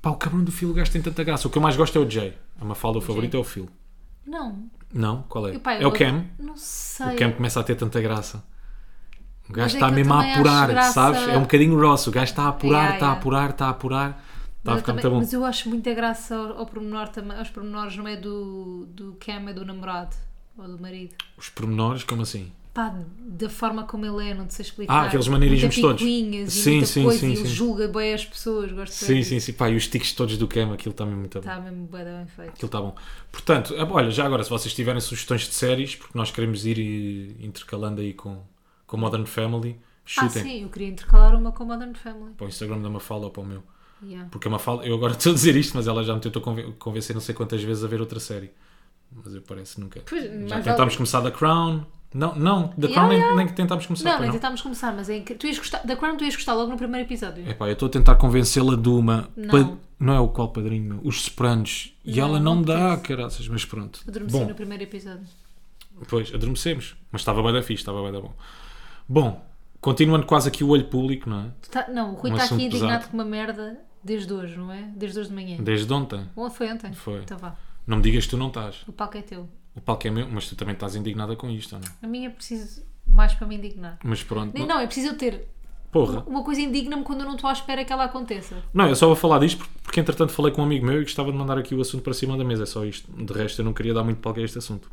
Pá, 0.00 0.10
o 0.10 0.16
cabrão 0.16 0.42
do 0.42 0.50
Phil, 0.50 0.70
o 0.70 0.74
gajo 0.74 0.90
tem 0.90 1.02
tanta 1.02 1.22
graça. 1.22 1.46
O 1.46 1.50
que 1.50 1.58
eu 1.58 1.62
mais 1.62 1.76
gosto 1.76 1.96
é 1.98 2.00
o 2.00 2.08
Jay. 2.10 2.36
A 2.60 2.64
Mafalda, 2.64 2.98
o 2.98 3.02
favorito 3.02 3.36
é 3.36 3.40
o 3.40 3.44
Phil. 3.44 3.68
Não. 4.26 4.64
Não? 4.92 5.22
Qual 5.28 5.46
é? 5.48 5.54
É 5.80 5.86
o 5.86 5.92
Cam. 5.92 6.24
Não 6.38 6.56
sei. 6.56 7.14
O 7.14 7.18
Cam 7.18 7.32
começa 7.32 7.60
a 7.60 7.64
ter 7.64 7.74
tanta 7.74 8.00
graça. 8.00 8.42
O 9.48 9.52
gajo 9.52 9.74
é 9.74 9.78
está 9.78 9.88
eu 9.88 9.92
mesmo 9.92 10.14
a 10.14 10.32
apurar, 10.32 10.68
graça- 10.68 10.92
sabes? 10.92 11.28
É 11.28 11.36
um 11.36 11.42
bocadinho 11.42 11.78
Ross. 11.78 12.06
O 12.06 12.10
gajo 12.10 12.24
está 12.30 12.44
a 12.44 12.48
apurar, 12.48 12.78
Yeah, 12.78 12.94
está 12.94 13.06
a 13.06 13.08
yeah. 13.08 13.20
apurar, 13.20 13.50
está 13.50 13.66
a 13.66 13.70
apurar. 13.70 14.24
Está 14.58 14.72
a 14.72 14.76
ficar 14.78 14.92
muito 14.94 15.10
bom. 15.10 15.16
mas 15.18 15.32
eu 15.34 15.44
acho 15.44 15.68
muita 15.68 15.92
graça 15.92 16.34
ao, 16.34 16.60
ao 16.60 16.66
pormenor. 16.66 17.10
Aos 17.38 17.50
pormenores 17.50 17.96
não 17.98 18.08
é 18.08 18.16
do, 18.16 18.86
do 18.88 19.12
Cam, 19.20 19.50
é 19.50 19.52
do 19.52 19.64
namorado. 19.66 20.16
Ou 20.56 20.66
do 20.66 20.80
marido. 20.80 21.14
Os 21.36 21.50
pormenores, 21.50 22.04
como 22.04 22.22
assim? 22.22 22.50
Pá, 22.74 22.92
da 23.20 23.48
forma 23.48 23.84
como 23.84 24.04
ele 24.04 24.30
é, 24.30 24.34
não 24.34 24.48
te 24.48 24.54
sei 24.54 24.64
explicar. 24.64 24.92
Ah, 24.92 25.06
aqueles 25.06 25.28
maneirismos 25.28 25.76
todos. 25.76 26.02
e 26.02 26.50
Sim, 26.50 26.84
sim, 26.84 27.04
coisa, 27.04 27.20
sim, 27.20 27.28
e 27.28 27.32
ele 27.36 27.46
sim. 27.46 27.46
julga 27.46 27.86
bem 27.86 28.12
as 28.12 28.24
pessoas. 28.24 28.72
Gosto 28.72 28.92
Sim, 28.92 29.22
sim, 29.22 29.38
sim. 29.38 29.52
Pá, 29.52 29.70
e 29.70 29.76
os 29.76 29.86
tiques 29.86 30.12
todos 30.12 30.36
do 30.36 30.48
Cam, 30.48 30.72
aquilo 30.74 30.90
está 30.90 31.04
mesmo 31.06 31.20
muito 31.20 31.34
bom. 31.34 31.38
Está 31.48 31.60
mesmo 31.60 31.86
da 31.86 32.02
bem 32.04 32.26
feito. 32.26 32.50
Aquilo 32.50 32.66
está 32.66 32.80
bom. 32.80 32.96
Portanto, 33.30 33.76
ah, 33.78 33.86
olha, 33.92 34.10
já 34.10 34.26
agora, 34.26 34.42
se 34.42 34.50
vocês 34.50 34.74
tiverem 34.74 35.00
sugestões 35.00 35.42
de 35.42 35.54
séries, 35.54 35.94
porque 35.94 36.18
nós 36.18 36.32
queremos 36.32 36.66
ir 36.66 36.80
eh, 37.40 37.44
intercalando 37.46 38.00
aí 38.00 38.12
com, 38.12 38.42
com 38.88 38.96
Modern 38.96 39.24
Family, 39.24 39.76
Ah, 39.80 40.00
chutem 40.04 40.42
sim, 40.42 40.62
eu 40.64 40.68
queria 40.68 40.88
intercalar 40.88 41.36
uma 41.36 41.52
com 41.52 41.64
Modern 41.64 41.94
Family. 41.94 42.32
para 42.36 42.46
o 42.46 42.48
Instagram 42.48 42.80
da 42.82 42.90
Mafalda 42.90 43.26
ou 43.26 43.30
para 43.30 43.42
o 43.42 43.46
meu. 43.46 43.62
Yeah. 44.02 44.28
Porque 44.32 44.48
a 44.48 44.50
Mafalda, 44.50 44.84
eu 44.84 44.96
agora 44.96 45.12
estou 45.16 45.30
a 45.30 45.34
dizer 45.36 45.54
isto, 45.54 45.76
mas 45.76 45.86
ela 45.86 46.02
já 46.02 46.12
me 46.12 46.20
tentou 46.20 46.42
conven- 46.42 46.72
convencer 46.72 47.14
não 47.14 47.22
sei 47.22 47.36
quantas 47.36 47.62
vezes 47.62 47.84
a 47.84 47.86
ver 47.86 48.00
outra 48.00 48.18
série. 48.18 48.50
Mas 49.12 49.32
eu 49.32 49.42
parece 49.42 49.78
nunca. 49.78 50.02
Pois, 50.04 50.24
já 50.24 50.28
tentámos 50.56 50.64
vale- 50.76 50.96
começar 50.96 51.20
da 51.20 51.30
Crown. 51.30 51.86
Não, 52.14 52.32
não, 52.36 52.72
da 52.78 52.86
Yeah, 52.86 52.94
Crown 52.94 53.08
nem- 53.08 53.18
yeah. 53.18 53.36
nem, 53.36 53.46
que 53.48 53.52
tentámos 53.54 53.86
começar. 53.86 54.04
Não, 54.08 54.18
nem 54.20 54.26
não. 54.28 54.34
tentámos 54.34 54.62
começar, 54.62 54.92
mas 54.94 55.10
é 55.10 55.18
que 55.18 55.34
tu 55.34 55.48
ias 55.48 55.58
gostar, 55.58 55.78
da 55.84 55.96
Crown 55.96 56.16
tu 56.16 56.22
ias 56.24 56.36
gostar 56.36 56.54
logo 56.54 56.70
no 56.70 56.76
primeiro 56.76 57.04
episódio. 57.08 57.46
Epá, 57.50 57.66
eu 57.66 57.72
estou 57.72 57.88
a 57.88 57.90
tentar 57.90 58.14
convencê-la 58.14 58.76
de 58.76 58.88
uma. 58.88 59.28
Não. 59.36 59.48
pa- 59.66 59.76
não 59.98 60.14
é 60.14 60.20
o 60.20 60.28
qual 60.28 60.48
padrinho, 60.50 60.84
meu, 60.94 61.00
os 61.02 61.22
Sopranos. 61.22 61.92
E 62.04 62.20
ela 62.20 62.38
não, 62.38 62.56
não 62.56 62.62
dá, 62.62 62.96
caraças, 62.98 63.48
mas 63.48 63.64
pronto. 63.64 64.00
Adormeci 64.06 64.36
Bom, 64.38 64.44
no 64.46 64.54
primeiro 64.54 64.84
episódio. 64.84 65.24
Pois, 66.08 66.32
adormecemos. 66.32 66.94
Mas 67.10 67.20
estava 67.22 67.42
bem 67.42 67.52
da 67.52 67.62
fixe, 67.62 67.82
estava 67.82 68.00
bem 68.02 68.12
da 68.12 68.20
bom. 68.20 68.32
Bom, 69.08 69.44
continuando 69.80 70.24
quase 70.26 70.48
aqui 70.48 70.62
o 70.62 70.68
olho 70.68 70.84
público, 70.84 71.28
não 71.28 71.40
é? 71.40 71.46
Tá- 71.70 71.86
não, 71.92 72.12
o 72.12 72.14
Rui 72.14 72.30
Um 72.30 72.36
está 72.36 72.54
aqui 72.54 72.64
indignado 72.64 73.08
com 73.08 73.14
uma 73.16 73.24
merda 73.24 73.78
desde 74.02 74.32
hoje, 74.32 74.56
não 74.56 74.70
é? 74.72 74.82
Desde 74.94 75.18
hoje 75.18 75.28
de 75.30 75.34
manhã. 75.34 75.56
Desde 75.60 75.92
ontem. 75.92 76.28
Ou 76.36 76.48
foi 76.50 76.70
ontem? 76.72 76.92
Foi. 76.92 77.20
Então 77.20 77.38
vá. 77.38 77.56
Não 77.86 77.96
me 77.98 78.02
digas 78.02 78.24
que 78.24 78.30
tu 78.30 78.36
não 78.36 78.48
estás. 78.48 78.82
O 78.86 78.92
palco 78.92 79.16
é 79.18 79.22
teu. 79.22 79.48
O 79.76 79.80
palco 79.80 80.06
é 80.06 80.10
meu, 80.10 80.28
mas 80.30 80.48
tu 80.48 80.54
também 80.56 80.74
estás 80.74 80.94
indignada 80.94 81.34
com 81.36 81.50
isto, 81.50 81.74
ou 81.74 81.80
não? 81.80 81.88
A 82.02 82.06
minha 82.06 82.28
é 82.28 82.30
preciso 82.30 82.82
mais 83.06 83.34
para 83.34 83.46
me 83.46 83.56
indignar. 83.56 83.98
Mas 84.04 84.22
pronto. 84.22 84.52
Nem- 84.56 84.66
Não, 84.66 84.78
é 84.78 84.86
preciso 84.86 85.08
eu 85.08 85.18
ter. 85.18 85.48
Porra. 85.90 86.24
Uma 86.26 86.42
coisa 86.42 86.60
indigna-me 86.60 87.02
quando 87.04 87.20
eu 87.20 87.26
não 87.26 87.34
estou 87.36 87.48
à 87.48 87.52
espera 87.52 87.84
que 87.84 87.92
ela 87.92 88.04
aconteça. 88.04 88.56
Não, 88.72 88.88
eu 88.88 88.96
só 88.96 89.06
vou 89.06 89.14
falar 89.14 89.38
disto 89.38 89.64
porque, 89.82 90.00
entretanto 90.00 90.32
falei 90.32 90.50
com 90.52 90.60
um 90.60 90.64
amigo 90.64 90.84
meu 90.84 91.00
e 91.00 91.04
gostava 91.04 91.30
de 91.30 91.38
mandar 91.38 91.56
aqui 91.58 91.74
o 91.74 91.80
assunto 91.80 92.02
para 92.02 92.12
cima 92.14 92.36
da 92.36 92.42
mesa. 92.44 92.64
É 92.64 92.66
só 92.66 92.84
isto. 92.84 93.10
De 93.12 93.32
resto, 93.32 93.60
eu 93.60 93.64
não 93.64 93.72
queria 93.72 93.94
dar 93.94 94.02
muito 94.02 94.18
palco 94.20 94.40
a 94.40 94.42
este 94.42 94.58
assunto. 94.58 94.90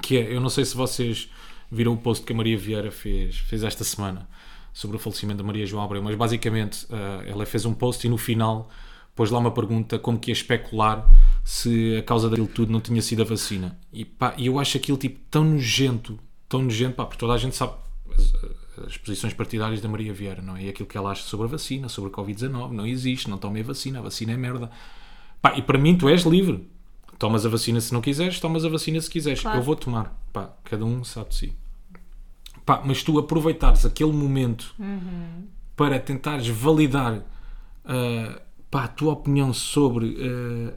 Que 0.00 0.16
é, 0.18 0.34
eu 0.34 0.40
não 0.40 0.48
sei 0.48 0.64
se 0.64 0.74
vocês 0.76 1.30
viram 1.70 1.92
o 1.92 1.96
post 1.98 2.24
que 2.24 2.32
a 2.32 2.36
Maria 2.36 2.56
Vieira 2.56 2.90
fez, 2.90 3.36
fez 3.36 3.62
esta 3.62 3.84
semana 3.84 4.26
sobre 4.72 4.96
o 4.96 5.00
falecimento 5.00 5.38
da 5.38 5.44
Maria 5.44 5.66
João 5.66 5.84
Abreu, 5.84 6.02
mas 6.02 6.14
basicamente 6.14 6.86
ah, 6.90 7.22
ela 7.26 7.44
fez 7.44 7.66
um 7.66 7.74
post 7.74 8.06
e 8.06 8.10
no 8.10 8.16
final 8.16 8.70
pôs 9.14 9.30
lá 9.30 9.38
uma 9.38 9.50
pergunta 9.50 9.98
como 9.98 10.18
que 10.18 10.30
ia 10.30 10.32
especular 10.32 11.06
se 11.48 11.96
a 11.96 12.02
causa 12.02 12.28
daquilo 12.28 12.46
tudo 12.46 12.70
não 12.70 12.78
tinha 12.78 13.00
sido 13.00 13.22
a 13.22 13.24
vacina. 13.24 13.78
E 13.90 14.04
pá, 14.04 14.34
eu 14.36 14.58
acho 14.58 14.76
aquilo 14.76 14.98
tipo 14.98 15.18
tão 15.30 15.42
nojento, 15.42 16.18
tão 16.46 16.60
nojento, 16.60 16.94
pá, 16.94 17.06
porque 17.06 17.18
toda 17.18 17.32
a 17.32 17.38
gente 17.38 17.56
sabe 17.56 17.72
as, 18.14 18.84
as 18.86 18.96
posições 18.98 19.32
partidárias 19.32 19.80
da 19.80 19.88
Maria 19.88 20.12
Vieira, 20.12 20.42
não 20.42 20.58
é? 20.58 20.64
E 20.64 20.68
aquilo 20.68 20.86
que 20.86 20.98
ela 20.98 21.10
acha 21.10 21.22
sobre 21.22 21.46
a 21.46 21.48
vacina, 21.48 21.88
sobre 21.88 22.10
a 22.10 22.12
Covid-19, 22.12 22.72
não 22.72 22.86
existe, 22.86 23.30
não 23.30 23.38
tomem 23.38 23.62
a 23.62 23.64
vacina, 23.64 23.98
a 23.98 24.02
vacina 24.02 24.34
é 24.34 24.36
merda. 24.36 24.70
Pá, 25.40 25.56
e 25.56 25.62
para 25.62 25.78
mim 25.78 25.96
tu 25.96 26.06
és 26.06 26.20
livre. 26.24 26.68
Tomas 27.18 27.46
a 27.46 27.48
vacina 27.48 27.80
se 27.80 27.94
não 27.94 28.02
quiseres, 28.02 28.38
tomas 28.38 28.62
a 28.66 28.68
vacina 28.68 29.00
se 29.00 29.08
quiseres. 29.08 29.40
Claro. 29.40 29.56
Eu 29.56 29.62
vou 29.62 29.74
tomar. 29.74 30.22
Pá, 30.30 30.54
cada 30.64 30.84
um 30.84 31.02
sabe 31.02 31.30
de 31.30 31.34
si. 31.34 31.52
Pá, 32.66 32.82
mas 32.84 33.02
tu 33.02 33.18
aproveitares 33.18 33.86
aquele 33.86 34.12
momento 34.12 34.74
para 35.74 35.98
tentares 35.98 36.46
validar 36.46 37.24
ah, 37.86 38.38
pá, 38.70 38.84
a 38.84 38.88
tua 38.88 39.12
opinião 39.12 39.52
sobre 39.52 40.16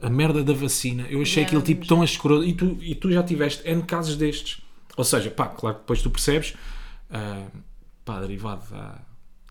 ah, 0.02 0.06
a 0.06 0.10
merda 0.10 0.42
da 0.42 0.52
vacina, 0.52 1.06
eu 1.08 1.20
achei 1.22 1.42
aquilo 1.44 1.62
tipo 1.62 1.86
tão 1.86 2.02
escroto. 2.02 2.44
E 2.44 2.52
tu, 2.52 2.78
e 2.80 2.94
tu 2.94 3.10
já 3.10 3.22
tiveste 3.22 3.66
N 3.68 3.82
casos 3.82 4.16
destes. 4.16 4.60
Ou 4.96 5.04
seja, 5.04 5.30
pá, 5.30 5.46
claro 5.46 5.76
que 5.76 5.82
depois 5.82 6.02
tu 6.02 6.10
percebes, 6.10 6.54
ah, 7.10 7.46
pá, 8.04 8.20
derivado 8.20 8.62
da, 8.70 9.00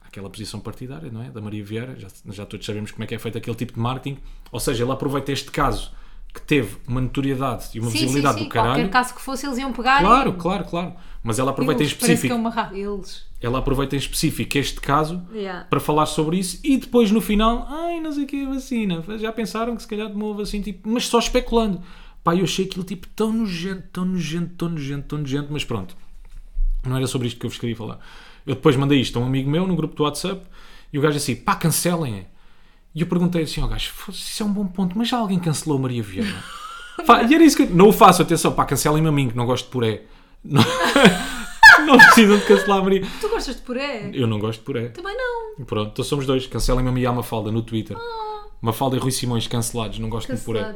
àquela 0.02 0.30
posição 0.30 0.60
partidária, 0.60 1.10
não 1.12 1.24
é? 1.24 1.30
Da 1.30 1.42
Maria 1.42 1.64
Vieira, 1.64 1.96
já, 1.98 2.08
já 2.30 2.46
todos 2.46 2.66
sabemos 2.66 2.92
como 2.92 3.04
é 3.04 3.08
que 3.08 3.16
é 3.16 3.20
feito 3.20 3.38
aquele 3.38 3.56
tipo 3.56 3.74
de 3.74 3.80
marketing. 3.80 4.18
Ou 4.52 4.60
seja, 4.60 4.84
ele 4.84 4.92
aproveita 4.92 5.32
este 5.32 5.50
caso 5.52 5.92
que 6.34 6.42
teve 6.42 6.78
uma 6.88 7.02
notoriedade 7.02 7.70
e 7.74 7.80
uma 7.80 7.90
Sim, 7.90 7.98
sim, 7.98 8.04
visibilidade 8.04 8.38
sim. 8.40 8.44
do 8.46 8.50
caralho. 8.50 8.74
Qualquer 8.76 8.90
caso 8.90 9.14
que 9.14 9.22
fosse, 9.22 9.46
eles 9.46 9.58
iam 9.58 9.74
pegar 9.74 10.00
Claro, 10.00 10.30
e... 10.30 10.34
claro, 10.34 10.66
claro. 10.66 10.94
Mas 11.24 11.38
ela 11.38 11.52
aproveita 11.52 11.84
em 11.84 11.86
Eles, 11.86 11.94
específico 11.94 12.34
é 12.34 12.36
uma 12.36 12.72
Eles. 12.74 13.26
ela 13.40 13.60
aproveita 13.60 13.96
em 13.96 14.00
específico 14.00 14.58
este 14.58 14.82
caso 14.82 15.22
Yeah. 15.32 15.66
para 15.66 15.80
falar 15.80 16.08
sobre 16.08 16.38
isso 16.40 16.60
e 16.64 16.78
depois 16.78 17.12
no 17.12 17.22
final, 17.22 17.68
ai, 17.70 18.00
não 18.00 18.12
sei 18.12 18.24
o 18.24 18.28
que 18.28 18.44
é 18.44 18.48
vacina. 18.48 19.04
Já 19.20 19.32
pensaram 19.32 19.76
que 19.76 19.84
se 19.84 19.88
calhar 19.88 20.10
tomou 20.10 20.34
a 20.34 20.38
vacina, 20.38 20.64
tipo, 20.64 20.90
mas 20.90 21.06
só 21.08 21.20
especulando. 21.20 21.82
Pá, 22.24 22.36
eu 22.36 22.44
achei 22.44 22.66
aquilo 22.66 22.84
tipo 22.84 23.08
tão 23.16 23.32
nojento, 23.32 23.84
tão 23.94 24.04
nojento, 24.06 24.54
tão 24.58 24.70
nojento, 24.70 25.08
tão 25.08 25.20
nojento, 25.20 25.48
mas 25.52 25.64
pronto. 25.64 25.96
Não 26.86 26.98
era 26.98 27.06
sobre 27.06 27.28
isto 27.28 27.40
que 27.40 27.46
eu 27.46 27.50
vos 27.52 27.60
queria 27.60 27.76
falar. 27.76 28.00
Eu 28.46 28.56
depois 28.56 28.76
mandei 28.76 29.00
isto 29.00 29.18
a 29.20 29.22
um 29.22 29.26
amigo 29.26 29.50
meu 29.50 29.68
no 29.68 29.76
grupo 29.76 29.96
do 29.96 30.04
WhatsApp 30.04 30.42
e 30.92 30.98
o 30.98 31.02
gajo 31.02 31.18
assim, 31.18 31.36
pá, 31.36 31.56
cancelem. 31.56 32.26
E 32.96 33.02
eu 33.02 33.08
perguntei 33.08 33.44
assim 33.44 33.62
ao 33.62 33.68
gajo, 33.68 33.92
"Foda-se, 33.94 34.24
isso 34.24 34.42
é 34.44 34.46
um 34.46 34.52
bom 34.52 34.66
ponto, 34.66 34.98
mas 34.98 35.08
já 35.08 35.18
alguém 35.18 35.38
cancelou 35.40 35.78
Maria 35.78 36.02
Vieira? 36.02 36.34
E 37.30 37.34
era 37.34 37.44
isso 37.44 37.56
que 37.58 37.64
eu, 37.64 37.70
não 37.72 37.88
o 37.90 37.94
faço, 37.94 38.22
atenção, 38.22 38.52
pá, 38.52 38.64
cancelem-me 38.66 39.08
a 39.08 39.12
mim, 39.12 39.30
que 39.30 39.36
não 39.36 39.46
gosto 39.46 39.66
de 39.66 39.72
puré. 39.72 40.04
Não, 40.44 40.62
não 41.86 41.98
precisam 41.98 42.38
de 42.38 42.46
cancelar 42.46 42.80
a 42.80 42.84
Maria. 42.84 43.06
Tu 43.20 43.30
gostas 43.30 43.56
de 43.56 43.62
puré? 43.62 44.10
Eu 44.14 44.28
não 44.28 44.40
gosto 44.40 44.60
de 44.60 44.66
puré. 44.66 44.90
Também 44.90 45.16
não. 45.16 45.66
Pronto, 45.66 45.92
então 45.92 46.04
somos 46.06 46.26
dois. 46.26 46.48
Cancelem-me 46.48 46.90
a 46.90 46.92
minha 46.92 47.04
e 47.04 47.08
a 47.08 47.12
Mafalda 47.12 47.52
no 47.52 47.62
Twitter. 47.62 47.98
Mafalda 48.62 48.96
e 48.96 49.00
Rui 49.00 49.12
Simões 49.12 49.48
cancelados, 49.48 49.98
não 50.00 50.10
gosto 50.10 50.34
de 50.36 50.42
puré. 50.42 50.76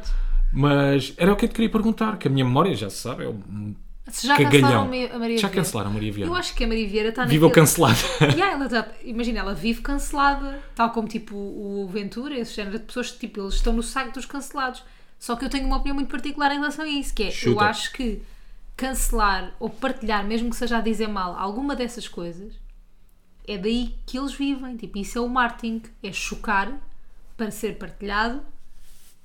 Mas 0.53 1.13
era 1.17 1.33
o 1.33 1.35
que 1.35 1.45
eu 1.45 1.49
te 1.49 1.55
queria 1.55 1.69
perguntar, 1.69 2.17
que 2.17 2.27
a 2.27 2.31
minha 2.31 2.45
memória 2.45 2.73
já 2.75 2.89
se 2.89 2.97
sabe, 2.97 3.25
é 3.25 3.27
um 3.27 3.75
Se 4.09 4.25
já 4.27 4.37
cancelaram 4.37 4.81
a 5.13 5.19
Maria 5.19 5.37
Já 5.37 5.49
cancelaram 5.49 5.89
a 5.89 5.93
Maria 5.93 6.11
Vieira. 6.11 6.31
Eu 6.31 6.35
acho 6.35 6.55
que 6.55 6.63
a 6.63 6.67
Maria 6.67 6.87
Vieira 6.87 7.09
está 7.09 7.25
Viva 7.25 7.47
naquele- 7.47 7.65
cancelado. 7.65 7.97
Yeah, 8.35 8.53
ela 8.53 8.69
tá- 8.69 8.87
imagina, 9.03 9.39
ela 9.39 9.53
vive 9.53 9.81
cancelada, 9.81 10.59
tal 10.75 10.91
como 10.91 11.07
tipo 11.07 11.35
o 11.35 11.87
Ventura, 11.91 12.37
esse 12.39 12.55
género 12.55 12.79
de 12.79 12.85
pessoas, 12.85 13.11
tipo, 13.11 13.41
eles 13.41 13.55
estão 13.55 13.73
no 13.73 13.83
saco 13.83 14.13
dos 14.13 14.25
cancelados. 14.25 14.83
Só 15.19 15.35
que 15.35 15.43
eu 15.45 15.49
tenho 15.49 15.65
uma 15.65 15.77
opinião 15.77 15.95
muito 15.95 16.09
particular 16.09 16.51
em 16.51 16.59
relação 16.59 16.85
a 16.85 16.87
isso, 16.87 17.13
que 17.13 17.23
é, 17.23 17.27
eu 17.27 17.31
Chuta. 17.31 17.65
acho 17.65 17.91
que 17.93 18.21
cancelar 18.75 19.53
ou 19.59 19.69
partilhar, 19.69 20.25
mesmo 20.25 20.49
que 20.49 20.55
seja 20.55 20.77
a 20.77 20.81
dizer 20.81 21.07
mal, 21.07 21.35
alguma 21.37 21.75
dessas 21.75 22.07
coisas, 22.07 22.53
é 23.47 23.57
daí 23.57 23.95
que 24.05 24.17
eles 24.17 24.33
vivem. 24.33 24.75
Tipo, 24.75 24.97
isso 24.97 25.17
é 25.17 25.21
o 25.21 25.29
marketing, 25.29 25.81
é 26.03 26.11
chocar 26.11 26.71
para 27.37 27.51
ser 27.51 27.77
partilhado 27.77 28.41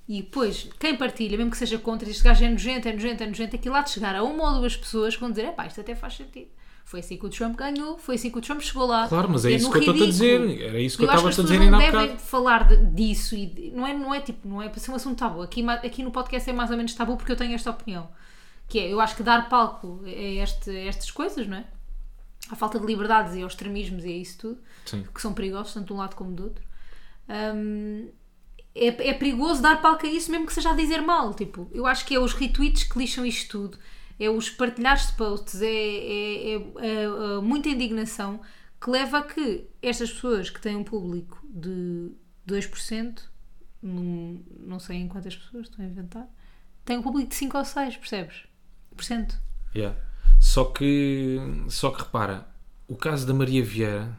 e 0.09 0.23
depois, 0.23 0.69
quem 0.79 0.97
partilha, 0.97 1.37
mesmo 1.37 1.51
que 1.53 1.57
seja 1.57 1.79
contra, 1.79 2.09
este 2.09 2.23
gajo 2.23 2.45
é 2.45 2.49
nojento, 2.49 2.89
é 2.89 2.93
nojento, 2.93 3.23
é 3.23 3.27
nojento, 3.27 3.55
aquilo 3.57 3.75
lá 3.75 3.83
de 3.83 3.91
chegar 3.91 4.15
a 4.17 4.23
uma 4.25 4.51
ou 4.55 4.59
duas 4.59 4.77
pessoas 4.77 5.15
que 5.15 5.21
vão 5.21 5.31
dizer, 5.31 5.47
epá, 5.47 5.67
isto 5.67 5.81
até 5.81 5.95
faz 5.95 6.15
sentido. 6.17 6.49
Foi 6.85 6.99
assim 6.99 7.17
que 7.17 7.25
o 7.25 7.29
Trump 7.29 7.57
ganhou, 7.57 7.97
foi 7.99 8.17
assim 8.17 8.31
que 8.31 8.39
o 8.39 8.41
Trump 8.41 8.61
chegou 8.61 8.85
lá. 8.85 9.07
Claro, 9.07 9.29
mas 9.31 9.45
é 9.45 9.51
no 9.51 9.57
isso 9.57 9.71
que 9.71 9.77
eu 9.79 9.81
estou 9.83 9.95
a 9.95 10.07
dizer. 10.07 10.61
Era 10.61 10.81
isso 10.81 10.99
que 10.99 11.05
eu 11.05 11.09
acho 11.11 11.29
estava 11.29 11.41
a 11.41 11.45
dizer 11.45 11.61
ainda 11.61 11.71
não 11.71 11.79
há 11.79 11.83
devem 11.83 12.01
bocado. 12.01 12.21
falar 12.21 12.67
de- 12.67 12.87
disso 12.87 13.37
e 13.37 13.47
de- 13.47 13.71
não 13.71 13.87
é, 13.87 13.95
não 13.95 14.13
é 14.13 14.21
tipo, 14.21 14.49
não 14.49 14.61
é 14.61 14.69
para 14.69 14.81
ser 14.81 14.91
um 14.91 14.97
assunto 14.97 15.17
tabu. 15.17 15.41
Aqui, 15.41 15.65
aqui 15.71 16.03
no 16.03 16.11
podcast 16.11 16.51
é 16.51 16.53
mais 16.53 16.69
ou 16.73 16.77
menos 16.77 16.93
tabu 16.93 17.17
porque 17.17 17.31
eu 17.31 17.37
tenho 17.37 17.55
esta 17.55 17.71
opinião. 17.71 18.09
Que 18.71 18.79
é, 18.79 18.89
eu 18.93 19.01
acho 19.01 19.15
que 19.17 19.23
dar 19.23 19.49
palco 19.51 20.01
a, 20.07 20.09
este, 20.09 20.71
a 20.71 20.85
estas 20.87 21.11
coisas, 21.11 21.47
não 21.47 21.59
é? 21.59 21.65
À 22.51 22.57
falta 22.57 22.79
de 22.81 22.87
liberdades 22.87 23.35
e 23.35 23.43
aos 23.43 23.53
extremismos 23.53 24.05
e 24.05 24.09
a 24.09 24.17
isso 24.17 24.39
tudo, 24.39 24.61
Sim. 24.87 25.05
que 25.15 25.21
são 25.21 25.35
perigosos, 25.35 25.75
tanto 25.75 25.89
de 25.89 25.93
um 25.93 25.97
lado 25.97 26.15
como 26.17 26.33
do 26.33 26.45
outro. 26.45 26.65
hum, 27.29 28.09
é, 28.75 28.87
é 28.87 29.15
perigoso 29.15 29.61
dar 29.61 29.83
palco 29.83 30.07
a 30.07 30.09
isso, 30.09 30.31
mesmo 30.31 30.47
que 30.47 30.55
seja 30.55 30.71
a 30.71 30.75
dizer 30.75 31.01
mal. 31.03 31.35
Tipo, 31.35 31.69
eu 31.73 31.87
acho 31.87 32.05
que 32.07 32.15
é 32.15 32.21
os 32.21 32.33
retweets 32.33 32.85
que 32.85 32.99
lixam 32.99 33.27
isto 33.27 33.51
tudo, 33.51 33.79
é 34.19 34.31
os 34.31 34.49
partilhares 34.49 35.09
de 35.09 35.13
posts, 35.15 35.61
é, 35.61 35.67
é- 35.67 36.55
é- 36.55 36.55
é, 36.55 37.03
é 37.05 37.41
muita 37.43 37.69
indignação 37.69 38.41
que 38.81 38.89
leva 38.91 39.19
a 39.19 39.23
que 39.23 39.67
estas 39.83 40.13
pessoas 40.13 40.49
que 40.51 40.61
têm 40.61 40.77
um 40.77 40.85
público 40.85 41.41
de 41.45 42.13
2%, 42.47 43.23
num, 43.83 44.43
não 44.61 44.79
sei 44.79 44.99
em 44.99 45.09
quantas 45.09 45.35
pessoas 45.37 45.67
estou 45.69 45.85
a 45.85 45.89
inventar, 45.89 46.29
têm 46.85 46.99
um 46.99 47.03
público 47.03 47.29
de 47.29 47.35
5 47.35 47.59
ou 47.59 47.65
6, 47.65 47.97
percebes? 47.97 48.45
Por 49.01 49.05
cento. 49.05 49.35
Yeah. 49.75 49.97
Só 50.39 50.67
que, 50.67 51.41
só 51.71 51.91
que 51.91 52.03
repara, 52.03 52.47
o 52.87 52.95
caso 52.95 53.27
da 53.27 53.33
Maria 53.33 53.65
Vieira 53.65 54.11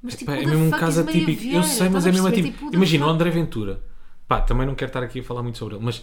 Mas 0.00 0.14
who 0.14 0.30
é 0.30 0.36
the 0.38 0.46
mesmo 0.46 0.64
um 0.64 0.70
caso 0.70 1.02
atípico. 1.02 1.42
Vieira? 1.42 1.58
Eu 1.58 1.62
sei, 1.62 1.90
mas 1.90 2.06
é 2.06 2.10
mesmo 2.10 2.26
atípico. 2.26 2.56
Tipo, 2.56 2.74
Imagina, 2.74 3.04
o? 3.04 3.10
André 3.10 3.28
Ventura. 3.28 3.82
Pá, 4.26 4.40
também 4.40 4.66
não 4.66 4.74
quero 4.74 4.88
estar 4.88 5.02
aqui 5.02 5.20
a 5.20 5.22
falar 5.22 5.42
muito 5.42 5.58
sobre 5.58 5.74
ele, 5.74 5.84
mas 5.84 5.96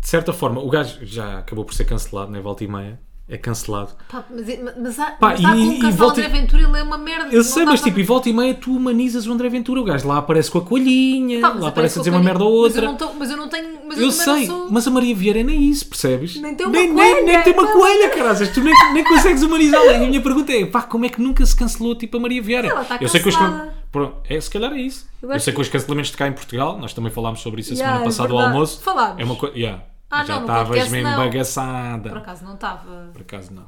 de 0.00 0.08
certa 0.08 0.32
forma, 0.32 0.60
o 0.60 0.68
gajo 0.68 1.06
já 1.06 1.38
acabou 1.38 1.64
por 1.64 1.72
ser 1.72 1.84
cancelado, 1.84 2.32
né? 2.32 2.40
Volta 2.40 2.64
e 2.64 2.66
meia. 2.68 2.98
É 3.28 3.38
cancelado. 3.38 3.92
Pá, 4.10 4.24
mas, 4.28 4.44
mas 4.78 4.98
há, 4.98 5.12
Pá, 5.12 5.28
mas 5.30 5.44
há 5.44 5.56
e- 5.56 5.78
como 5.80 5.92
volta- 5.92 6.20
André 6.20 6.28
Ventura, 6.40 6.62
ele 6.64 6.78
é 6.78 6.82
uma 6.82 6.98
merda. 6.98 7.34
Eu 7.34 7.42
sei, 7.42 7.64
mas 7.64 7.80
para- 7.80 7.88
tipo, 7.88 8.00
e 8.00 8.02
volta 8.02 8.28
e 8.28 8.32
meia 8.32 8.52
tu 8.52 8.76
humanizas 8.76 9.26
o 9.26 9.32
André 9.32 9.48
Ventura. 9.48 9.80
O 9.80 9.84
gajo 9.84 10.06
lá 10.06 10.18
aparece 10.18 10.50
com 10.50 10.58
a 10.58 10.60
coelhinha, 10.62 11.40
Pá, 11.40 11.48
lá 11.50 11.68
aparece 11.68 11.98
a 11.98 12.02
dizer 12.02 12.10
uma 12.10 12.20
merda 12.22 12.44
ou 12.44 12.52
outra. 12.52 12.82
Mas 12.92 13.00
eu 13.00 13.06
não, 13.06 13.14
mas 13.14 13.30
eu 13.30 13.36
não 13.38 13.48
tenho. 13.48 13.68
Mas 13.88 13.96
eu, 13.98 14.04
Eu 14.06 14.10
sei, 14.12 14.46
sou. 14.46 14.68
mas 14.70 14.86
a 14.86 14.90
Maria 14.90 15.14
Vieira 15.14 15.42
nem 15.42 15.62
isso, 15.70 15.86
percebes? 15.88 16.36
Nem 16.36 16.54
tem 16.54 16.66
uma 16.66 16.72
nem, 16.76 16.92
coelha, 16.92 17.14
nem, 17.14 17.24
nem 17.26 17.42
tem 17.42 17.52
uma 17.54 17.66
coelha, 17.68 18.10
caras. 18.10 18.48
Tu 18.50 18.60
nem, 18.60 18.74
nem 18.92 19.04
consegues 19.04 19.42
humanizá-la. 19.42 19.92
E 19.92 19.96
a 20.04 20.08
minha 20.08 20.20
pergunta 20.20 20.52
é: 20.52 20.66
pá, 20.66 20.82
como 20.82 21.06
é 21.06 21.08
que 21.08 21.22
nunca 21.22 21.46
se 21.46 21.56
cancelou 21.56 21.94
tipo 21.94 22.16
a 22.16 22.20
Maria 22.20 22.42
Vieira? 22.42 22.68
Ela 22.68 22.82
está 22.82 22.98
eu 23.00 23.08
sei 23.08 23.20
que 23.22 23.28
os 23.28 23.36
can-. 23.36 23.68
Pronto, 23.90 24.16
é, 24.28 24.40
se 24.40 24.50
calhar 24.50 24.72
é 24.72 24.80
isso. 24.80 25.06
Eu 25.22 25.30
Eu, 25.32 25.38
sei 25.40 25.52
que- 25.52 25.56
que 25.56 25.62
os 25.62 25.68
cancelamentos 25.68 26.10
de 26.10 26.16
cá 26.16 26.26
em 26.26 26.32
Portugal, 26.32 26.78
nós 26.78 26.92
também 26.92 27.12
falámos 27.12 27.40
sobre 27.40 27.60
isso 27.60 27.72
a 27.72 27.76
Yeah, 27.76 27.92
semana 27.98 28.04
é 28.04 28.08
passada 28.08 28.32
ao 28.32 28.38
almoço. 28.40 28.80
Falámos. 28.82 29.20
É 29.20 29.24
uma 29.24 29.36
coisa. 29.36 29.56
Yeah. 29.56 29.82
Ah, 30.12 30.24
Já 30.24 30.40
estavas 30.40 30.88
mesmo 30.90 31.08
não. 31.10 31.16
bagaçada. 31.16 32.08
Por 32.10 32.18
acaso 32.18 32.44
não 32.44 32.54
estava. 32.54 33.10
Por 33.12 33.22
acaso 33.22 33.54
não. 33.54 33.64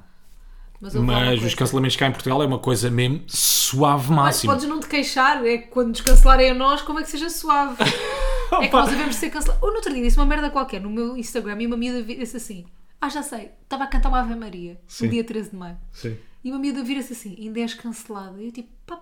Mas, 0.80 0.94
Mas 0.94 1.42
os 1.42 1.54
cancelamentos 1.54 1.96
cá 1.96 2.06
em 2.08 2.12
Portugal 2.12 2.42
é 2.42 2.46
uma 2.46 2.58
coisa 2.58 2.90
mesmo 2.90 3.22
suave 3.26 4.08
Mas 4.10 4.16
máximo. 4.16 4.52
podes 4.52 4.68
não 4.68 4.78
te 4.80 4.86
queixar, 4.86 5.42
é 5.46 5.56
que 5.56 5.68
quando 5.68 5.88
nos 5.88 6.02
cancelarem 6.02 6.50
a 6.50 6.54
nós, 6.54 6.82
como 6.82 6.98
é 6.98 7.02
que 7.02 7.08
seja 7.10 7.30
suave? 7.30 7.82
é 8.60 8.68
que 8.68 8.72
nós 8.72 8.90
devemos 8.90 9.16
ser 9.16 9.30
cancelados. 9.30 9.62
Ou 9.62 9.70
no 9.70 9.76
outro 9.76 9.90
dia 9.94 10.02
disse 10.02 10.18
uma 10.18 10.26
merda 10.26 10.50
qualquer 10.50 10.82
no 10.82 10.90
meu 10.90 11.16
Instagram 11.16 11.62
e 11.62 11.66
uma 11.66 11.76
miúda 11.78 12.02
disse 12.02 12.36
assim: 12.36 12.66
Ah, 13.00 13.08
já 13.08 13.22
sei, 13.22 13.52
estava 13.62 13.84
a 13.84 13.86
cantar 13.86 14.10
uma 14.10 14.20
Ave 14.20 14.34
Maria 14.34 14.78
Sim. 14.86 15.06
no 15.06 15.10
dia 15.12 15.24
13 15.24 15.50
de 15.50 15.56
maio. 15.56 15.78
Sim. 15.90 16.18
E 16.44 16.50
uma 16.50 16.58
miúda 16.58 16.82
vira-se 16.84 17.14
assim: 17.14 17.34
Ainda 17.38 17.60
és 17.60 17.72
cancelada. 17.72 18.38
E 18.42 18.46
eu 18.46 18.52
tipo: 18.52 18.68
Pá, 18.84 19.00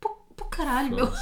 pô, 0.00 0.08
pô 0.34 0.46
caralho, 0.46 0.94
meu. 0.96 1.12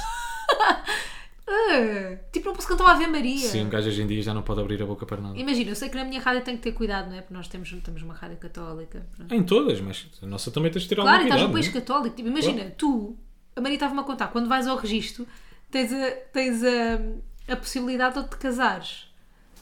Ah, 1.51 2.17
tipo, 2.31 2.47
não 2.47 2.53
posso 2.55 2.67
cantar 2.67 2.85
Ave 2.91 3.07
Maria. 3.07 3.47
Sim, 3.47 3.65
um 3.65 3.69
gajo 3.69 3.87
hoje 3.87 4.01
em 4.03 4.07
dia 4.07 4.21
já 4.21 4.33
não 4.33 4.43
pode 4.43 4.59
abrir 4.61 4.81
a 4.83 4.85
boca 4.85 5.05
para 5.05 5.19
nada. 5.19 5.37
Imagina, 5.37 5.71
eu 5.71 5.75
sei 5.75 5.89
que 5.89 5.95
na 5.95 6.03
minha 6.03 6.21
rádio 6.21 6.43
tenho 6.43 6.57
que 6.57 6.63
ter 6.63 6.73
cuidado, 6.73 7.09
não 7.09 7.15
é? 7.17 7.21
Porque 7.21 7.33
nós 7.33 7.47
temos, 7.47 7.69
temos 7.83 8.01
uma 8.03 8.13
rádio 8.13 8.37
católica. 8.37 9.05
pronto. 9.15 9.33
Em 9.33 9.43
todas, 9.43 9.81
mas 9.81 10.07
a 10.21 10.25
nossa 10.27 10.51
também 10.51 10.71
tens 10.71 10.83
de 10.83 10.89
ter 10.89 10.95
Claro, 10.95 11.09
e 11.09 11.11
algum 11.11 11.23
estás 11.25 11.41
cuidado. 11.41 11.47
num 11.47 11.53
país 11.53 11.67
é? 11.67 11.71
católico. 11.71 12.15
Tipo, 12.15 12.29
imagina, 12.29 12.71
tu, 12.77 13.17
a 13.55 13.61
Maria 13.61 13.75
estava-me 13.75 13.99
a 13.99 14.03
contar, 14.03 14.27
quando 14.27 14.47
vais 14.47 14.67
ao 14.67 14.77
registro, 14.77 15.27
tens 15.71 15.91
a, 15.91 16.11
tens 16.31 16.61
a, 16.63 17.53
a 17.53 17.55
possibilidade 17.55 18.21
de 18.21 18.29
te 18.29 18.37
casares. 18.37 19.07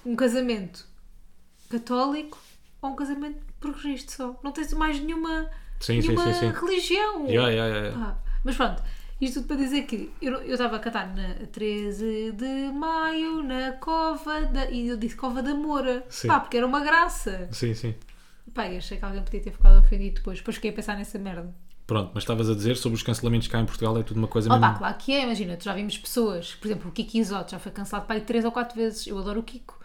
Um 0.05 0.15
casamento 0.15 0.85
católico 1.69 2.37
ou 2.81 2.91
um 2.91 2.95
casamento 2.95 3.39
por 3.59 3.71
registro 3.71 4.15
só. 4.15 4.39
Não 4.43 4.51
tens 4.51 4.71
mais 4.73 4.99
nenhuma, 4.99 5.49
Sim, 5.79 5.99
nenhuma 5.99 6.33
sim, 6.33 6.39
sim. 6.39 6.51
religião. 6.51 7.25
Yeah, 7.27 7.49
yeah, 7.49 7.77
yeah. 7.77 7.97
Pá, 7.99 8.17
mas 8.43 8.55
pronto, 8.55 8.83
isto 9.19 9.41
tudo 9.41 9.47
para 9.47 9.57
dizer 9.57 9.83
que 9.83 10.11
eu 10.21 10.41
estava 10.43 10.75
a 10.75 10.79
cantar 10.79 11.15
na 11.15 11.47
13 11.51 12.31
de 12.33 12.71
maio 12.71 13.41
na 13.43 13.71
Cova 13.73 14.41
da. 14.41 14.69
E 14.69 14.87
eu 14.89 14.97
disse 14.97 15.15
Cova 15.15 15.41
da 15.41 15.53
Moura. 15.55 16.05
Sim. 16.09 16.27
Pá, 16.27 16.39
porque 16.39 16.57
era 16.57 16.65
uma 16.65 16.81
graça. 16.81 17.47
Sim, 17.51 17.73
sim. 17.73 17.95
Pá, 18.53 18.67
eu 18.67 18.77
achei 18.77 18.97
que 18.97 19.05
alguém 19.05 19.21
podia 19.23 19.41
ter 19.41 19.51
ficado 19.51 19.79
ofendido 19.79 20.15
depois. 20.15 20.37
Depois 20.39 20.55
fiquei 20.55 20.71
a 20.71 20.73
pensar 20.73 20.95
nessa 20.95 21.17
merda. 21.17 21.53
Pronto, 21.87 22.11
mas 22.13 22.23
estavas 22.23 22.49
a 22.49 22.53
dizer 22.53 22.75
sobre 22.75 22.97
os 22.97 23.03
cancelamentos 23.03 23.47
cá 23.47 23.59
em 23.61 23.65
Portugal 23.65 23.97
é 23.97 24.03
tudo 24.03 24.17
uma 24.17 24.27
coisa 24.27 24.49
Opa, 24.49 24.59
mesmo. 24.59 24.77
claro 24.77 24.95
que 24.97 25.13
é, 25.13 25.23
imagina, 25.23 25.55
tu 25.55 25.63
já 25.63 25.73
vimos 25.73 25.97
pessoas, 25.97 26.53
por 26.55 26.67
exemplo, 26.67 26.89
o 26.89 26.91
Kiko 26.91 27.15
Isoto 27.17 27.51
já 27.51 27.59
foi 27.59 27.71
cancelado 27.71 28.05
para 28.05 28.17
aí 28.17 28.21
três 28.21 28.43
ou 28.43 28.51
quatro 28.51 28.75
vezes. 28.75 29.07
Eu 29.07 29.17
adoro 29.17 29.39
o 29.39 29.43
Kiko, 29.43 29.79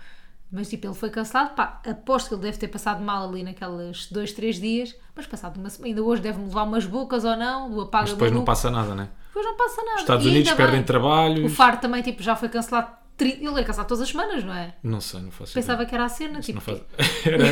mas 0.51 0.68
tipo, 0.68 0.85
ele 0.88 0.95
foi 0.95 1.11
cancelado, 1.11 1.55
pá, 1.55 1.81
aposto 1.88 2.29
que 2.29 2.35
ele 2.35 2.42
deve 2.42 2.59
ter 2.59 2.66
passado 2.66 3.01
mal 3.05 3.29
ali 3.29 3.45
naqueles 3.45 4.11
dois, 4.11 4.33
três 4.33 4.61
dias, 4.61 4.97
mas 5.14 5.29
passado 5.29 5.59
uma 5.59 5.71
semana, 5.71 5.90
ainda 5.90 6.03
hoje 6.03 6.21
deve-me 6.21 6.47
levar 6.47 6.64
umas 6.64 6.85
bocas 6.87 7.25
ou 7.25 7.37
não, 7.37 7.71
do 7.71 7.83
apaga 7.83 8.03
Mas 8.03 8.12
depois 8.14 8.33
não 8.33 8.45
passa 8.45 8.68
nada, 8.68 8.97
né? 8.97 9.09
Depois 9.35 9.47
não 9.47 9.57
passa 9.57 9.83
nada. 9.83 9.95
Os 9.97 10.01
Estados 10.03 10.27
E 10.27 10.29
Unidos 10.29 10.53
perdem 10.53 10.77
bem. 10.77 10.85
trabalhos. 10.85 11.53
O 11.53 11.55
Faro 11.55 11.79
também, 11.79 12.03
tipo, 12.03 12.23
já 12.23 12.37
foi 12.37 12.49
cancelado. 12.51 12.88
tri- 13.16 13.38
Ele 13.40 13.61
é 13.61 13.64
cancelado 13.64 13.88
todas 13.88 14.03
as 14.03 14.09
semanas, 14.11 14.42
não 14.45 14.53
é? 14.55 14.75
Não 14.83 15.01
sei, 15.01 15.21
não 15.21 15.31
faço 15.31 15.55
Pensava 15.55 15.83
ideia. 15.83 15.88
que 15.88 15.95
era 15.95 16.05
a 16.05 16.09
cena, 16.09 16.40
tipo, 16.40 16.61
faz... 16.61 16.81
era, 17.25 17.45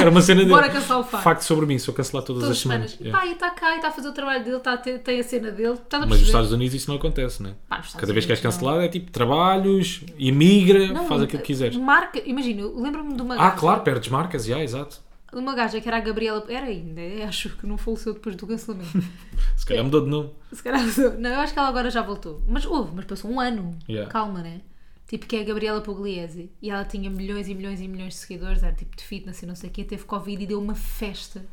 era 0.00 0.10
uma 0.10 0.20
cena 0.20 0.44
de. 0.44 0.50
Bora 0.50 0.68
cancelar 0.68 1.00
o 1.00 1.04
Faro. 1.04 1.22
Facto 1.24 1.42
sobre 1.42 1.66
mim, 1.66 1.78
sou 1.78 1.92
cancelado 1.94 2.26
todas, 2.26 2.42
todas 2.42 2.50
as 2.52 2.56
as 2.58 2.62
semanas. 2.62 2.90
semanas. 2.92 3.00
E 3.00 3.04
Yeah. 3.08 3.18
pá, 3.18 3.26
e 3.26 3.32
está 3.32 3.50
cá, 3.50 3.72
e 3.72 3.76
está 3.76 3.88
a 3.88 3.90
fazer 3.90 4.08
o 4.08 4.12
trabalho 4.12 4.44
dele, 4.44 4.56
está 4.56 4.72
a 4.74 4.76
ter, 4.76 4.98
tem 5.00 5.18
a 5.18 5.24
cena 5.24 5.50
dele, 5.50 5.72
estás 5.74 6.02
a 6.02 6.06
Mas 6.06 6.18
nos? 6.20 6.28
Estados 6.28 6.52
Unidos 6.52 6.74
isso 6.74 6.88
não 6.90 6.96
acontece, 6.96 7.42
né? 7.42 7.54
Pá, 7.68 7.82
Cada 7.98 8.12
vez 8.12 8.24
que 8.26 8.32
és 8.32 8.38
Unidos, 8.38 8.44
não. 8.44 8.50
cancelado 8.68 8.80
é 8.82 8.88
tipo 8.88 9.10
trabalhos, 9.10 10.02
imigra, 10.18 10.86
Não, 10.92 11.06
faz 11.06 11.22
aquilo 11.22 11.40
que 11.42 11.46
quiseres. 11.48 11.76
Marca, 11.76 12.20
imagina, 12.24 12.60
eu 12.60 12.78
lembro-me 12.80 13.14
de 13.14 13.22
uma 13.22 13.34
Ah, 13.36 13.50
claro, 13.52 13.80
perdes 13.80 14.08
marcas, 14.10 14.44
já, 14.44 14.60
exato. 14.62 15.04
Uma 15.32 15.54
gaja 15.54 15.80
que 15.80 15.88
era 15.88 15.96
a 15.96 16.00
Gabriela, 16.00 16.44
era 16.48 16.66
ainda, 16.66 17.00
eu 17.00 17.26
acho 17.26 17.50
que 17.56 17.66
não 17.66 17.76
faleceu 17.76 18.14
depois 18.14 18.36
do 18.36 18.46
cancelamento. 18.46 19.02
Se 19.56 19.66
calhar 19.66 19.84
mudou 19.84 20.02
de 20.02 20.08
nome. 20.08 20.30
Se 20.52 20.62
calhar, 20.62 20.80
não, 21.18 21.30
eu 21.30 21.40
acho 21.40 21.52
que 21.52 21.58
ela 21.58 21.68
agora 21.68 21.90
já 21.90 22.02
voltou. 22.02 22.42
Mas 22.46 22.64
houve, 22.64 22.92
mas 22.94 23.04
passou 23.04 23.30
um 23.30 23.40
ano. 23.40 23.76
Yeah. 23.88 24.10
Calma, 24.10 24.42
né? 24.42 24.60
Tipo, 25.08 25.26
que 25.26 25.36
é 25.36 25.40
a 25.40 25.44
Gabriela 25.44 25.80
Pugliese. 25.80 26.50
E 26.60 26.70
ela 26.70 26.84
tinha 26.84 27.08
milhões 27.10 27.48
e 27.48 27.54
milhões 27.54 27.80
e 27.80 27.88
milhões 27.88 28.14
de 28.14 28.20
seguidores, 28.20 28.62
era 28.62 28.74
tipo 28.74 28.96
de 28.96 29.02
fitness 29.02 29.42
e 29.42 29.46
não 29.46 29.54
sei 29.54 29.70
o 29.70 29.72
quê, 29.72 29.84
teve 29.84 30.04
Covid 30.04 30.42
e 30.42 30.46
deu 30.46 30.60
uma 30.60 30.74
festa. 30.74 31.44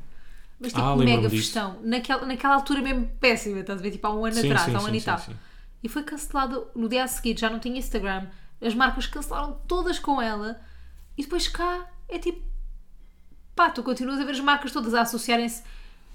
Mas 0.59 0.71
tipo, 0.71 0.83
Ah, 0.83 0.95
mega 0.95 1.29
festão. 1.29 1.79
Naquela, 1.83 2.25
naquela 2.25 2.55
altura 2.55 2.81
mesmo 2.81 3.07
péssima, 3.19 3.59
estás 3.59 3.79
a 3.79 3.83
ver? 3.83 3.91
Tipo, 3.91 4.07
há 4.07 4.15
um 4.15 4.25
ano 4.25 4.36
Sim, 4.36 4.47
atrás, 4.51 4.65
sim, 4.65 4.75
há 4.75 4.79
um 4.79 4.86
ano 4.86 4.91
sim, 4.91 4.97
e 4.97 5.01
tal. 5.01 5.21
E 5.83 5.89
foi 5.89 6.03
cancelado 6.03 6.67
no 6.75 6.88
dia 6.88 7.03
a 7.03 7.07
seguir, 7.07 7.38
já 7.38 7.49
não 7.49 7.59
tinha 7.59 7.77
Instagram. 7.77 8.27
As 8.62 8.73
marcas 8.73 9.05
cancelaram 9.07 9.59
todas 9.67 9.99
com 9.99 10.21
ela. 10.21 10.59
E 11.17 11.23
depois 11.23 11.47
cá 11.47 11.88
é 12.07 12.17
tipo. 12.17 12.52
Pá, 13.55 13.69
tu 13.69 13.83
continuas 13.83 14.19
a 14.19 14.25
ver 14.25 14.31
as 14.31 14.39
marcas 14.39 14.71
todas 14.71 14.93
a 14.93 15.01
associarem-se 15.01 15.63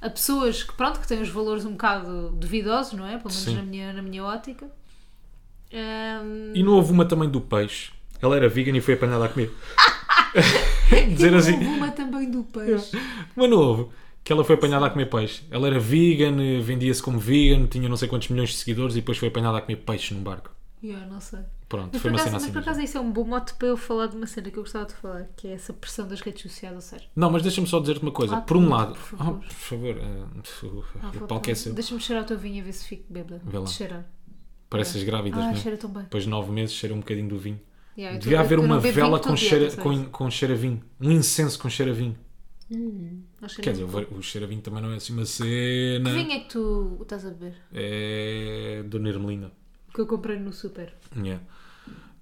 a 0.01 0.09
pessoas 0.11 0.63
que, 0.63 0.73
pronto, 0.75 1.01
que 1.01 1.07
têm 1.09 1.21
os 1.21 1.29
valores 1.29 1.65
um 1.65 1.73
bocado 1.73 2.31
duvidosos, 2.31 2.93
não 2.95 3.07
é? 3.07 3.17
Pelo 3.19 3.31
menos 3.31 3.37
Sim. 3.45 3.55
na 3.57 3.63
minha, 3.63 3.93
na 3.93 4.03
minha 4.03 4.25
ótica. 4.25 4.67
Ahm, 5.73 6.53
E 6.55 6.63
não 6.63 6.73
houve 6.73 6.93
uma 6.93 7.05
também 7.05 7.29
do 7.29 7.41
peixe. 7.41 7.93
Ela 8.21 8.37
era 8.37 8.49
vegan 8.49 8.77
e 8.77 8.81
foi 8.81 8.95
apanhada 8.95 9.25
a 9.25 9.29
comer. 9.29 9.53
Dizer 11.15 11.35
assim. 11.35 11.53
houve 11.55 11.65
uma 11.67 11.91
também 11.91 12.31
do 12.31 12.43
peixe. 12.45 12.97
Mas 13.37 13.51
não 13.51 13.57
houve. 13.59 13.87
Que 14.25 14.33
ela 14.33 14.45
foi 14.45 14.57
apanhada 14.57 14.87
a 14.87 14.91
comer 14.91 15.07
peixe. 15.07 15.43
Ela 15.51 15.69
era 15.69 15.79
vegan, 15.79 16.37
vendia-se 16.61 17.03
como 17.03 17.19
vegan, 17.19 17.67
tinha 17.67 17.89
não 17.89 17.97
sei 17.97 18.09
quantos 18.09 18.29
milhões 18.29 18.51
de 18.51 18.57
seguidores 18.57 18.95
e 18.97 19.01
depois 19.01 19.17
foi 19.19 19.29
apanhada 19.29 19.59
a 19.59 19.61
comer 19.61 19.77
peixe 19.77 20.13
num 20.15 20.23
barco. 20.23 20.51
Yeah, 20.83 21.07
não 21.07 21.21
sei. 21.21 21.41
Pronto, 21.69 21.91
Mas 21.93 22.01
foi 22.03 22.11
por, 22.11 22.15
uma 22.17 22.21
acaso, 22.23 22.25
cena 22.25 22.33
mas 22.35 22.43
assim. 22.45 22.53
por 22.53 22.59
mesmo. 22.59 22.71
acaso 22.71 22.81
isso 22.85 22.99
é 22.99 23.01
um 23.01 23.11
bom 23.13 23.25
mote 23.25 23.55
para 23.55 23.69
eu 23.69 23.77
falar 23.77 24.07
de 24.07 24.17
uma 24.17 24.27
cena 24.27 24.51
que 24.51 24.57
eu 24.59 24.63
gostava 24.63 24.87
de 24.87 24.95
falar, 24.95 25.25
que 25.37 25.49
é 25.49 25.53
essa 25.53 25.73
pressão 25.73 26.07
das 26.09 26.21
redes 26.21 26.43
sociais, 26.43 26.75
ou 26.75 26.81
seja. 26.81 27.05
Não, 27.17 27.31
mas 27.31 27.43
deixa-me 27.43 27.67
só 27.67 27.81
dizer-te 27.81 28.03
uma 28.03 28.13
coisa. 28.13 28.37
Ah, 28.37 28.41
por 28.41 28.57
um 28.57 28.65
por 28.67 28.71
lado, 28.71 28.95
favor. 28.95 29.27
Oh, 29.37 29.39
por 29.41 29.51
favor, 29.51 29.97
eh, 29.99 30.25
Ah, 31.03 31.09
o 31.09 31.13
vou- 31.19 31.29
palco 31.29 31.51
é 31.51 31.55
seu. 31.55 31.75
Deixa-me 31.75 32.01
cheirar 32.01 32.25
o 32.25 32.27
teu 32.27 32.39
vinho 32.39 32.63
a 32.63 32.65
ver 32.65 32.73
se 32.73 32.87
fico 32.87 33.05
bêbada. 33.13 33.43
Vê 33.45 33.59
lá. 33.59 33.67
Cheirar. 33.67 34.07
Pareces 34.71 35.03
grávidas, 35.03 35.41
Ah, 35.41 35.47
não 35.47 35.53
é? 35.53 35.57
cheira 35.57 35.77
tão 35.77 35.91
bem. 35.91 36.03
Depois 36.05 36.25
de 36.25 36.31
nove 36.31 36.53
meses, 36.53 36.75
cheira 36.75 36.95
um 36.95 37.01
bocadinho 37.01 37.29
do 37.29 37.39
vinho. 37.39 37.61
Yeah, 37.97 38.17
Devia 38.19 38.39
haver 38.41 38.59
uma 38.61 38.79
vela 38.79 39.19
com 39.19 39.37
sei. 39.37 39.71
com, 39.77 40.05
com 40.05 40.31
cheiro 40.31 40.55
a 40.55 40.57
vinho. 40.57 40.81
Um 41.01 41.11
incenso 41.11 41.59
com 41.59 41.69
cheiro 41.69 41.91
a 41.91 41.95
vinho. 41.95 42.17
Que 42.69 43.63
Quer 43.63 43.73
dizer, 43.73 43.85
o, 43.85 44.19
o 44.19 44.23
cheiro 44.23 44.45
a 44.45 44.49
vinho 44.49 44.61
também 44.61 44.83
não 44.83 44.93
é 44.93 44.97
assim 44.97 45.13
uma 45.15 45.25
cena. 45.25 46.11
Que 46.11 46.17
vinho 46.17 46.33
é 46.33 46.39
que 46.41 46.49
tu 46.51 46.99
estás 47.03 47.27
a 47.27 47.31
beber? 47.31 47.55
É 47.73 48.83
Dona 48.87 49.09
Ermelina. 49.09 49.51
Que 49.99 50.03
eu 50.03 50.07
comprei 50.07 50.39
no 50.39 50.53
super. 50.53 50.95
Yeah. 51.17 51.43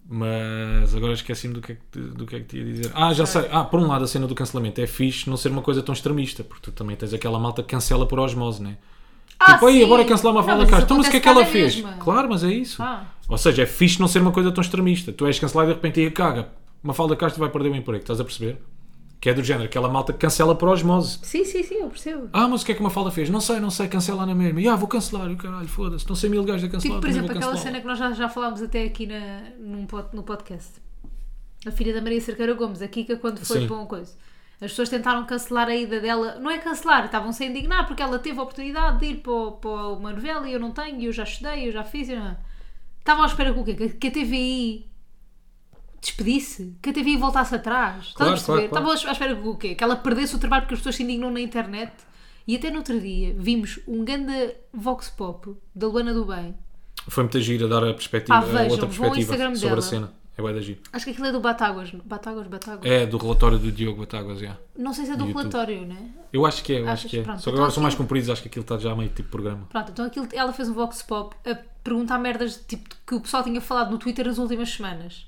Mas 0.09 0.95
agora 0.95 1.13
esqueci-me 1.13 1.53
do 1.53 1.61
que, 1.61 1.73
é 1.73 1.75
que, 1.75 1.83
te- 1.93 2.01
do 2.01 2.25
que 2.25 2.37
é 2.37 2.39
que 2.41 2.47
te 2.47 2.57
ia 2.57 2.65
dizer. 2.65 2.91
Ah, 2.95 3.13
já 3.13 3.27
sei. 3.27 3.47
Ah, 3.51 3.65
por 3.65 3.79
um 3.79 3.87
lado, 3.87 4.03
a 4.03 4.07
cena 4.07 4.27
do 4.27 4.35
cancelamento 4.35 4.81
é 4.81 4.87
fixe 4.87 5.29
não 5.29 5.37
ser 5.37 5.51
uma 5.51 5.61
coisa 5.61 5.83
tão 5.83 5.93
extremista, 5.93 6.43
porque 6.43 6.63
tu 6.63 6.73
também 6.73 6.97
tens 6.97 7.13
aquela 7.13 7.39
malta 7.39 7.63
que 7.63 7.69
cancela 7.69 8.07
por 8.07 8.19
osmose, 8.19 8.63
né? 8.63 8.79
Ah, 9.39 9.53
tipo, 9.53 9.67
aí, 9.67 9.85
agora 9.85 10.07
cancelar 10.07 10.35
uma 10.35 10.43
fala 10.43 10.65
caixa. 10.65 10.85
Então, 10.85 10.97
mas 10.97 11.09
o 11.09 11.11
que 11.11 11.19
é 11.19 11.21
que 11.21 11.29
ela 11.29 11.45
fez? 11.45 11.75
mesma. 11.77 11.99
Claro, 11.99 12.31
mas 12.31 12.43
é 12.43 12.51
isso. 12.51 12.83
Ah. 12.83 13.05
Ou 13.29 13.37
seja, 13.37 13.65
é 13.65 13.67
fixe 13.67 14.01
não 14.01 14.09
ser 14.09 14.23
uma 14.23 14.33
coisa 14.33 14.51
tão 14.51 14.63
extremista. 14.63 15.13
Tu 15.13 15.27
és 15.27 15.39
cancelado 15.39 15.69
e 15.71 15.75
de 15.75 15.77
repente 15.77 16.01
aí 16.01 16.11
caga. 16.11 16.49
Uma 16.83 16.95
falda 16.95 17.15
caixa 17.15 17.37
vai 17.37 17.51
perder 17.51 17.69
o 17.73 17.77
emprego, 17.77 18.01
estás 18.01 18.19
a 18.21 18.25
perceber? 18.25 18.57
Que 19.27 19.31
é 19.31 19.35
do 19.35 19.43
género, 19.43 19.65
aquela 19.65 19.89
malta 19.89 20.13
que 20.13 20.21
cancela 20.21 20.55
por 20.55 20.69
osmose. 20.69 21.19
Sim, 21.21 21.45
sim, 21.45 21.61
sim, 21.65 21.75
eu 21.81 21.89
percebo. 21.89 22.29
Ah, 22.33 22.47
mas 22.47 22.63
o 22.63 22.65
que 22.65 22.71
é 22.71 22.75
que 22.77 22.81
uma 22.81 22.91
falda 22.91 23.11
fez? 23.11 23.29
Não 23.29 23.41
sei, 23.41 23.59
não 23.59 23.71
sei, 23.71 23.89
cancela 23.89 24.25
na 24.25 24.37
mesma. 24.37 24.61
E 24.61 24.69
ah, 24.69 24.77
vou 24.77 24.87
cancelar, 24.87 25.29
e 25.29 25.35
o 25.35 25.37
caralho, 25.37 25.67
foda-se. 25.67 26.05
Estão 26.05 26.15
100 26.15 26.31
mil 26.31 26.45
gajos 26.45 26.63
a 26.63 26.69
cancelar. 26.69 26.83
Tipo, 26.83 27.01
por 27.01 27.11
exemplo, 27.11 27.37
aquela 27.37 27.57
cena 27.57 27.81
que 27.81 27.87
nós 27.89 27.99
já, 27.99 28.13
já 28.13 28.29
falámos 28.29 28.63
até 28.63 28.85
aqui 28.85 29.05
na, 29.05 29.51
num 29.59 29.85
no 30.13 30.23
podcast. 30.23 30.81
A 31.67 31.73
filha 31.73 31.93
da 31.93 32.01
Maria 32.01 32.21
Cerqueira 32.21 32.55
Gomes, 32.55 32.81
a 32.81 32.87
Kika, 32.87 33.17
quando 33.17 33.45
foi 33.45 33.63
Sim. 33.63 33.67
para 33.67 33.77
uma 33.77 33.87
coisa. 33.87 34.15
As 34.61 34.71
pessoas 34.71 34.91
tentaram 34.91 35.27
cancelar 35.27 35.67
a 35.67 35.75
ida 35.75 35.99
dela. 35.99 36.39
Não 36.39 36.49
é 36.49 36.59
cancelar, 36.59 37.07
estavam-se 37.07 37.43
a 37.43 37.49
indignar 37.49 37.85
porque 37.89 38.05
ela 38.05 38.21
teve 38.21 38.39
a 38.39 38.45
oportunidade 38.45 39.01
de 39.01 39.07
ir 39.07 39.17
para, 39.17 39.51
para 39.61 39.89
uma 39.89 40.13
novela 40.13 40.49
e 40.49 40.53
eu 40.53 40.61
não 40.61 40.71
tenho, 40.71 41.01
e 41.01 41.07
eu 41.07 41.13
já 41.13 41.25
estudei, 41.25 41.67
eu 41.67 41.73
já 41.73 41.83
fiz. 41.83 42.09
Eu 42.09 42.21
não... 42.21 42.37
Estavam 43.01 43.25
à 43.25 43.27
espera 43.27 43.53
que 43.53 43.59
o 43.59 43.65
quê? 43.65 43.75
Que 43.75 44.07
a 44.07 44.11
TVI 44.13 44.89
despedisse? 46.01 46.77
Que 46.83 46.91
a 46.91 46.93
TVI 46.93 47.17
voltasse 47.17 47.55
atrás? 47.55 48.07
Estás 48.09 48.15
Claro, 48.15 48.31
a 48.33 48.35
perceber? 48.35 48.69
claro, 48.69 48.69
claro. 48.69 48.95
Estavam 48.95 49.11
à 49.11 49.13
espera 49.13 49.37
que 49.37 49.49
o 49.49 49.57
quê? 49.57 49.75
Que 49.75 49.85
ela 49.85 49.97
perdesse 49.97 50.35
o 50.37 50.39
trabalho 50.39 50.63
porque 50.63 50.75
as 50.75 50.81
pessoas 50.81 50.97
se 50.97 51.03
indignam 51.03 51.31
na 51.31 51.41
internet. 51.41 51.93
E 52.47 52.55
até 52.57 52.71
no 52.71 52.79
outro 52.79 53.01
dia 53.01 53.35
vimos 53.39 53.81
um 53.89 54.05
grande 54.05 54.55
vox 54.73 55.09
pop 55.11 55.57
da 55.75 55.89
Luana 55.89 56.15
do 56.15 56.25
Bem 56.25 56.55
Foi 57.09 57.25
muito 57.25 57.41
giro 57.41 57.67
a 57.67 57.69
dar 57.69 57.85
a 57.89 57.93
perspectiva, 57.93 58.37
Ah, 58.37 58.39
a 58.39 58.43
vejam, 58.45 58.71
outra 58.71 58.87
perspectiva 58.87 59.33
sobre 59.37 59.59
dela. 59.69 59.79
a 59.79 59.83
cena. 59.83 60.13
É 60.39 60.43
bué 60.43 60.53
da 60.53 60.61
giro. 60.61 60.81
Acho 60.93 61.07
que 61.07 61.11
aquilo 61.13 61.27
é 61.29 61.33
do 61.33 61.41
Batáguas. 61.41 61.91
Batáguas, 62.05 62.47
Batáguas. 62.47 62.85
É, 62.85 63.07
do 63.07 63.17
relatório 63.17 63.59
do 63.59 63.73
Diogo 63.73 64.01
Batáguas, 64.01 64.39
já. 64.39 64.57
Não 64.79 64.93
sei 64.93 65.07
se 65.07 65.13
é 65.13 65.17
do 65.17 65.25
YouTube. 65.25 65.39
relatório, 65.39 65.87
né? 65.87 66.11
Eu 66.31 66.45
acho 66.45 66.63
que 66.63 66.75
é, 66.75 66.81
eu 66.83 66.89
acho 66.91 67.09
que 67.09 67.19
é. 67.21 67.23
Pronto, 67.23 67.39
Só 67.39 67.45
que 67.45 67.49
então 67.51 67.55
agora 67.63 67.71
são 67.73 67.83
mais 67.83 67.95
aquilo- 67.95 68.05
compridos, 68.07 68.29
acho 68.31 68.43
que 68.43 68.49
aquilo 68.49 68.63
está 68.63 68.77
já 68.79 68.95
meio 68.95 69.09
tipo 69.09 69.31
programa. 69.31 69.67
Pronto, 69.71 69.91
então 69.93 70.05
aquilo, 70.05 70.29
ela 70.35 70.53
fez 70.53 70.69
um 70.69 70.75
vox 70.75 71.03
pop 71.03 71.35
a 71.51 71.55
perguntar 71.83 72.19
merdas 72.19 72.63
tipo, 72.69 72.87
que 73.07 73.15
o 73.15 73.21
pessoal 73.21 73.43
tinha 73.43 73.61
falado 73.63 73.91
no 73.91 73.99
Twitter 73.99 74.27
nas 74.27 74.37
últimas 74.37 74.69
semanas. 74.69 75.27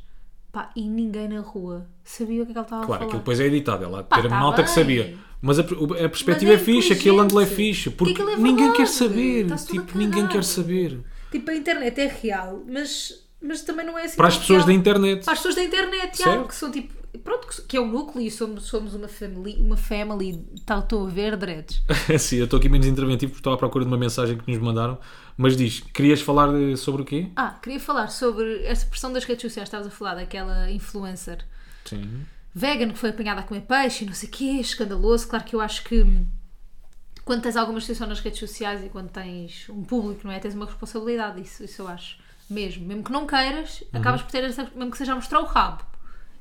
Pá, 0.53 0.71
e 0.75 0.89
ninguém 0.89 1.29
na 1.29 1.41
rua 1.41 1.87
sabia 2.03 2.43
o 2.43 2.47
que 2.47 2.53
é 2.53 2.55
que 2.55 2.59
ela 2.59 2.67
estava 2.67 2.87
Claro, 2.87 2.95
a 2.95 2.99
falar. 2.99 3.05
aquilo 3.09 3.19
depois 3.21 3.39
é 3.41 3.45
editado, 3.47 3.85
ela 3.85 4.03
Pá, 4.03 4.17
ter 4.17 4.29
tá 4.29 4.35
malta 4.41 4.63
que 4.63 4.69
bem. 4.69 4.75
sabia. 4.75 5.19
Mas 5.41 5.59
a, 5.59 5.63
a 5.63 6.09
perspectiva 6.09 6.53
é, 6.53 6.55
é 6.55 6.59
fixe, 6.59 6.93
aquele 6.93 7.19
ângulo 7.21 7.41
é 7.41 7.47
fixe, 7.47 7.91
Porque 7.91 8.13
aquilo 8.13 8.31
é 8.31 8.37
ninguém 8.37 8.73
quer 8.73 8.89
saber. 8.89 9.47
Tipo, 9.67 9.97
ninguém 9.99 10.27
quer 10.27 10.43
saber. 10.43 11.01
Tipo, 11.31 11.51
a 11.51 11.55
internet 11.55 12.01
é 12.01 12.07
real, 12.09 12.65
mas, 12.67 13.25
mas 13.41 13.63
também 13.63 13.87
não 13.87 13.97
é 13.99 14.07
assim. 14.07 14.17
Para 14.17 14.29
as 14.29 14.39
pessoas 14.39 14.61
da 14.65 14.69
real. 14.71 14.79
internet. 14.81 15.25
Para 15.25 15.33
as 15.35 15.39
pessoas 15.39 15.55
da 15.55 15.63
internet, 15.63 16.19
já, 16.19 16.43
que 16.45 16.55
são 16.55 16.71
tipo. 16.73 16.98
Pronto, 17.25 17.47
que- 17.67 17.77
é 17.77 17.81
o 17.81 17.87
núcleo 17.87 18.25
e 18.27 18.31
somos, 18.31 18.65
somos 18.65 18.95
uma 18.95 19.09
family, 19.09 19.57
uma 19.61 19.77
family, 19.77 20.45
tá, 20.67 20.79
estou 20.79 21.07
a 21.07 21.11
ver, 21.11 21.37
dreads. 21.37 21.83
Sim, 22.19 22.37
eu 22.37 22.45
estou 22.45 22.59
aqui 22.59 22.69
menos 22.69 22.87
interventivo 22.87 23.33
porque 23.33 23.41
estou 23.41 23.53
à 23.53 23.57
procura 23.57 23.85
de 23.85 23.91
uma 23.91 23.97
mensagem 23.99 24.37
que 24.37 24.51
nos 24.51 24.61
mandaram. 24.61 24.99
Mas 25.37 25.57
diz, 25.57 25.81
querias 25.81 26.21
falar 26.21 26.53
de- 26.53 26.77
sobre 26.77 27.03
o 27.03 27.05
quê? 27.05 27.31
Ah, 27.37 27.59
queria 27.63 27.81
falar 27.81 28.09
sobre 28.09 28.63
essa 28.65 28.85
pressão 28.87 29.13
das 29.13 29.25
redes 29.25 29.43
sociais. 29.43 29.69
Estavas 29.69 29.87
a 29.87 29.91
falar 29.91 30.17
daquela 30.17 30.71
influencer 30.71 31.45
Sim. 31.85 32.27
vegan 32.55 32.91
que 32.91 32.99
foi 32.99 33.11
apanhada 33.11 33.41
a 33.41 33.45
comer 33.45 33.63
peixe 33.63 34.05
e 34.05 34.07
não 34.07 34.15
sei 34.15 34.29
o 34.29 34.33
quê, 34.33 34.45
escandaloso. 34.61 35.29
Claro 35.29 35.45
que 35.45 35.55
eu 35.57 35.61
acho 35.61 35.85
que 35.85 36.05
quando 37.25 37.43
tens 37.43 37.57
alguma 37.57 37.79
exposição 37.79 38.07
nas 38.07 38.21
redes 38.21 38.39
sociais 38.39 38.85
e 38.85 38.89
quando 38.89 39.11
tens 39.11 39.67
um 39.69 39.83
público, 39.85 40.23
não 40.25 40.33
é? 40.33 40.39
Tens 40.39 40.55
uma 40.55 40.67
responsabilidade, 40.67 41.41
isso, 41.41 41.63
isso 41.65 41.83
eu 41.83 41.89
acho. 41.89 42.17
Mesmo. 42.51 42.87
Mesmo 42.87 43.05
que 43.05 43.13
não 43.13 43.27
queiras, 43.27 43.85
acabas 43.93 44.23
por 44.23 44.31
ter 44.31 44.43
essa, 44.45 44.65
mesmo 44.75 44.91
que 44.91 44.99
seja 44.99 45.13
a 45.13 45.15
mostrar 45.17 45.41
o 45.41 45.45
rabo 45.45 45.85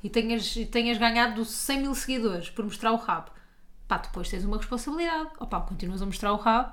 e 0.08 0.10
tenhas, 0.10 0.54
tenhas 0.72 0.98
ganhado 0.98 1.44
100 1.44 1.82
mil 1.82 1.94
seguidores 1.94 2.50
por 2.50 2.64
mostrar 2.64 2.92
o 2.94 2.96
rabo. 2.96 3.30
Pá, 3.88 3.98
depois 3.98 4.30
tens 4.30 4.44
uma 4.46 4.58
responsabilidade. 4.58 5.30
Opa, 5.40 5.60
continuas 5.62 6.02
a 6.02 6.06
mostrar 6.06 6.32
o 6.34 6.38
rabo. 6.38 6.72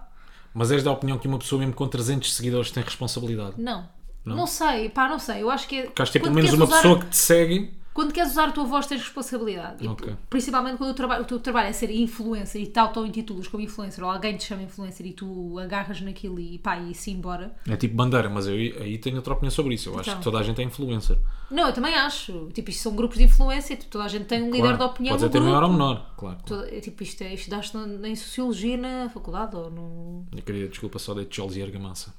Mas 0.53 0.71
és 0.71 0.83
da 0.85 0.93
opinião 0.93 1.19
que 1.19 1.27
uma 1.27 1.39
pessoa 1.39 1.59
mesmo 1.59 1.75
com 1.75 1.87
300 1.89 2.33
seguidores 2.33 2.71
tem 2.71 2.83
responsabilidade? 2.83 3.55
Não. 3.57 3.89
Não, 4.25 4.47
sei, 4.47 4.89
pá, 4.89 5.09
não 5.09 5.19
sei. 5.19 5.43
Eu 5.43 5.51
acho 5.51 5.69
que 5.69 5.77
é. 5.81 5.83
Porque 5.83 6.01
acho 6.01 6.13
que 6.13 6.19
é 6.19 6.21
pelo 6.21 6.35
menos 6.35 6.53
uma 6.53 6.65
usar- 6.65 6.77
pessoa 6.77 6.99
que 7.01 7.07
te 7.07 7.17
segue. 7.17 7.75
Quando 7.95 8.13
queres 8.13 8.33
usar 8.33 8.49
a 8.49 8.53
tua 8.53 8.65
voz, 8.65 8.87
tens 8.89 9.01
responsabilidade. 9.01 9.85
E, 9.85 9.89
Ok. 9.89 10.17
Principalmente 10.29 10.77
quando 10.79 10.91
o, 10.91 10.95
traba- 10.95 11.21
o 11.21 11.25
teu 11.25 11.39
trabalho 11.39 11.69
é 11.69 11.73
ser 11.73 11.91
influencer 11.93 12.61
e 12.61 12.67
tal, 12.67 12.93
tão 12.93 13.07
intitulas 13.07 13.47
como 13.47 13.63
influencer, 13.63 14.03
ou 14.03 14.11
alguém 14.11 14.37
te 14.37 14.43
chama 14.43 14.63
influencer 14.65 15.07
e 15.07 15.13
tu 15.13 15.57
agarras 15.61 16.01
naquilo 16.01 16.41
e 16.41 16.59
pá, 16.59 16.77
e 16.77 16.93
se 16.93 17.13
embora. 17.13 17.55
É 17.69 17.77
tipo 17.77 17.95
bandeira, 17.95 18.29
mas 18.29 18.49
eu 18.49 18.55
aí 18.55 18.99
tenho 18.99 19.15
outra 19.17 19.33
opinião 19.35 19.53
sobre 19.53 19.75
isso. 19.75 19.91
Eu 19.91 20.01
acho 20.01 20.11
Então. 20.11 20.19
que 20.19 20.25
toda 20.25 20.39
a 20.41 20.43
gente 20.43 20.61
é 20.61 20.65
influencer. 20.65 21.17
Não, 21.49 21.69
eu 21.69 21.73
também 21.73 21.95
acho. 21.95 22.49
Tipo, 22.53 22.71
isto 22.71 22.83
são 22.83 22.97
grupos 22.97 23.17
de 23.17 23.25
influência, 23.25 23.77
tipo, 23.77 23.93
toda 23.93 24.05
a 24.05 24.09
gente 24.09 24.25
tem 24.25 24.43
um 24.43 24.47
líder 24.47 24.59
Claro. 24.63 24.79
de 24.79 24.83
opinião. 24.85 25.17
Pode 25.17 25.31
ter 25.31 25.41
maior 25.41 25.63
ou 25.63 25.71
menor, 25.71 26.15
claro. 26.17 26.39
Toda- 26.45 26.69
é 26.75 26.81
tipo, 26.81 27.01
isto, 27.01 27.23
é, 27.23 27.33
isto 27.33 27.49
dás-te 27.49 27.77
na- 27.77 28.09
em 28.09 28.17
sociologia 28.17 28.77
na 28.77 29.09
faculdade 29.09 29.55
ou 29.55 29.71
no. 29.71 30.27
Eu 30.37 30.43
queria, 30.43 30.67
desculpa, 30.69 30.99
só 30.99 31.15
de 31.15 31.27
tijolos 31.27 31.57
e 31.57 31.63
argamassa. 31.63 32.13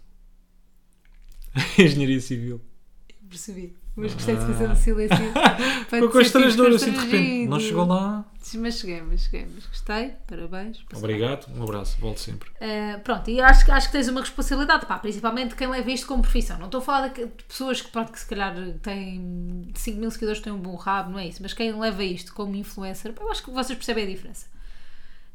Engenharia 1.77 2.21
Civil. 2.21 2.61
Percebi. 3.27 3.75
Mas 3.95 4.13
gostei 4.13 4.35
de 4.35 4.41
fazer 4.45 4.69
um 4.69 4.75
silêncio. 4.75 5.17
para 5.33 5.85
Ficou 5.85 6.09
constrangedor 6.09 6.71
assim 6.73 6.91
de 6.91 6.97
repente. 6.99 7.47
Não 7.47 7.59
chegou 7.59 7.85
lá. 7.85 8.25
Mas 8.55 8.77
cheguei, 8.77 9.01
mas 9.01 9.21
cheguei. 9.21 9.47
Mas 9.55 9.65
gostei, 9.65 10.13
parabéns. 10.27 10.83
Obrigado, 10.93 11.47
um 11.57 11.63
abraço, 11.63 11.97
volto 11.99 12.19
sempre. 12.19 12.49
Uh, 12.49 12.99
pronto, 12.99 13.29
e 13.29 13.39
acho, 13.41 13.65
que- 13.65 13.71
acho 13.71 13.87
que 13.87 13.93
tens 13.93 14.07
uma 14.07 14.19
responsabilidade, 14.21 14.85
pá, 14.85 14.99
principalmente 14.99 15.55
quem 15.55 15.67
leva 15.67 15.89
isto 15.89 16.05
como 16.05 16.21
profissão. 16.21 16.57
Não 16.59 16.65
estou 16.65 16.79
a 16.79 16.83
falar 16.83 17.07
de, 17.07 17.25
de 17.25 17.43
pessoas 17.47 17.81
que, 17.81 17.89
pronto, 17.89 18.11
que 18.11 18.19
se 18.19 18.25
calhar 18.27 18.53
têm 18.83 19.71
5 19.73 19.99
mil 19.99 20.11
seguidores, 20.11 20.41
têm 20.41 20.53
um 20.53 20.59
bom 20.59 20.75
rabo, 20.75 21.11
não 21.11 21.19
é 21.19 21.27
isso, 21.27 21.41
mas 21.41 21.53
quem 21.53 21.73
leva 21.79 22.03
isto 22.03 22.33
como 22.33 22.55
influencer, 22.55 23.13
pá, 23.13 23.23
eu 23.23 23.31
acho 23.31 23.43
que 23.43 23.49
vocês 23.49 23.77
percebem 23.77 24.03
a 24.03 24.07
diferença. 24.07 24.45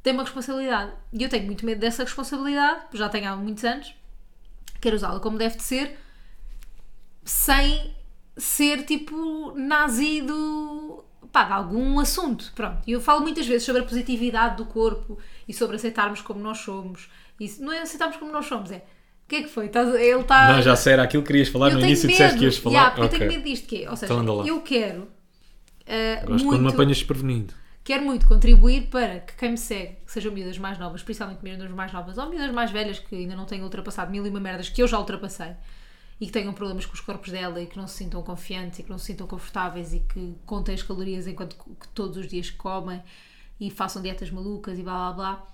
Tem 0.02 0.12
uma 0.12 0.22
responsabilidade. 0.22 0.92
E 1.12 1.22
eu 1.22 1.28
tenho 1.28 1.46
muito 1.46 1.64
medo 1.66 1.80
dessa 1.80 2.04
responsabilidade, 2.04 2.82
já 2.92 3.08
tenho 3.08 3.28
há 3.28 3.36
muitos 3.36 3.64
anos, 3.64 3.92
quero 4.80 4.94
usá-la 4.96 5.18
como 5.18 5.36
deve 5.36 5.56
de 5.56 5.62
ser, 5.64 5.98
sem 7.24 7.92
ser 8.40 8.84
tipo 8.84 9.52
nazi 9.56 10.22
do, 10.22 11.04
pá, 11.32 11.44
de 11.44 11.52
algum 11.52 11.98
assunto. 12.00 12.52
Pronto. 12.54 12.78
E 12.86 12.92
eu 12.92 13.00
falo 13.00 13.20
muitas 13.22 13.46
vezes 13.46 13.64
sobre 13.64 13.82
a 13.82 13.84
positividade 13.84 14.56
do 14.56 14.64
corpo 14.64 15.18
e 15.46 15.52
sobre 15.54 15.76
aceitarmos 15.76 16.20
como 16.20 16.40
nós 16.40 16.58
somos. 16.58 17.08
Isso 17.38 17.62
não 17.62 17.72
é 17.72 17.80
aceitarmos 17.80 18.16
como 18.16 18.30
nós 18.32 18.46
somos, 18.46 18.70
é 18.70 18.76
o 18.78 19.28
que 19.30 19.36
é 19.36 19.42
que 19.42 19.48
foi? 19.48 19.66
Ele 19.72 20.20
está. 20.20 20.52
Não, 20.54 20.60
já 20.62 20.74
sei, 20.74 20.92
era 20.94 21.04
aquilo 21.04 21.22
que 21.22 21.28
querias 21.28 21.48
falar 21.48 21.68
eu 21.70 21.78
no 21.78 21.80
início 21.84 22.06
medo. 22.08 22.16
disseste 22.16 22.38
que 22.38 22.44
ias 22.44 22.56
falar. 22.56 22.74
Yeah, 22.74 22.90
porque 22.96 23.06
Ok. 23.06 23.16
Eu 23.16 23.18
tenho 23.28 23.32
medo 23.40 23.48
disto 23.48 23.68
que 23.68 23.84
é. 23.84 23.90
Ou 23.90 23.96
seja, 23.96 24.12
Então 24.12 24.46
eu 24.46 24.60
quero. 24.60 25.02
uh, 25.02 26.26
Gosto 26.26 26.44
quando 26.46 26.56
me 26.58 26.62
muito- 26.64 26.74
apanhas 26.74 26.96
desprevenido. 26.98 27.54
quero 27.84 28.04
muito 28.04 28.26
contribuir 28.26 28.88
para 28.88 29.20
que 29.20 29.34
quem 29.36 29.52
me 29.52 29.56
segue, 29.58 29.98
que 30.04 30.12
sejam 30.12 30.32
miúdas 30.32 30.58
mais 30.58 30.78
novas, 30.80 31.02
principalmente 31.04 31.42
miúdas 31.44 31.70
mais 31.70 31.92
novas, 31.92 32.18
ou 32.18 32.28
miúdas 32.28 32.50
mais 32.52 32.70
velhas 32.72 32.98
que 32.98 33.14
ainda 33.14 33.36
não 33.36 33.44
tenham 33.46 33.64
ultrapassado 33.64 34.10
mil 34.10 34.26
e 34.26 34.28
uma 34.30 34.40
merdas 34.40 34.68
que 34.68 34.82
eu 34.82 34.88
já 34.88 34.98
ultrapassei 34.98 35.52
e 36.20 36.26
que 36.26 36.32
tenham 36.32 36.52
problemas 36.52 36.84
com 36.84 36.92
os 36.92 37.00
corpos 37.00 37.30
dela 37.30 37.60
e 37.60 37.66
que 37.66 37.78
não 37.78 37.86
se 37.86 37.96
sintam 37.96 38.22
confiantes 38.22 38.78
e 38.78 38.82
que 38.82 38.90
não 38.90 38.98
se 38.98 39.06
sintam 39.06 39.26
confortáveis 39.26 39.94
e 39.94 40.00
que 40.00 40.34
contem 40.44 40.74
as 40.74 40.82
calorias 40.82 41.26
enquanto 41.26 41.56
que 41.56 41.88
todos 41.88 42.18
os 42.18 42.28
dias 42.28 42.50
comem 42.50 43.02
e 43.58 43.70
façam 43.70 44.02
dietas 44.02 44.30
malucas 44.30 44.78
e 44.78 44.82
blá 44.82 45.12
blá 45.12 45.12
blá. 45.12 45.46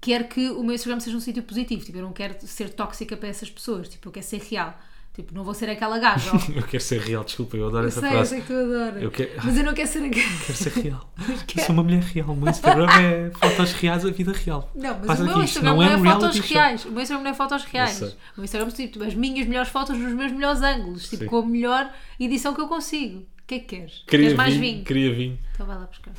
Quero 0.00 0.28
que 0.28 0.50
o 0.50 0.64
meu 0.64 0.74
Instagram 0.74 0.98
seja 0.98 1.16
um 1.16 1.20
sítio 1.20 1.42
positivo, 1.42 1.84
tipo, 1.84 1.98
eu 1.98 2.02
não 2.02 2.12
quero 2.12 2.34
ser 2.46 2.70
tóxica 2.70 3.16
para 3.16 3.28
essas 3.28 3.50
pessoas, 3.50 3.88
tipo, 3.88 4.08
eu 4.08 4.12
quero 4.12 4.26
ser 4.26 4.40
real. 4.40 4.76
Tipo, 5.12 5.34
não 5.34 5.42
vou 5.42 5.52
ser 5.52 5.68
aquela 5.68 5.98
gaja. 5.98 6.30
Eu 6.54 6.62
quero 6.62 6.82
ser 6.82 7.00
real, 7.00 7.24
desculpa, 7.24 7.56
eu 7.56 7.66
adoro 7.66 7.84
Eu 7.84 7.88
essa 7.88 7.98
sei, 8.00 8.08
eu 8.08 8.12
frase. 8.12 8.30
sei 8.30 8.40
que 8.40 8.46
tu 8.46 8.52
adoras. 8.54 9.02
Eu 9.02 9.10
quero- 9.10 9.30
Mas 9.44 9.56
eu 9.58 9.64
não 9.64 9.74
quero 9.74 9.88
ser 9.88 9.98
aquela. 10.04 10.38
Quero 10.46 10.58
ser 10.58 10.72
real. 10.72 11.12
Eu 11.56 11.64
sou 11.64 11.72
uma 11.74 11.82
mulher 11.82 12.02
real. 12.02 12.28
O 12.30 12.36
meu 12.36 12.48
Instagram 12.48 12.86
é 12.90 13.30
fotos 13.30 13.72
reais 13.72 14.02
da 14.04 14.10
vida 14.10 14.32
real. 14.32 14.70
Não, 14.74 14.96
mas 14.98 15.06
Passa 15.06 15.22
o 15.22 15.26
meu 15.26 15.42
Instagram 15.42 15.74
não, 15.74 15.82
é, 15.82 15.88
fotos 15.90 16.02
reality 16.04 16.42
show. 16.42 16.56
reais. 16.56 16.84
O 16.84 16.90
meu 16.92 17.02
Instagram 17.02 17.24
não 17.24 17.30
é 17.30 17.34
fotos 17.34 17.64
reais. 17.64 18.00
O 18.00 18.14
meu 18.36 18.44
Instagram 18.44 18.68
é 18.68 18.70
tipo 18.70 19.04
as 19.04 19.14
minhas 19.14 19.46
melhores 19.48 19.68
fotos 19.70 19.98
nos 19.98 20.12
meus 20.14 20.30
melhores 20.32 20.62
ângulos, 20.62 21.08
tipo 21.08 21.24
Sim. 21.24 21.28
com 21.28 21.38
a 21.38 21.46
melhor 21.46 21.92
edição 22.18 22.54
que 22.54 22.60
eu 22.60 22.68
consigo. 22.68 23.18
O 23.18 23.26
que 23.48 23.54
é 23.56 23.58
que 23.58 23.64
queres? 23.76 24.04
Queria 24.06 24.26
queres 24.26 24.36
mais 24.38 24.54
vinho, 24.54 24.72
vinho? 24.74 24.84
Queria 24.84 25.12
vinho. 25.14 25.38
Então 25.54 25.66
vai 25.66 25.76
lá 25.76 25.86
buscar. 25.86 26.12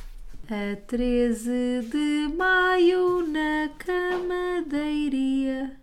A 0.50 0.76
13 0.86 1.48
de 1.90 2.34
maio 2.36 3.26
na 3.26 3.70
cama 3.78 4.62
da 4.68 4.84
iria. 4.84 5.76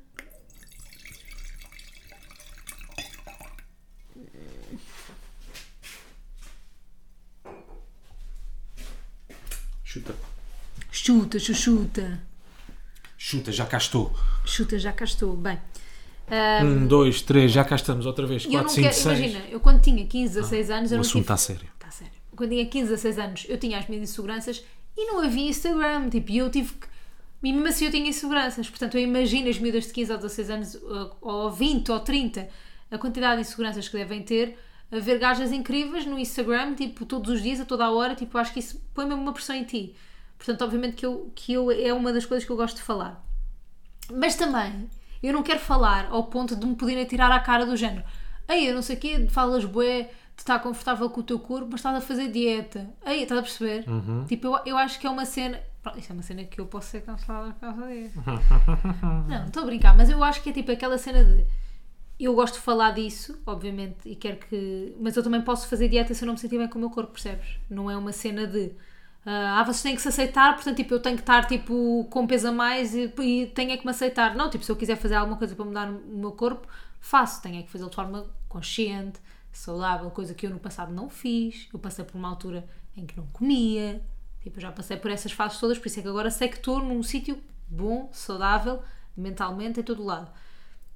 Chuta. 9.83 10.13
Chuta, 11.09 11.39
chuchuta. 11.39 12.21
Chuta, 13.17 13.51
já 13.51 13.65
cá 13.65 13.77
estou. 13.77 14.13
Chuta, 14.45 14.77
já 14.77 14.91
cá 14.93 15.05
estou. 15.05 15.35
Bem. 15.35 15.59
ah, 16.29 16.63
Um, 16.63 16.85
dois, 16.85 17.23
três, 17.23 17.51
já 17.51 17.63
cá 17.63 17.75
estamos 17.75 18.05
outra 18.05 18.27
vez. 18.27 18.45
eu 18.45 18.51
Quatro, 18.51 18.67
não 18.67 18.75
cinco, 18.75 18.89
quero, 18.89 19.01
seis. 19.01 19.19
imagina, 19.19 19.45
eu 19.49 19.59
quando 19.59 19.81
tinha 19.81 20.05
15, 20.05 20.35
16 20.35 20.69
anos, 20.69 20.91
eu 20.91 20.95
o 20.95 20.97
não 20.97 21.01
assunto 21.01 21.13
tive... 21.13 21.21
está 21.23 21.37
sério. 21.37 21.67
Está 21.73 21.89
sério. 21.89 22.13
Quando 22.35 22.51
tinha 22.51 22.63
15, 22.63 22.89
16 22.91 23.17
anos, 23.17 23.45
eu 23.49 23.57
tinha 23.57 23.79
as 23.79 23.87
minhas 23.87 24.03
inseguranças 24.07 24.63
e 24.95 25.05
não 25.07 25.19
havia 25.25 25.49
Instagram. 25.49 26.09
Tipo, 26.11 26.31
eu 26.31 26.51
tive 26.51 26.73
que. 26.73 26.87
E 27.41 27.53
mesmo 27.53 27.67
assim 27.67 27.85
eu 27.85 27.91
tinha 27.91 28.07
inseguranças. 28.07 28.69
Portanto, 28.69 28.95
eu 28.95 29.01
imagino 29.01 29.49
as 29.49 29.57
miúdas 29.57 29.87
de 29.87 29.93
15 29.93 30.11
ou 30.11 30.17
16 30.19 30.49
anos, 30.51 30.77
ou 31.21 31.49
20 31.51 31.91
ou 31.91 31.99
30, 32.01 32.47
a 32.91 32.97
quantidade 32.99 33.41
de 33.41 33.47
inseguranças 33.47 33.87
que 33.89 33.97
devem 33.97 34.21
ter, 34.21 34.59
a 34.91 34.99
ver 34.99 35.17
gajas 35.17 35.51
incríveis 35.51 36.05
no 36.05 36.19
Instagram, 36.19 36.75
tipo, 36.75 37.03
todos 37.03 37.31
os 37.33 37.41
dias, 37.41 37.59
a 37.59 37.65
toda 37.65 37.85
a 37.85 37.89
hora. 37.91 38.13
Tipo, 38.13 38.37
acho 38.37 38.53
que 38.53 38.59
isso 38.59 38.79
põe 38.93 39.07
mesmo 39.07 39.23
uma 39.23 39.33
pressão 39.33 39.55
em 39.55 39.63
ti. 39.63 39.95
Portanto, 40.39 40.63
obviamente 40.63 40.95
que 40.95 41.05
eu, 41.05 41.31
que 41.35 41.53
eu 41.53 41.69
é 41.69 41.93
uma 41.93 42.13
das 42.13 42.25
coisas 42.25 42.45
que 42.45 42.51
eu 42.51 42.55
gosto 42.55 42.77
de 42.77 42.81
falar. 42.81 43.23
Mas 44.11 44.35
também, 44.35 44.89
eu 45.21 45.33
não 45.33 45.43
quero 45.43 45.59
falar 45.59 46.07
ao 46.09 46.23
ponto 46.23 46.55
de 46.55 46.65
me 46.65 46.75
poderem 46.75 47.05
tirar 47.05 47.29
à 47.29 47.39
cara 47.41 47.65
do 47.65 47.75
género. 47.75 48.03
Ei, 48.47 48.69
eu 48.69 48.73
não 48.73 48.81
sei 48.81 48.95
o 48.95 48.99
quê, 48.99 49.27
falas 49.29 49.65
bué, 49.65 50.03
de 50.03 50.11
estar 50.37 50.57
confortável 50.59 51.09
com 51.09 51.19
o 51.19 51.23
teu 51.23 51.37
corpo, 51.37 51.67
mas 51.69 51.81
estás 51.81 51.97
a 51.97 52.01
fazer 52.01 52.29
dieta. 52.29 52.89
Ei, 53.05 53.23
estás 53.23 53.39
a 53.39 53.43
perceber? 53.43 53.85
Tipo, 54.27 54.47
eu, 54.47 54.59
eu 54.65 54.77
acho 54.77 54.97
que 54.97 55.05
é 55.05 55.09
uma 55.09 55.25
cena... 55.25 55.59
Pronto, 55.83 55.99
isso 55.99 56.11
é 56.11 56.13
uma 56.13 56.23
cena 56.23 56.43
que 56.45 56.59
eu 56.59 56.65
posso 56.65 56.87
ser 56.87 57.01
cancelada 57.01 57.51
por 57.51 57.59
causa 57.59 57.87
disso. 57.87 58.17
não, 59.27 59.45
estou 59.45 59.63
a 59.63 59.65
brincar, 59.65 59.95
mas 59.95 60.09
eu 60.09 60.23
acho 60.23 60.41
que 60.41 60.49
é 60.49 60.53
tipo 60.53 60.71
aquela 60.71 60.97
cena 60.97 61.23
de... 61.23 61.45
Eu 62.17 62.33
gosto 62.33 62.55
de 62.55 62.61
falar 62.61 62.91
disso, 62.91 63.37
obviamente, 63.45 63.97
e 64.05 64.15
quero 64.15 64.37
que... 64.37 64.95
Mas 64.99 65.15
eu 65.15 65.23
também 65.23 65.41
posso 65.41 65.67
fazer 65.67 65.89
dieta 65.89 66.13
se 66.13 66.23
eu 66.23 66.25
não 66.25 66.33
me 66.33 66.39
sentir 66.39 66.57
bem 66.57 66.67
com 66.67 66.77
o 66.77 66.81
meu 66.81 66.89
corpo, 66.89 67.11
percebes? 67.11 67.59
Não 67.69 67.91
é 67.91 67.95
uma 67.95 68.11
cena 68.11 68.47
de... 68.47 68.71
Ah, 69.25 69.63
vocês 69.63 69.81
têm 69.81 69.95
que 69.95 70.01
se 70.01 70.07
aceitar, 70.07 70.55
portanto, 70.55 70.77
tipo, 70.77 70.93
eu 70.93 70.99
tenho 70.99 71.15
que 71.15 71.21
estar, 71.21 71.45
tipo, 71.45 72.07
com 72.09 72.25
peso 72.25 72.47
a 72.47 72.51
mais 72.51 72.95
e, 72.95 73.13
e 73.19 73.47
tenho 73.47 73.71
é 73.71 73.77
que 73.77 73.85
me 73.85 73.91
aceitar. 73.91 74.35
Não, 74.35 74.49
tipo, 74.49 74.63
se 74.63 74.71
eu 74.71 74.75
quiser 74.75 74.95
fazer 74.95 75.15
alguma 75.15 75.37
coisa 75.37 75.55
para 75.55 75.65
mudar 75.65 75.89
o 75.89 76.17
meu 76.17 76.31
corpo, 76.31 76.67
faço. 76.99 77.41
Tenho 77.41 77.59
é 77.59 77.63
que 77.63 77.69
fazê-lo 77.69 77.89
de 77.89 77.95
forma 77.95 78.25
consciente, 78.47 79.19
saudável, 79.51 80.09
coisa 80.09 80.33
que 80.33 80.45
eu 80.45 80.49
no 80.49 80.59
passado 80.59 80.93
não 80.93 81.09
fiz. 81.09 81.67
Eu 81.73 81.79
passei 81.79 82.05
por 82.05 82.17
uma 82.17 82.29
altura 82.29 82.67
em 82.95 83.05
que 83.05 83.17
não 83.17 83.27
comia. 83.27 84.01
Tipo, 84.41 84.57
eu 84.57 84.61
já 84.61 84.71
passei 84.71 84.97
por 84.97 85.11
essas 85.11 85.31
fases 85.31 85.59
todas, 85.59 85.77
por 85.77 85.87
isso 85.87 85.99
é 85.99 86.03
que 86.03 86.07
agora 86.07 86.31
sei 86.31 86.47
que 86.47 86.57
estou 86.57 86.79
num 86.79 87.03
sítio 87.03 87.37
bom, 87.67 88.09
saudável, 88.13 88.81
mentalmente, 89.15 89.79
em 89.79 89.83
todo 89.83 90.01
o 90.01 90.05
lado. 90.05 90.31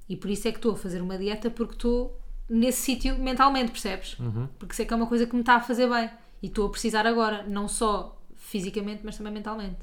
E 0.07 0.15
por 0.15 0.30
isso 0.30 0.47
é 0.47 0.51
que 0.51 0.57
estou 0.57 0.74
a 0.74 0.78
fazer 0.78 1.01
uma 1.01 1.17
dieta, 1.17 1.49
porque 1.49 1.74
estou 1.74 2.19
nesse 2.49 2.82
sítio 2.82 3.17
mentalmente, 3.17 3.71
percebes? 3.71 4.15
Porque 4.57 4.76
sei 4.76 4.86
que 4.86 4.93
é 4.93 4.97
uma 4.97 5.07
coisa 5.07 5.26
que 5.26 5.36
me 5.36 5.41
está 5.41 5.55
a 5.55 5.59
fazer 5.61 5.89
bem. 5.89 6.09
E 6.43 6.47
estou 6.47 6.67
a 6.67 6.69
precisar 6.69 7.07
agora, 7.07 7.43
não 7.47 7.69
só 7.69 8.21
fisicamente, 8.35 9.01
mas 9.03 9.17
também 9.17 9.31
mentalmente. 9.31 9.77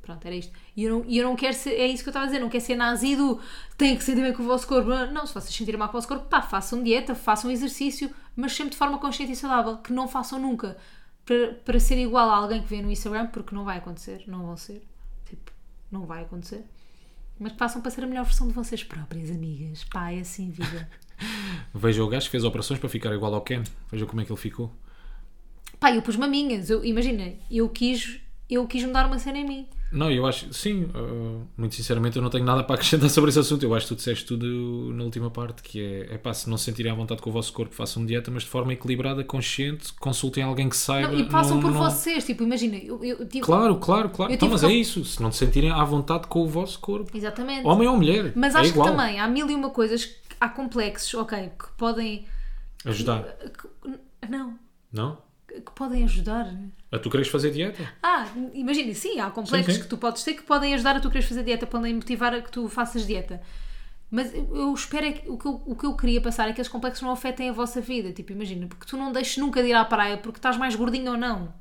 Pronto, 0.00 0.24
era 0.24 0.34
isto. 0.34 0.56
E 0.76 0.84
eu 0.84 0.98
não, 0.98 1.10
eu 1.10 1.24
não 1.24 1.36
quero 1.36 1.54
ser, 1.54 1.72
é 1.72 1.86
isso 1.86 2.02
que 2.02 2.08
eu 2.08 2.12
estava 2.12 2.24
a 2.24 2.28
dizer, 2.28 2.40
não 2.40 2.48
quero 2.48 2.64
ser 2.64 2.76
nazi 2.76 3.16
do 3.16 3.40
tem 3.76 3.96
que 3.96 4.04
sentir 4.04 4.22
bem 4.22 4.32
com 4.32 4.44
o 4.44 4.46
vosso 4.46 4.66
corpo. 4.66 4.88
Não, 4.88 5.26
se 5.26 5.34
vocês 5.34 5.54
sentirem 5.54 5.78
mal 5.78 5.88
com 5.88 5.98
o 5.98 6.00
vosso 6.00 6.08
corpo, 6.08 6.26
pá, 6.26 6.40
façam 6.40 6.82
dieta, 6.82 7.14
façam 7.14 7.50
exercício, 7.50 8.10
mas 8.36 8.52
sempre 8.52 8.70
de 8.70 8.76
forma 8.76 8.96
consciente 8.98 9.32
e 9.32 9.36
saudável, 9.36 9.78
que 9.78 9.92
não 9.92 10.08
façam 10.08 10.38
nunca 10.38 10.78
para, 11.26 11.54
para 11.64 11.80
ser 11.80 11.98
igual 11.98 12.30
a 12.30 12.36
alguém 12.36 12.62
que 12.62 12.68
vê 12.68 12.80
no 12.80 12.90
Instagram, 12.90 13.26
porque 13.26 13.54
não 13.54 13.64
vai 13.64 13.78
acontecer, 13.78 14.22
não 14.26 14.46
vão 14.46 14.56
ser. 14.56 14.82
Tipo, 15.26 15.50
não 15.90 16.06
vai 16.06 16.22
acontecer. 16.22 16.64
Mas 17.38 17.52
façam 17.52 17.82
para 17.82 17.90
ser 17.90 18.04
a 18.04 18.06
melhor 18.06 18.24
versão 18.24 18.48
de 18.48 18.54
vocês 18.54 18.82
próprias, 18.82 19.30
amigas. 19.30 19.84
Pá, 19.84 20.10
é 20.12 20.20
assim, 20.20 20.50
vida. 20.50 20.88
Veja 21.74 22.02
o 22.02 22.08
gajo 22.08 22.26
que 22.26 22.30
fez 22.30 22.44
operações 22.44 22.80
para 22.80 22.88
ficar 22.88 23.12
igual 23.12 23.34
ao 23.34 23.42
Ken. 23.42 23.62
Veja 23.90 24.06
como 24.06 24.20
é 24.22 24.24
que 24.24 24.32
ele 24.32 24.40
ficou. 24.40 24.72
Pá, 25.80 25.92
eu 25.94 26.02
pus 26.02 26.16
maminhas, 26.16 26.70
eu, 26.70 26.84
imagina, 26.84 27.32
eu 27.50 27.68
quis, 27.68 28.20
eu 28.50 28.66
quis 28.66 28.84
mudar 28.84 29.06
uma 29.06 29.18
cena 29.18 29.38
em 29.38 29.46
mim. 29.46 29.66
Não, 29.90 30.10
eu 30.10 30.26
acho, 30.26 30.52
sim, 30.52 30.82
uh, 30.94 31.46
muito 31.56 31.74
sinceramente 31.74 32.14
eu 32.16 32.22
não 32.22 32.28
tenho 32.28 32.44
nada 32.44 32.62
para 32.62 32.74
acrescentar 32.74 33.08
sobre 33.10 33.30
esse 33.30 33.38
assunto. 33.38 33.62
Eu 33.62 33.74
acho 33.74 33.86
que 33.86 33.94
tu 33.94 33.96
disseste 33.96 34.26
tudo 34.26 34.92
na 34.92 35.02
última 35.04 35.30
parte, 35.30 35.62
que 35.62 35.80
é, 35.82 36.14
é 36.14 36.18
pá, 36.18 36.34
se 36.34 36.50
não 36.50 36.58
se 36.58 36.64
sentirem 36.64 36.92
à 36.92 36.94
vontade 36.94 37.22
com 37.22 37.30
o 37.30 37.32
vosso 37.32 37.50
corpo, 37.54 37.74
façam 37.74 38.04
dieta, 38.04 38.30
mas 38.30 38.42
de 38.42 38.50
forma 38.50 38.74
equilibrada, 38.74 39.24
consciente, 39.24 39.90
consultem 39.94 40.42
alguém 40.44 40.68
que 40.68 40.76
saiba. 40.76 41.12
Não, 41.12 41.18
e 41.18 41.24
passam 41.24 41.54
não- 41.54 41.62
por 41.62 41.70
não- 41.72 41.80
vocês, 41.90 42.22
tipo, 42.26 42.42
imagina, 42.42 42.76
eu, 42.76 43.02
eu 43.02 43.26
tipo, 43.26 43.46
Claro, 43.46 43.76
claro, 43.76 44.10
claro. 44.10 44.30
Então, 44.30 44.50
mas 44.50 44.60
que- 44.60 44.66
é 44.66 44.72
isso, 44.74 45.02
se 45.06 45.22
não 45.22 45.30
te 45.30 45.36
sentirem 45.36 45.70
à 45.70 45.82
vontade 45.84 46.26
com 46.26 46.40
o 46.42 46.46
vosso 46.46 46.78
corpo. 46.80 47.16
Exatamente. 47.16 47.66
Homem 47.66 47.88
ou 47.88 47.96
mulher, 47.96 48.32
Mas 48.36 48.54
é 48.54 48.58
acho 48.58 48.70
igual. 48.72 48.88
que 48.88 48.94
também 48.94 49.18
há 49.18 49.26
mil 49.26 49.48
e 49.48 49.54
uma 49.54 49.70
coisas, 49.70 50.16
há 50.38 50.50
complexos, 50.50 51.14
ok, 51.14 51.50
que 51.58 51.72
podem. 51.78 52.26
Ajudar, 52.84 53.24
não, 54.28 54.58
não? 54.92 55.27
Que 55.48 55.72
podem 55.74 56.04
ajudar. 56.04 56.54
A 56.92 56.98
tu 56.98 57.10
queres 57.10 57.28
fazer 57.28 57.50
dieta? 57.50 57.82
Ah, 58.02 58.26
imagina, 58.52 58.94
sim, 58.94 59.18
há 59.20 59.30
complexos 59.30 59.74
Sim, 59.74 59.80
sim. 59.80 59.82
que 59.84 59.88
tu 59.88 59.98
podes 59.98 60.22
ter 60.22 60.34
que 60.34 60.42
podem 60.42 60.74
ajudar 60.74 60.96
a 60.96 61.00
tu 61.00 61.10
queres 61.10 61.26
fazer 61.26 61.42
dieta, 61.42 61.66
podem 61.66 61.94
motivar 61.94 62.34
a 62.34 62.40
que 62.40 62.50
tu 62.50 62.68
faças 62.68 63.06
dieta. 63.06 63.40
Mas 64.10 64.32
eu 64.34 64.72
espero 64.72 65.06
é 65.06 65.12
que 65.12 65.28
o 65.28 65.36
que 65.36 65.46
eu, 65.46 65.62
o 65.66 65.76
que 65.76 65.84
eu 65.84 65.94
queria 65.94 66.20
passar 66.20 66.48
é 66.48 66.52
que 66.52 66.60
esses 66.60 66.72
complexos 66.72 67.02
não 67.02 67.10
afetem 67.10 67.50
a 67.50 67.52
vossa 67.52 67.80
vida. 67.80 68.10
Tipo, 68.12 68.32
imagina, 68.32 68.66
porque 68.66 68.86
tu 68.86 68.96
não 68.96 69.12
deixes 69.12 69.36
nunca 69.36 69.62
de 69.62 69.68
ir 69.68 69.74
à 69.74 69.84
praia 69.84 70.16
porque 70.16 70.38
estás 70.38 70.56
mais 70.56 70.74
gordinho 70.74 71.12
ou 71.12 71.18
não. 71.18 71.52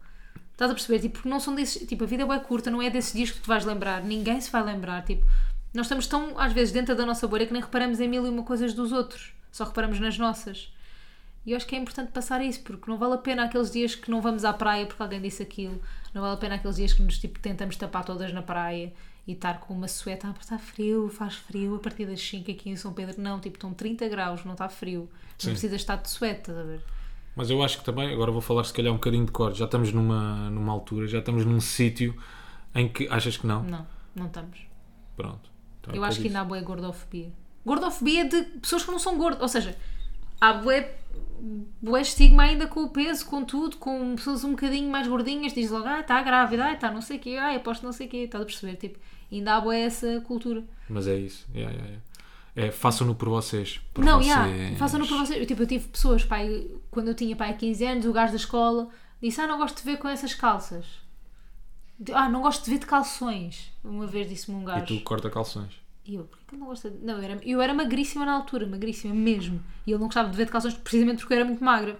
Estás 0.54 0.72
a 0.72 0.74
perceber? 0.74 1.00
Tipo, 1.00 1.16
porque 1.16 1.30
não 1.30 1.40
são 1.40 1.54
desses. 1.54 1.86
Tipo, 1.86 2.06
a 2.06 2.08
vida 2.08 2.24
é 2.24 2.40
curta, 2.40 2.72
não 2.72 2.82
é 2.82 2.90
desses 2.90 3.14
dias 3.14 3.32
que 3.32 3.40
tu 3.42 3.48
vais 3.48 3.66
lembrar. 3.66 4.02
Ninguém 4.04 4.40
se 4.40 4.50
vai 4.50 4.64
lembrar. 4.64 5.04
Tipo, 5.04 5.26
nós 5.74 5.86
estamos 5.88 6.08
tão, 6.08 6.40
às 6.40 6.54
vezes, 6.54 6.74
dentro 6.74 6.96
da 6.96 7.06
nossa 7.06 7.28
bolha 7.28 7.46
que 7.46 7.54
nem 7.54 7.62
reparamos 7.62 8.00
em 8.00 8.08
mil 8.08 8.26
e 8.26 8.30
uma 8.30 8.44
coisas 8.44 8.74
dos 8.74 8.92
outros. 8.94 9.34
Só 9.52 9.66
reparamos 9.66 10.00
nas 10.00 10.18
nossas. 10.18 10.72
E 11.48 11.52
eu 11.52 11.58
acho 11.58 11.66
que 11.66 11.78
é 11.78 11.80
importante 11.80 12.12
passar 12.12 12.44
isso, 12.44 12.60
porque 12.62 12.92
não 12.92 12.98
vale 12.98 13.14
a 13.14 13.18
pena 13.18 13.46
aqueles 13.46 13.72
dias 13.72 13.96
que 13.96 14.12
não 14.12 14.22
vamos 14.22 14.44
à 14.44 14.52
praia 14.52 14.86
porque 14.86 15.02
alguém 15.02 15.22
disse 15.22 15.42
aquilo. 15.42 15.82
Não 16.14 16.22
vale 16.22 16.34
a 16.34 16.38
pena 16.38 16.56
aqueles 16.56 16.76
dias 16.76 16.92
que 16.92 17.02
nos 17.02 17.18
tipo, 17.18 17.40
tentamos 17.40 17.78
tapar 17.78 18.04
todas 18.04 18.34
na 18.34 18.42
praia 18.42 18.94
e 19.26 19.32
estar 19.32 19.62
com 19.62 19.74
uma 19.74 19.88
sueta. 19.88 20.28
Ah, 20.28 20.32
porque 20.32 20.44
está 20.44 20.60
frio, 20.60 21.08
faz 21.08 21.36
frio 21.36 21.76
a 21.76 21.80
partir 21.80 22.06
das 22.06 22.20
5 22.20 22.52
aqui 22.52 22.70
em 22.70 22.76
São 22.76 22.92
Pedro. 22.92 23.22
Não, 23.22 23.40
tipo, 23.40 23.56
estão 23.56 23.74
30 23.74 24.10
graus, 24.10 24.44
não 24.44 24.52
está 24.52 24.68
frio. 24.68 25.10
Sim. 25.38 25.48
Não 25.48 25.54
precisas 25.54 25.80
estar 25.80 25.96
de 25.96 26.10
sueta, 26.10 26.52
estás 26.52 26.58
a 26.58 26.64
ver? 26.64 26.82
Mas 27.34 27.50
eu 27.50 27.64
acho 27.64 27.78
que 27.78 27.86
também, 27.86 28.12
agora 28.12 28.30
vou 28.30 28.42
falar 28.42 28.66
se 28.66 28.74
calhar 28.74 28.92
um 28.92 28.98
bocadinho 28.98 29.26
de 29.26 29.32
cor, 29.32 29.54
já 29.54 29.64
estamos 29.64 29.94
numa, 29.94 30.50
numa 30.50 30.74
altura, 30.74 31.08
já 31.08 31.20
estamos 31.20 31.46
num 31.46 31.62
sítio 31.62 32.14
em 32.76 32.90
que 32.90 33.08
achas 33.08 33.38
que 33.38 33.48
não? 33.48 33.64
Não, 33.64 33.88
não 34.14 34.26
estamos. 34.26 34.60
Pronto. 35.16 35.50
Então 35.80 35.94
é 35.94 35.98
Eu 35.98 36.04
acho 36.04 36.20
que 36.20 36.28
ainda 36.28 36.42
há 36.42 36.44
boa 36.44 36.60
gordofobia. 36.60 37.32
Gordofobia 37.66 38.28
de 38.28 38.42
pessoas 38.60 38.84
que 38.84 38.92
não 38.92 39.00
são 39.00 39.18
gordas. 39.18 39.42
Ou 39.42 39.48
seja, 39.48 39.78
há 40.42 40.54
bué, 40.54 40.98
bué 41.82 42.02
estigma 42.02 42.44
ainda 42.44 42.68
com 42.68 42.82
o 42.84 42.90
peso, 42.90 43.26
com 43.26 43.44
tudo, 43.44 43.78
com 43.78 44.16
pessoas 44.16 44.44
um 44.44 44.52
bocadinho 44.52 44.90
mais 44.90 45.08
gordinhas, 45.08 45.54
diz 45.54 45.70
logo, 45.72 45.86
ah, 45.88 46.00
está 46.02 46.22
grávida, 46.22 46.66
ah, 46.66 46.74
está 46.74 46.92
não 46.92 47.02
sei 47.02 47.18
o 47.18 47.20
quê, 47.20 47.38
ah, 47.40 47.56
aposto 47.56 47.84
não 47.84 47.92
sei 47.92 48.08
o 48.08 48.10
quê, 48.10 48.18
estás 48.18 48.42
a 48.42 48.46
perceber? 48.46 48.76
Tipo, 48.78 49.00
ainda 49.32 49.56
há 49.56 49.62
bué 49.62 49.82
essa 49.82 50.22
cultura. 50.22 50.64
Mas 50.90 51.08
é 51.08 51.16
isso. 51.16 51.46
Yeah, 51.54 51.72
yeah, 51.72 51.88
yeah. 51.90 52.04
É, 52.56 52.72
façam-no 52.72 53.14
por 53.14 53.30
vocês. 53.30 53.80
Por 53.94 54.04
não, 54.04 54.18
vocês. 54.22 54.36
já, 54.72 54.78
façam-no 54.78 55.08
para 55.08 55.18
vocês. 55.18 55.40
Eu, 55.40 55.46
tipo, 55.46 55.62
eu 55.62 55.68
tive 55.68 55.88
pessoas, 55.90 56.24
pai, 56.26 56.68
quando 56.90 57.10
eu 57.10 57.14
tinha 57.14 57.36
pai 57.36 57.54
15 57.56 57.86
anos, 57.86 58.06
o 58.06 58.12
gajo 58.12 58.32
da 58.32 58.38
escola 58.38 58.90
disse, 59.22 59.40
ah, 59.40 59.46
não 59.48 59.58
gosto 59.60 59.78
de 59.78 59.84
ver 59.84 59.98
com 59.98 60.08
essas 60.08 60.34
calças. 60.34 60.86
Ah, 62.14 62.28
não 62.30 62.42
gosto 62.42 62.64
de 62.66 62.72
ver 62.72 62.80
de 62.80 62.86
calções. 62.88 63.72
Uma 63.84 64.08
vez 64.08 64.28
disse-me 64.30 64.58
um 64.58 64.64
E 64.64 64.66
gajo. 64.66 64.86
tu 64.86 65.00
corta 65.02 65.30
calções. 65.30 65.72
E 66.08 66.16
eu, 66.16 66.24
porquê 66.24 66.46
que 66.48 66.56
ele 66.56 66.62
não 66.62 66.68
gosta 66.68 66.90
de... 66.90 67.06
Não, 67.06 67.18
eu 67.18 67.24
era, 67.24 67.40
eu 67.44 67.62
era 67.62 67.74
magríssima 67.74 68.26
na 68.26 68.34
altura, 68.34 68.66
magríssima 68.66 69.14
mesmo. 69.14 69.62
E 69.86 69.92
ele 69.92 70.00
não 70.00 70.08
gostava 70.08 70.30
de 70.30 70.38
ver 70.38 70.46
de 70.46 70.52
calções 70.52 70.74
precisamente 70.74 71.20
porque 71.20 71.34
eu 71.34 71.38
era 71.40 71.46
muito 71.46 71.62
magra. 71.62 72.00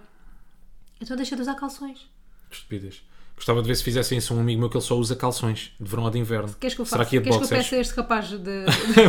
Então 0.98 1.14
deixa 1.14 1.36
de 1.36 1.42
usar 1.42 1.54
calções. 1.54 2.08
Estupidez. 2.50 3.02
Gostava 3.36 3.62
de 3.62 3.68
ver 3.68 3.76
se 3.76 3.84
fizessem 3.84 4.18
isso 4.18 4.32
a 4.32 4.36
um 4.36 4.40
amigo 4.40 4.58
meu 4.58 4.68
que 4.68 4.76
ele 4.76 4.84
só 4.84 4.96
usa 4.96 5.14
calções 5.14 5.72
de 5.78 5.88
verão 5.88 6.04
ou 6.04 6.10
de 6.10 6.18
inverno. 6.18 6.52
Queres 6.58 6.74
que 6.74 6.80
eu 6.80 6.86
Será 6.86 7.04
que 7.04 7.16
ia 7.16 7.20
de 7.20 7.30
Queres 7.30 7.46
que 7.46 7.54
eu 7.54 7.58
peça 7.58 7.76
este 7.76 7.94
capaz 7.94 8.30
de, 8.30 8.38
de, 8.40 8.64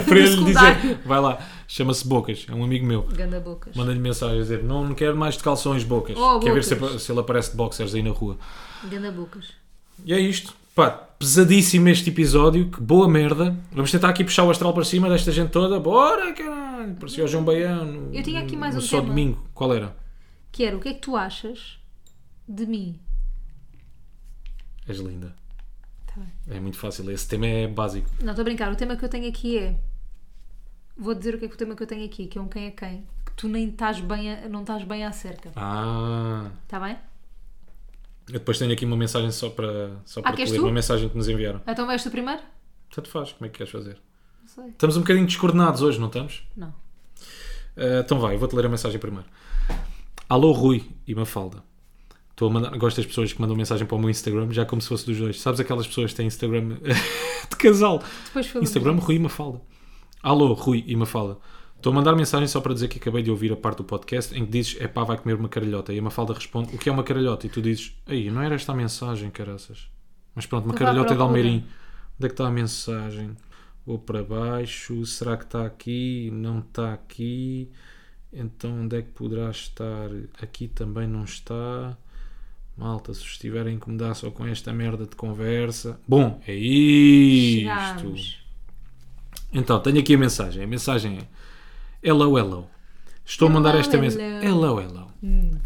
para 0.06 0.20
ele 0.20 0.44
dizer, 0.44 1.00
vai 1.04 1.20
lá, 1.20 1.44
chama-se 1.68 2.08
Bocas, 2.08 2.46
é 2.48 2.54
um 2.54 2.64
amigo 2.64 2.86
meu. 2.86 3.04
Ganda 3.04 3.40
bocas. 3.40 3.76
Manda-lhe 3.76 3.98
mensagem 3.98 4.38
a 4.38 4.42
dizer: 4.42 4.64
Não, 4.64 4.86
não 4.86 4.94
quero 4.94 5.18
mais 5.18 5.36
de 5.36 5.42
calções 5.42 5.84
bocas. 5.84 6.16
Oh, 6.16 6.40
Quer 6.40 6.54
ver 6.54 6.64
se, 6.64 7.00
se 7.00 7.12
ele 7.12 7.22
aparece 7.22 7.52
de 7.52 7.58
boxers 7.58 7.96
aí 7.96 8.04
na 8.04 8.12
rua. 8.12 8.38
Ganda 8.84 9.12
bocas. 9.12 9.48
E 10.06 10.14
é 10.14 10.20
isto. 10.20 10.54
Pá, 10.80 10.92
pesadíssimo 10.92 11.90
este 11.90 12.10
episódio. 12.10 12.72
Que 12.72 12.80
boa 12.80 13.06
merda. 13.10 13.54
Vamos 13.70 13.92
tentar 13.92 14.08
aqui 14.08 14.24
puxar 14.24 14.46
o 14.46 14.50
astral 14.50 14.74
para 14.74 14.86
cima 14.86 15.10
desta 15.10 15.30
gente 15.30 15.50
toda. 15.50 15.78
Bora, 15.78 16.32
caralho. 16.32 16.96
Parecia 16.96 17.26
o 17.26 17.28
João 17.28 17.44
Baiano. 17.44 18.16
Eu 18.16 18.24
tinha 18.24 18.40
aqui 18.40 18.56
mais 18.56 18.78
um 18.78 18.80
Só 18.80 18.96
tema. 19.02 19.10
domingo. 19.10 19.46
Qual 19.54 19.74
era? 19.74 19.94
Que 20.54 20.64
era, 20.64 20.78
o 20.78 20.80
que 20.80 20.88
é 20.88 20.94
que 20.94 21.02
tu 21.02 21.18
achas 21.18 21.82
de 22.48 22.66
mim? 22.66 22.98
És 24.88 25.00
linda. 25.00 25.36
Tá 26.08 26.14
bem. 26.16 26.56
É 26.56 26.62
muito 26.62 26.78
fácil. 26.78 27.12
Esse 27.12 27.28
tema 27.28 27.46
é 27.46 27.68
básico. 27.68 28.10
Não, 28.22 28.30
estou 28.30 28.44
a 28.44 28.46
brincar. 28.46 28.72
O 28.72 28.76
tema 28.78 28.96
que 28.96 29.04
eu 29.04 29.10
tenho 29.10 29.28
aqui 29.28 29.58
é... 29.58 29.78
Vou 30.98 31.14
dizer 31.14 31.36
o 31.36 31.40
que 31.40 31.44
é 31.44 31.48
que 31.50 31.56
o 31.56 31.58
tema 31.58 31.76
que 31.76 31.84
eu 31.84 31.88
tenho 31.88 32.06
aqui, 32.06 32.26
que 32.26 32.38
é 32.38 32.42
um 32.42 32.48
quem 32.48 32.68
é 32.68 32.72
quem. 32.72 33.06
Que 33.26 33.34
tu 33.36 33.50
nem 33.50 33.68
estás 33.68 34.00
bem, 34.00 34.34
a, 34.34 34.48
não 34.48 34.62
estás 34.62 34.86
bem 34.86 35.04
acerca. 35.04 35.52
Ah. 35.58 36.52
Está 36.64 36.80
bem? 36.80 36.96
Eu 38.30 38.40
depois 38.40 38.58
tenho 38.60 38.72
aqui 38.72 38.86
uma 38.86 38.96
mensagem 38.96 39.32
só 39.32 39.50
para, 39.50 39.92
só 40.06 40.22
para 40.22 40.32
te 40.32 40.38
queres 40.38 40.52
ler. 40.52 40.58
tu? 40.60 40.64
Uma 40.64 40.72
mensagem 40.72 41.10
que 41.10 41.18
nos 41.18 41.28
enviaram. 41.28 41.62
Então 41.68 41.86
vais 41.88 42.04
tu 42.04 42.12
primeiro? 42.12 42.42
Tanto 42.94 43.10
faz. 43.10 43.32
Como 43.34 43.46
é 43.46 43.50
que 43.50 43.58
queres 43.58 43.72
fazer? 43.72 43.98
Não 44.42 44.48
sei. 44.48 44.68
Estamos 44.70 44.98
um 44.98 45.02
bocadinho 45.02 45.26
descoordenados 45.26 45.82
hoje, 45.82 46.00
não 46.00 46.08
estamos? 46.08 46.44
Não. 46.56 46.70
Uh, 46.70 48.02
então 48.04 48.20
vai, 48.20 48.38
vou-te 48.38 48.56
ler 48.56 48.66
a 48.66 48.70
mensagem 48.70 49.00
primeiro. 49.00 49.26
Alô, 50.28 50.52
Rui 50.52 50.90
e 51.08 51.16
Mafalda. 51.16 51.64
Estou 52.32 52.50
a 52.50 52.52
mandar, 52.52 52.78
gosto 52.78 52.98
das 52.98 53.06
pessoas 53.06 53.34
que 53.34 53.42
mandam 53.42 53.56
mensagem 53.56 53.86
para 53.86 53.96
o 53.96 54.00
meu 54.00 54.10
Instagram, 54.10 54.52
já 54.52 54.66
como 54.66 54.82
se 54.82 54.88
fosse 54.88 55.06
dos 55.06 55.18
dois. 55.18 55.42
Sabes 55.42 55.60
aquelas 55.60 55.88
pessoas 55.88 56.12
que 56.12 56.18
têm 56.18 56.28
Instagram 56.28 56.78
de 57.50 57.56
casal? 57.58 58.02
Instagram. 58.62 58.96
Rui 58.96 59.16
e 59.16 59.20
Mafalda. 59.20 59.60
Alô, 60.22 60.54
Rui 60.54 60.84
e 60.88 60.96
Mafalda. 60.96 61.38
Estou 61.80 61.94
a 61.94 61.96
mandar 61.96 62.14
mensagem 62.14 62.46
só 62.46 62.60
para 62.60 62.74
dizer 62.74 62.90
que 62.90 63.00
acabei 63.00 63.24
de 63.24 63.32
ouvir 63.32 63.54
a 63.54 63.56
parte 63.56 63.78
do 63.78 63.86
podcast 63.86 64.38
em 64.38 64.46
que 64.46 64.52
dizes, 64.52 64.76
é 64.82 64.88
pá, 64.88 65.06
vai 65.06 65.18
comer 65.18 65.36
uma 65.36 65.48
caralhota. 65.48 65.94
E 65.94 66.00
a 66.00 66.02
Mafalda 66.02 66.34
responde, 66.34 66.76
o 66.76 66.78
que 66.78 66.90
é 66.90 66.92
uma 66.92 67.06
caralhota? 67.06 67.48
E 67.48 67.50
tu 67.50 67.62
dizes, 67.62 67.96
aí, 68.06 68.30
não 68.30 68.42
era 68.42 68.56
esta 68.56 68.74
a 68.74 68.76
mensagem, 68.76 69.32
caraças. 69.32 69.88
Mas 70.36 70.46
pronto, 70.46 70.66
uma 70.66 70.74
caralhota 70.74 71.14
é 71.14 71.16
de. 71.16 71.22
Almeirim. 71.22 71.64
Onde 72.18 72.26
é 72.26 72.28
que 72.28 72.34
está 72.34 72.48
a 72.48 72.52
mensagem? 72.52 73.34
Vou 73.86 73.98
para 73.98 74.22
baixo, 74.22 75.06
será 75.06 75.38
que 75.38 75.46
está 75.46 75.66
aqui? 75.66 76.30
Não 76.34 76.60
está 76.60 76.92
aqui. 76.92 77.72
Então 78.34 78.82
onde 78.82 78.98
é 78.98 79.02
que 79.02 79.12
poderá 79.12 79.50
estar? 79.50 80.10
Aqui 80.42 80.68
também 80.68 81.08
não 81.08 81.24
está. 81.24 81.98
Malta, 82.76 83.14
se 83.14 83.22
estiver 83.22 83.66
a 83.66 83.72
incomodar 83.72 84.14
só 84.16 84.30
com 84.30 84.46
esta 84.46 84.74
merda 84.74 85.06
de 85.06 85.16
conversa. 85.16 85.98
Bom, 86.06 86.42
é 86.46 86.54
isto. 86.54 87.60
Chegámos. 87.60 88.50
Então, 89.54 89.80
tenho 89.80 90.00
aqui 90.00 90.14
a 90.14 90.18
mensagem. 90.18 90.62
A 90.62 90.68
mensagem 90.68 91.20
é: 91.20 91.28
Hello, 92.02 92.38
hello. 92.38 92.68
Estou 93.26 93.48
a 93.48 93.52
mandar 93.52 93.72
Hello, 93.72 93.80
esta 93.82 93.96
hello. 93.98 94.04
mensagem. 94.04 94.48
Hello, 94.50 94.80
hello. 94.82 95.10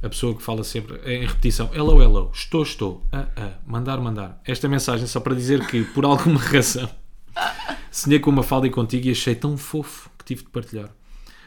A 0.01 0.09
pessoa 0.09 0.35
que 0.35 0.41
fala 0.43 0.63
sempre 0.63 0.97
em 1.05 1.25
repetição: 1.25 1.69
Hello, 1.73 2.01
hello. 2.01 2.31
Estou, 2.33 2.63
estou. 2.63 3.03
Ah, 3.11 3.27
ah. 3.37 3.51
Mandar, 3.65 3.99
mandar. 4.01 4.41
Esta 4.45 4.67
mensagem 4.67 5.05
só 5.07 5.19
para 5.19 5.35
dizer 5.35 5.65
que, 5.67 5.83
por 5.83 6.03
alguma 6.05 6.39
razão, 6.41 6.89
sonhei 7.91 8.19
com 8.19 8.29
uma 8.31 8.43
falda 8.43 8.67
e 8.67 8.69
contigo 8.69 9.07
e 9.07 9.11
achei 9.11 9.35
tão 9.35 9.55
fofo 9.57 10.09
que 10.17 10.25
tive 10.25 10.43
de 10.43 10.49
partilhar. 10.49 10.89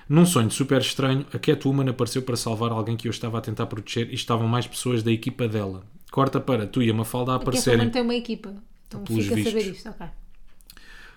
Num 0.09 0.25
sonho 0.25 0.51
super 0.53 0.81
estranho, 0.81 1.27
a 1.35 1.39
Catwoman 1.39 1.89
apareceu 1.91 2.23
para 2.23 2.37
salvar 2.37 2.71
alguém 2.71 2.97
que 2.97 3.09
eu 3.09 3.11
estava 3.11 3.39
a 3.39 3.41
tentar 3.41 3.67
proteger 3.67 4.09
e 4.11 4.15
estavam 4.15 4.47
mais 4.47 4.65
pessoas 4.67 5.03
da 5.03 5.11
equipa 5.11 5.49
dela. 5.49 5.83
Corta 6.13 6.41
para 6.41 6.65
tu 6.67 6.81
e 6.81 6.89
a 6.89 6.95
Mafalda 6.95 7.33
a 7.33 7.35
aparecerem. 7.35 7.79
mãe 7.79 7.91
tem 7.91 8.03
uma 8.03 8.15
equipa. 8.15 8.55
Então 8.87 9.03
Pelos 9.03 9.25
fica 9.25 9.35
a 9.35 9.39
saber 9.39 9.53
vistos. 9.55 9.77
isto, 9.79 9.89
ok. 9.91 10.07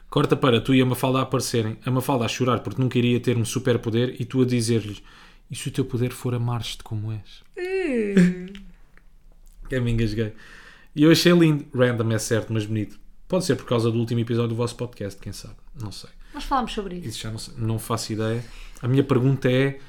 Corta 0.10 0.36
para 0.36 0.60
tu 0.60 0.74
e 0.74 0.82
a 0.82 0.86
Mafalda 0.86 1.20
a 1.20 1.22
aparecerem. 1.22 1.78
A 1.86 1.92
Mafalda 1.92 2.26
a 2.26 2.28
chorar 2.28 2.60
porque 2.62 2.82
nunca 2.82 2.98
iria 2.98 3.20
ter 3.20 3.38
um 3.38 3.46
superpoder 3.46 4.16
e 4.20 4.26
tu 4.26 4.42
a 4.42 4.46
dizer-lhes: 4.46 5.04
E 5.50 5.56
se 5.56 5.68
o 5.68 5.72
teu 5.72 5.86
poder 5.86 6.12
for 6.12 6.34
amar-te 6.34 6.84
como 6.84 7.12
és? 7.12 7.44
Eu 9.70 9.84
me 9.84 9.92
engasguei. 9.92 10.34
E 10.96 11.04
eu 11.04 11.12
achei 11.12 11.32
lindo. 11.32 11.66
Random 11.72 12.12
é 12.12 12.18
certo, 12.18 12.52
mas 12.52 12.66
bonito. 12.66 13.00
Pode 13.28 13.46
ser 13.46 13.56
por 13.56 13.66
causa 13.66 13.92
do 13.92 14.00
último 14.00 14.20
episódio 14.20 14.50
do 14.50 14.56
vosso 14.56 14.76
podcast, 14.76 15.22
quem 15.22 15.32
sabe? 15.32 15.54
Não 15.80 15.92
sei. 15.92 16.10
Nós 16.34 16.44
falámos 16.44 16.74
sobre 16.74 16.96
isso. 16.96 17.08
Isso 17.08 17.20
já 17.20 17.30
não, 17.32 17.38
sei. 17.38 17.54
não 17.58 17.78
faço 17.78 18.12
ideia. 18.12 18.44
A 18.82 18.88
minha 18.88 19.04
pergunta 19.04 19.50
é: 19.52 19.80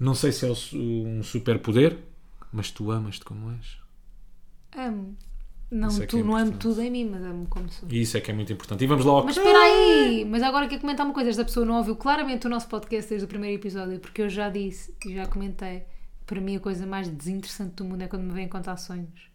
Não 0.00 0.14
sei 0.14 0.32
se 0.32 0.44
é 0.44 0.52
um 0.74 1.22
superpoder, 1.22 1.96
mas 2.52 2.72
tu 2.72 2.90
amas-te 2.90 3.24
como 3.24 3.52
és. 3.52 3.78
Amo. 4.76 5.16
Não, 5.70 5.88
Isso 5.88 6.02
é 6.02 6.06
que 6.06 6.10
tu, 6.12 6.18
é 6.18 6.22
não 6.22 6.36
amo 6.36 6.46
importante. 6.52 6.62
tudo 6.62 6.80
em 6.80 6.90
mim, 6.90 7.08
mas 7.10 7.24
amo 7.24 7.46
como 7.48 7.68
sou. 7.70 7.88
E 7.90 8.00
isso 8.00 8.16
é 8.16 8.20
que 8.20 8.30
é 8.30 8.34
muito 8.34 8.52
importante. 8.52 8.84
E 8.84 8.86
vamos 8.86 9.04
lá 9.04 9.12
ao 9.12 9.24
Mas 9.24 9.36
espera 9.36 9.58
aí! 9.58 10.24
Mas 10.24 10.42
agora 10.42 10.68
quero 10.68 10.80
comentar 10.80 11.04
uma 11.04 11.14
coisa. 11.14 11.30
Esta 11.30 11.44
pessoa 11.44 11.66
não 11.66 11.76
ouviu 11.76 11.96
claramente 11.96 12.46
o 12.46 12.50
nosso 12.50 12.68
podcast 12.68 13.08
desde 13.08 13.24
o 13.24 13.28
primeiro 13.28 13.60
episódio, 13.60 13.98
porque 13.98 14.22
eu 14.22 14.28
já 14.28 14.48
disse 14.48 14.94
e 15.04 15.14
já 15.14 15.26
comentei. 15.26 15.82
Para 16.24 16.40
mim, 16.40 16.56
a 16.56 16.60
coisa 16.60 16.86
mais 16.86 17.08
desinteressante 17.08 17.74
do 17.76 17.84
mundo 17.84 18.02
é 18.02 18.08
quando 18.08 18.22
me 18.22 18.32
vêm 18.32 18.48
contar 18.48 18.76
sonhos. 18.76 19.28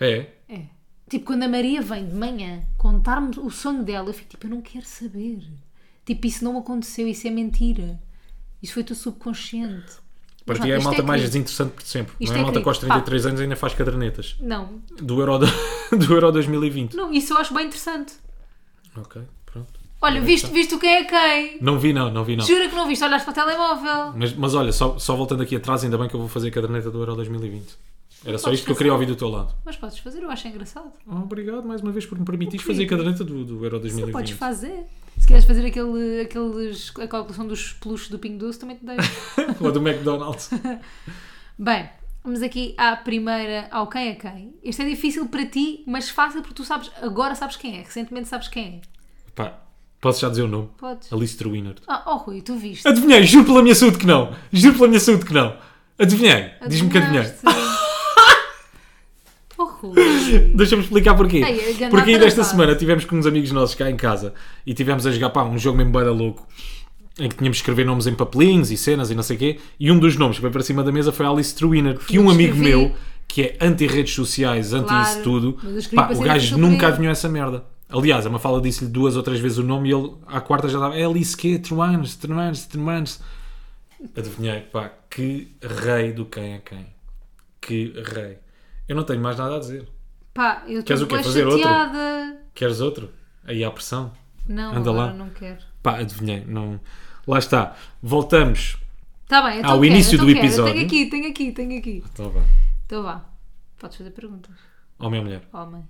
É. 0.00 0.26
É. 0.48 0.66
Tipo, 1.08 1.26
quando 1.26 1.42
a 1.44 1.48
Maria 1.48 1.80
vem 1.82 2.08
de 2.08 2.14
manhã 2.14 2.62
contar-me 2.76 3.30
o 3.38 3.50
sonho 3.50 3.82
dela, 3.84 4.08
eu 4.08 4.14
fico 4.14 4.30
tipo, 4.30 4.46
eu 4.46 4.50
não 4.50 4.60
quero 4.62 4.84
saber. 4.86 5.40
Tipo, 6.04 6.26
isso 6.26 6.44
não 6.44 6.58
aconteceu, 6.58 7.06
isso 7.06 7.26
é 7.26 7.30
mentira. 7.30 8.00
Isso 8.62 8.74
foi 8.74 8.84
teu 8.84 8.96
subconsciente. 8.96 9.99
Para 10.54 10.64
ti 10.64 10.70
é 10.70 10.74
a 10.74 10.78
isto 10.78 10.84
malta 10.86 11.02
mais 11.02 11.20
crítico. 11.22 11.32
desinteressante 11.44 11.72
por 11.74 11.82
sempre. 11.84 12.14
Isto 12.20 12.32
não 12.32 12.36
é 12.36 12.38
é 12.38 12.42
a 12.42 12.44
malta 12.44 12.60
com 12.60 12.68
aos 12.70 12.78
crítico. 12.78 13.00
33 13.00 13.26
anos 13.26 13.40
ainda 13.40 13.56
faz 13.56 13.74
cadernetas. 13.74 14.36
Não, 14.40 14.80
Do 15.00 15.20
Euro, 15.20 15.38
do 15.38 15.46
Euro 16.14 16.32
2020. 16.32 16.94
não, 16.94 17.12
isso 17.12 17.32
eu 17.32 17.38
acho 17.38 17.54
bem 17.54 17.66
interessante. 17.66 18.14
Ok, 18.96 19.22
pronto. 19.46 19.68
Olha, 20.02 20.20
viste, 20.20 20.50
viste 20.50 20.74
o 20.74 20.78
quem 20.78 20.90
é 20.94 21.04
quem? 21.04 21.58
Não 21.60 21.78
vi 21.78 21.92
não, 21.92 22.10
não 22.10 22.24
vi 22.24 22.34
não. 22.36 22.44
Jura 22.44 22.68
que 22.68 22.74
não 22.74 22.88
viste, 22.88 23.04
olhaste 23.04 23.24
para 23.24 23.32
o 23.32 23.34
telemóvel. 23.46 24.12
Mas, 24.16 24.32
mas 24.32 24.54
olha, 24.54 24.72
só, 24.72 24.98
só 24.98 25.14
voltando 25.14 25.42
aqui 25.42 25.56
atrás, 25.56 25.84
ainda 25.84 25.98
bem 25.98 26.08
que 26.08 26.14
eu 26.14 26.20
vou 26.20 26.28
fazer 26.28 26.48
a 26.48 26.50
caderneta 26.50 26.90
do 26.90 26.98
Euro 27.00 27.14
2020. 27.16 27.76
Era 28.24 28.36
só 28.36 28.52
isto 28.52 28.66
que 28.66 28.72
eu 28.72 28.76
queria 28.76 28.92
ouvir 28.92 29.06
do 29.06 29.16
teu 29.16 29.28
lado. 29.28 29.54
Mas 29.64 29.76
podes 29.76 29.98
fazer, 29.98 30.22
eu 30.22 30.30
acho 30.30 30.46
engraçado. 30.46 30.90
Oh, 31.06 31.16
obrigado 31.16 31.64
mais 31.64 31.80
uma 31.80 31.90
vez 31.90 32.04
por 32.04 32.18
me 32.18 32.46
quê? 32.46 32.58
fazer 32.58 32.84
a 32.84 32.86
caderneta 32.86 33.24
do, 33.24 33.44
do 33.44 33.64
Euro 33.64 33.76
Só 33.76 33.82
2020. 33.82 34.12
podes 34.12 34.30
fazer. 34.32 34.84
Se 35.20 35.28
queres 35.28 35.44
fazer 35.44 35.64
aquele, 35.64 36.22
aqueles, 36.22 36.92
a 36.98 37.06
calculação 37.06 37.46
dos 37.46 37.74
peluches 37.74 38.08
do 38.08 38.18
Pingo 38.18 38.38
Doce, 38.38 38.58
também 38.58 38.76
te 38.76 38.84
deixo. 38.84 39.12
Ou 39.60 39.70
do 39.70 39.86
McDonald's. 39.86 40.50
Bem, 41.56 41.88
vamos 42.24 42.42
aqui 42.42 42.74
à 42.76 42.96
primeira, 42.96 43.68
ao 43.70 43.86
quem 43.86 44.08
é 44.08 44.14
quem. 44.14 44.54
Este 44.64 44.82
é 44.82 44.84
difícil 44.86 45.26
para 45.26 45.46
ti, 45.46 45.84
mas 45.86 46.08
fácil 46.10 46.40
porque 46.40 46.54
tu 46.54 46.64
sabes, 46.64 46.90
agora 47.00 47.34
sabes 47.34 47.56
quem 47.56 47.78
é, 47.78 47.82
recentemente 47.82 48.28
sabes 48.28 48.48
quem 48.48 48.64
é. 48.64 48.80
Pá, 49.34 49.58
posso 50.00 50.20
já 50.20 50.28
dizer 50.30 50.42
o 50.42 50.48
nome? 50.48 50.70
Podes. 50.78 51.12
Alice 51.12 51.36
Truiner. 51.36 51.76
Ah, 51.86 52.02
oh 52.06 52.16
Rui, 52.16 52.42
tu 52.42 52.56
viste. 52.56 52.88
Adivinhei, 52.88 53.22
juro 53.24 53.44
pela 53.44 53.62
minha 53.62 53.74
saúde 53.74 53.98
que 53.98 54.06
não. 54.06 54.34
Juro 54.52 54.74
pela 54.74 54.88
minha 54.88 55.00
saúde 55.00 55.26
que 55.26 55.34
não. 55.34 55.56
Adivinhei. 55.98 56.50
Diz-me 56.66 56.90
que 56.90 56.98
adivinhei. 56.98 57.30
Rui. 59.88 59.94
Deixa-me 60.54 60.82
explicar 60.82 61.14
porquê. 61.14 61.38
Ei, 61.38 61.88
Porque 61.88 62.10
ainda 62.12 62.26
esta 62.26 62.44
semana 62.44 62.74
tivemos 62.74 63.04
com 63.04 63.16
uns 63.16 63.26
amigos 63.26 63.50
nossos 63.52 63.74
cá 63.74 63.90
em 63.90 63.96
casa 63.96 64.34
e 64.66 64.74
tivemos 64.74 65.06
a 65.06 65.10
jogar 65.10 65.30
pá, 65.30 65.44
um 65.44 65.58
jogo 65.58 65.78
mesmo 65.78 65.92
bada 65.92 66.12
louco 66.12 66.46
em 67.18 67.28
que 67.28 67.36
tínhamos 67.36 67.58
que 67.58 67.62
escrever 67.62 67.84
nomes 67.84 68.06
em 68.06 68.14
papelinhos 68.14 68.70
e 68.70 68.76
cenas 68.76 69.10
e 69.10 69.14
não 69.14 69.22
sei 69.22 69.36
o 69.36 69.38
quê. 69.38 69.58
E 69.78 69.90
um 69.90 69.98
dos 69.98 70.16
nomes 70.16 70.36
que 70.36 70.42
veio 70.42 70.52
para 70.52 70.62
cima 70.62 70.82
da 70.82 70.90
mesa 70.90 71.12
foi 71.12 71.26
Alice 71.26 71.54
Truiner, 71.54 71.98
que 71.98 72.18
um 72.18 72.30
amigo 72.30 72.54
escrevi. 72.54 72.76
meu, 72.76 72.94
que 73.28 73.42
é 73.42 73.56
anti-redes 73.60 74.14
sociais, 74.14 74.72
anti 74.72 74.88
Claro, 74.88 75.08
isso 75.08 75.22
tudo, 75.22 75.58
pá, 75.94 76.10
o 76.12 76.20
gajo 76.20 76.56
nunca 76.56 76.88
adivinhou 76.88 77.12
essa 77.12 77.28
merda. 77.28 77.64
Aliás, 77.88 78.24
a 78.24 78.30
Mafala 78.30 78.60
disse-lhe 78.60 78.90
duas 78.90 79.16
ou 79.16 79.22
três 79.22 79.40
vezes 79.40 79.58
o 79.58 79.62
nome 79.64 79.88
e 79.88 79.92
ele 79.92 80.12
à 80.26 80.40
quarta 80.40 80.68
já 80.68 80.78
estava 80.78 80.96
é 80.96 81.04
Alice 81.04 81.36
quê? 81.36 81.58
Truiner, 81.58 82.08
Truiner, 82.18 82.56
Truiner. 82.68 83.04
Adivinhei, 84.16 84.60
pá, 84.60 84.90
que 85.10 85.48
rei 85.60 86.12
do 86.12 86.24
quem 86.24 86.54
é 86.54 86.58
quem. 86.64 86.86
Que 87.60 87.92
rei. 88.14 88.38
Eu 88.90 88.96
não 88.96 89.04
tenho 89.04 89.20
mais 89.20 89.38
nada 89.38 89.54
a 89.54 89.58
dizer. 89.60 89.86
Pá, 90.34 90.64
eu 90.66 90.82
Queres 90.82 91.00
estou 91.02 91.16
o 91.16 91.20
quê? 91.20 91.24
Fazer 91.28 91.46
outro? 91.46 91.62
chateada. 91.62 92.36
Queres 92.52 92.80
outro? 92.80 93.12
Aí 93.44 93.62
há 93.62 93.70
pressão. 93.70 94.12
Não, 94.48 94.72
Anda 94.74 94.90
agora 94.90 95.06
lá. 95.06 95.12
não 95.12 95.30
quero. 95.30 95.58
Pá, 95.80 95.98
adivinhei. 96.00 96.44
Não... 96.44 96.80
Lá 97.24 97.38
está. 97.38 97.76
Voltamos. 98.02 98.78
Tá 99.28 99.42
bem, 99.42 99.60
então 99.60 99.70
Ao 99.70 99.80
quero, 99.80 99.92
início 99.94 100.14
então 100.16 100.26
do 100.26 100.32
quero. 100.34 100.44
episódio. 100.44 100.74
Tenho 100.74 100.86
aqui, 100.86 101.06
tenho 101.06 101.30
aqui, 101.30 101.52
tenho 101.52 101.78
aqui. 101.78 102.04
Então 102.12 102.30
vá. 102.30 102.42
Então 102.84 103.02
vá. 103.04 103.24
Podes 103.78 103.96
fazer 103.96 104.10
perguntas. 104.10 104.56
Homem 104.98 105.20
ou 105.20 105.24
mulher? 105.26 105.42
Homem. 105.52 105.84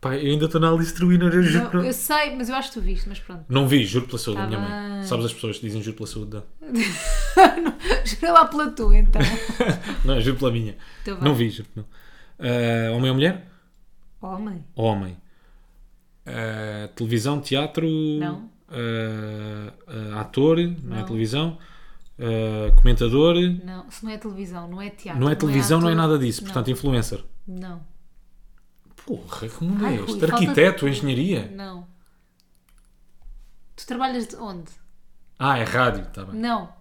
Pá, 0.00 0.14
eu 0.16 0.30
ainda 0.30 0.44
estou 0.44 0.60
na 0.60 0.70
Alice 0.70 0.94
Truiner, 0.94 1.34
eu 1.34 1.42
juro. 1.42 1.68
que 1.70 1.74
Não, 1.76 1.82
Não, 1.82 1.88
eu 1.88 1.92
sei, 1.92 2.36
mas 2.36 2.48
eu 2.48 2.54
acho 2.54 2.68
que 2.68 2.74
tu 2.78 2.82
viste, 2.82 3.08
mas 3.08 3.18
pronto. 3.18 3.44
não 3.48 3.66
vi, 3.66 3.84
juro 3.84 4.06
pela 4.06 4.18
saúde 4.18 4.38
Tá 4.42 4.46
da 4.46 4.48
minha 4.48 4.60
mãe. 4.60 4.92
bem. 5.00 5.02
Sabes 5.08 5.24
as 5.26 5.32
pessoas 5.34 5.58
que 5.58 5.66
dizem 5.66 5.82
juro 5.82 5.96
pela 5.96 6.06
saúde 6.06 6.30
da. 6.30 6.42
Jura 8.04 8.32
lá 8.32 8.44
pela 8.46 8.70
tua, 8.70 8.96
então. 8.96 9.20
Não, 10.04 10.20
juro 10.20 10.36
pela 10.38 10.52
minha. 10.52 10.76
Então 11.02 11.16
vá. 11.16 11.24
Não 11.24 11.34
vi, 11.34 11.50
juro 11.50 11.68
que 11.68 11.76
não. 11.80 11.86
Ah, 12.38 12.92
homem 12.92 13.10
ou 13.10 13.14
mulher? 13.14 13.46
Homem. 14.20 14.64
Homem. 14.74 15.16
Ah, 16.26 16.88
televisão, 16.94 17.40
teatro. 17.40 17.86
Não. 17.86 18.50
ah, 18.68 20.20
ator, 20.20 20.56
não, 20.58 20.96
é 20.96 21.00
Não. 21.00 21.06
televisão. 21.06 21.58
Ah, 22.18 22.74
comentador. 22.80 23.34
Não, 23.64 23.90
se 23.90 24.04
não 24.04 24.12
é 24.12 24.18
televisão, 24.18 24.68
não 24.68 24.80
é 24.80 24.90
teatro. 24.90 25.20
Não 25.20 25.30
é 25.30 25.34
televisão, 25.34 25.80
não 25.80 25.88
é 25.88 25.92
ator. 25.92 26.02
nada 26.02 26.18
disso. 26.18 26.40
Não. 26.42 26.46
Portanto, 26.46 26.70
influencer. 26.70 27.24
Não. 27.46 27.82
Porra, 29.06 29.48
que 29.48 29.62
mundo 29.64 29.84
é 29.86 29.94
este? 29.96 30.06
falta- 30.06 30.32
Arquiteto, 30.32 30.88
engenharia? 30.88 31.50
Não. 31.54 31.86
Tu 33.76 33.86
trabalhas 33.86 34.26
de 34.28 34.36
onde? 34.36 34.70
Ah, 35.38 35.58
é 35.58 35.64
rádio, 35.64 36.06
tá 36.06 36.24
bem. 36.24 36.40
Não. 36.40 36.72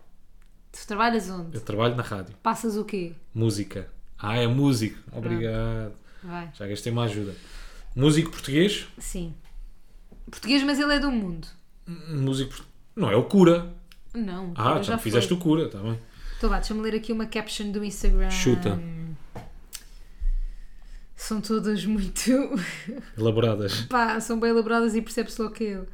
Tu 0.71 0.87
trabalhas 0.87 1.29
onde? 1.29 1.57
Eu 1.57 1.61
trabalho 1.61 1.95
na 1.95 2.03
rádio. 2.03 2.35
Passas 2.41 2.77
o 2.77 2.85
quê? 2.85 3.13
Música. 3.33 3.91
Ah, 4.23 4.37
é 4.37 4.47
músico. 4.47 4.97
Obrigado. 5.11 5.91
Vai. 6.23 6.49
Já 6.53 6.65
gastei 6.65 6.91
uma 6.93 7.03
ajuda. 7.03 7.35
Músico 7.93 8.31
português? 8.31 8.87
Sim. 8.97 9.33
Português, 10.31 10.63
mas 10.63 10.79
ele 10.79 10.95
é 10.95 10.99
do 10.99 11.11
mundo. 11.11 11.45
Músico. 11.85 12.63
Não 12.95 13.11
é 13.11 13.15
o 13.17 13.23
cura. 13.25 13.73
Não. 14.13 14.53
Ah, 14.55 14.75
já 14.77 14.83
já 14.83 14.95
me 14.95 15.01
fizeste 15.01 15.27
foi. 15.29 15.37
o 15.37 15.39
cura, 15.41 15.67
tá 15.67 15.79
bem. 15.79 15.99
Então 16.37 16.49
vá, 16.49 16.57
deixa-me 16.59 16.81
ler 16.81 16.95
aqui 16.95 17.11
uma 17.11 17.25
caption 17.25 17.69
do 17.71 17.83
Instagram. 17.83 18.29
Chuta. 18.29 18.79
São 21.15 21.41
todas 21.41 21.85
muito. 21.85 22.31
Elaboradas. 23.17 23.81
pá, 23.81 24.19
são 24.19 24.39
bem 24.39 24.49
elaboradas 24.51 24.95
e 24.95 25.01
percebe-se 25.01 25.41
logo 25.41 25.53
que 25.53 25.65
é 25.65 25.67
eu. 25.75 25.87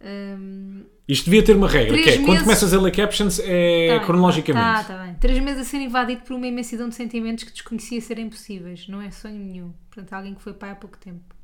Hum, 0.00 0.84
Isto 1.08 1.24
devia 1.24 1.42
ter 1.44 1.56
uma 1.56 1.68
regra, 1.68 1.96
que 2.00 2.08
é 2.08 2.16
quando 2.18 2.26
meses- 2.28 2.42
começas 2.42 2.72
a 2.74 2.80
ler 2.80 2.92
captions 2.92 3.40
é 3.40 3.88
tá 3.88 3.96
bem, 3.98 4.06
cronologicamente. 4.06 4.86
Tá, 4.86 4.94
tá 4.96 5.02
bem. 5.04 5.14
Três 5.14 5.38
meses 5.42 5.62
a 5.62 5.64
ser 5.64 5.78
invadido 5.78 6.22
por 6.22 6.34
uma 6.34 6.46
imensidão 6.46 6.88
de 6.88 6.94
sentimentos 6.94 7.44
que 7.44 7.50
desconhecia 7.52 8.00
serem 8.00 8.28
possíveis. 8.28 8.86
Não 8.88 9.00
é 9.02 9.10
sonho 9.10 9.38
nenhum. 9.38 9.72
Portanto, 9.90 10.12
alguém 10.12 10.34
que 10.34 10.42
foi 10.42 10.52
pai 10.54 10.70
há 10.70 10.76
pouco 10.76 10.96
tempo. 10.98 11.34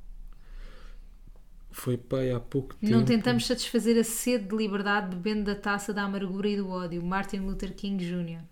Foi 1.73 1.97
pai 1.97 2.31
há 2.31 2.39
pouco 2.39 2.75
tempo. 2.77 2.93
Não 2.93 3.05
tentamos 3.05 3.47
satisfazer 3.47 3.99
a 3.99 4.05
sede 4.05 4.45
de 4.49 4.57
liberdade 4.57 5.17
bebendo 5.17 5.45
da 5.45 5.57
taça 5.57 5.93
da 5.93 6.05
amargura 6.05 6.49
e 6.49 6.57
do 6.57 6.69
ódio. 6.69 7.03
Martin 7.05 7.39
Luther 7.39 7.75
King 7.75 8.05
Jr. 8.05 8.43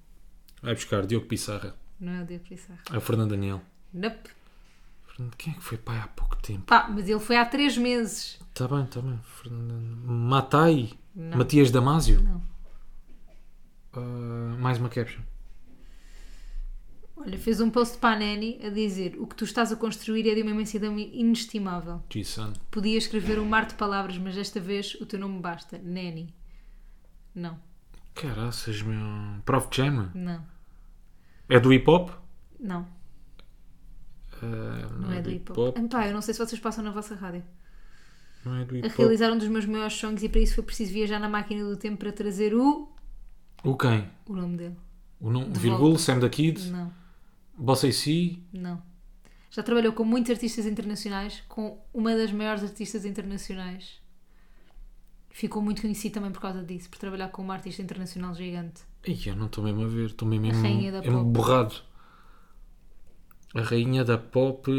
Vai 0.61 0.75
buscar 0.75 1.07
Diogo 1.07 1.27
Pissarra. 1.27 1.77
Não 2.01 2.13
é 2.15 2.23
o 2.23 2.27
Diogo 2.27 2.45
Pissarra. 2.49 2.81
É 2.93 2.97
o 2.97 3.01
Fernando 3.01 3.31
Daniel. 3.31 3.63
Nope. 3.95 4.31
Fernando- 5.15 5.37
Quem 5.37 5.53
é 5.53 5.57
que 5.57 5.63
foi 5.63 5.79
pai 5.79 5.99
há 5.99 6.09
pouco 6.09 6.37
tempo? 6.37 6.63
Pá, 6.63 6.89
mas 6.89 7.09
ele 7.09 7.21
foi 7.21 7.37
há 7.37 7.45
três 7.45 7.77
meses. 7.77 8.39
Está 8.49 8.67
bem, 8.69 8.85
está 8.85 9.01
bem. 9.01 9.19
Fernando... 9.23 10.07
Matai. 10.07 10.93
Matias 11.15 11.71
Damásio. 11.71 12.23
Não. 12.23 12.43
Ah, 13.95 14.57
mais 14.59 14.79
uma 14.79 14.89
caption. 14.89 15.21
Olha, 17.17 17.39
fez 17.39 17.61
um 17.61 17.71
post 17.71 17.99
para 17.99 18.17
a 18.17 18.19
Nani 18.19 18.59
a 18.65 18.71
dizer 18.71 19.17
o 19.19 19.27
que 19.27 19.37
tu 19.37 19.45
estás 19.45 19.71
a 19.71 19.77
construir 19.77 20.29
é 20.29 20.35
de 20.35 20.43
uma 20.43 20.51
imensidão 20.51 20.99
inestimável. 20.99 22.03
G-Sun. 22.11 22.55
Podia 22.71 22.97
escrever 22.99 23.39
um 23.39 23.45
mar 23.45 23.67
de 23.67 23.75
palavras, 23.75 24.17
mas 24.19 24.35
desta 24.35 24.59
vez 24.59 24.95
o 24.95 25.07
teu 25.07 25.21
nome 25.21 25.39
basta. 25.41 25.79
Nani. 25.79 26.35
Não, 27.35 27.59
Caraças, 28.15 28.83
meu. 28.83 28.99
Prof 29.45 29.69
Jam. 29.75 30.11
não, 30.15 30.45
É 31.49 31.59
do 31.61 31.73
hip 31.73 31.89
hop? 31.89 32.11
não. 32.59 32.87
Ah, 34.43 34.89
Não 34.99 35.13
é 35.13 35.21
do 35.23 35.31
hip 35.31 35.53
hop. 35.53 35.77
Pá, 35.91 36.07
eu 36.09 36.13
não 36.15 36.21
sei 36.23 36.35
se 36.35 36.45
vocês 36.45 36.61
passam 36.61 36.83
na 36.85 36.91
vossa 36.91 37.15
rádio. 37.15 37.43
Não 38.45 38.57
é 38.57 38.65
do 38.65 38.75
A 38.75 38.79
hip 38.79 38.87
hop. 38.89 38.99
realizar 38.99 39.33
um 39.33 39.39
dos 39.39 39.49
meus 39.49 39.65
maiores 39.67 39.95
sonhos 39.95 40.23
e 40.23 40.29
para 40.29 40.41
isso 40.41 40.55
foi 40.57 40.65
preciso 40.65 40.93
viajar 40.93 41.19
na 41.19 41.29
máquina 41.29 41.65
do 41.65 41.77
tempo 41.77 41.99
para 41.99 42.13
trazer 42.13 42.55
o. 42.55 42.89
O 43.63 43.77
quem? 43.77 44.09
O 44.27 44.35
nome 44.35 44.57
dele. 44.57 44.77
O 45.21 45.31
nome, 45.31 45.51
De 45.51 45.61
Virgul, 45.61 45.91
volta. 45.91 45.99
Sam 46.03 46.19
da 46.19 46.29
Kid, 46.29 46.69
Não, 46.71 46.93
Bossa 47.57 47.87
AC. 47.87 48.39
não. 48.53 48.83
Já 49.51 49.63
trabalhou 49.63 49.93
com 49.93 50.03
muitos 50.03 50.31
artistas 50.33 50.65
internacionais, 50.67 51.43
com 51.47 51.79
uma 51.93 52.17
das 52.17 52.33
maiores 52.33 52.63
artistas 52.65 53.05
internacionais. 53.05 54.01
Ficou 55.31 55.63
muito 55.63 55.83
conhecido 55.83 56.15
também 56.15 56.33
por 56.33 56.41
causa 56.41 56.63
disso, 56.65 56.89
por 56.91 56.99
trabalhar 56.99 57.29
com 57.29 57.43
uma 57.43 57.55
artista 57.55 57.81
internacional 57.83 58.35
gigante. 58.35 58.83
Ih, 59.07 59.29
eu 59.29 59.37
não 59.37 59.47
estou 59.47 59.63
mesmo 59.63 59.83
a 59.85 59.87
ver, 59.87 60.07
estou 60.07 60.27
mesmo, 60.27 60.47
mesmo, 60.47 60.63
rainha 60.63 60.91
da 60.91 61.01
mesmo 61.01 61.19
pop. 61.21 61.31
borrado. 61.33 61.75
A 63.55 63.61
rainha 63.61 64.05
da 64.05 64.17
pop. 64.17 64.71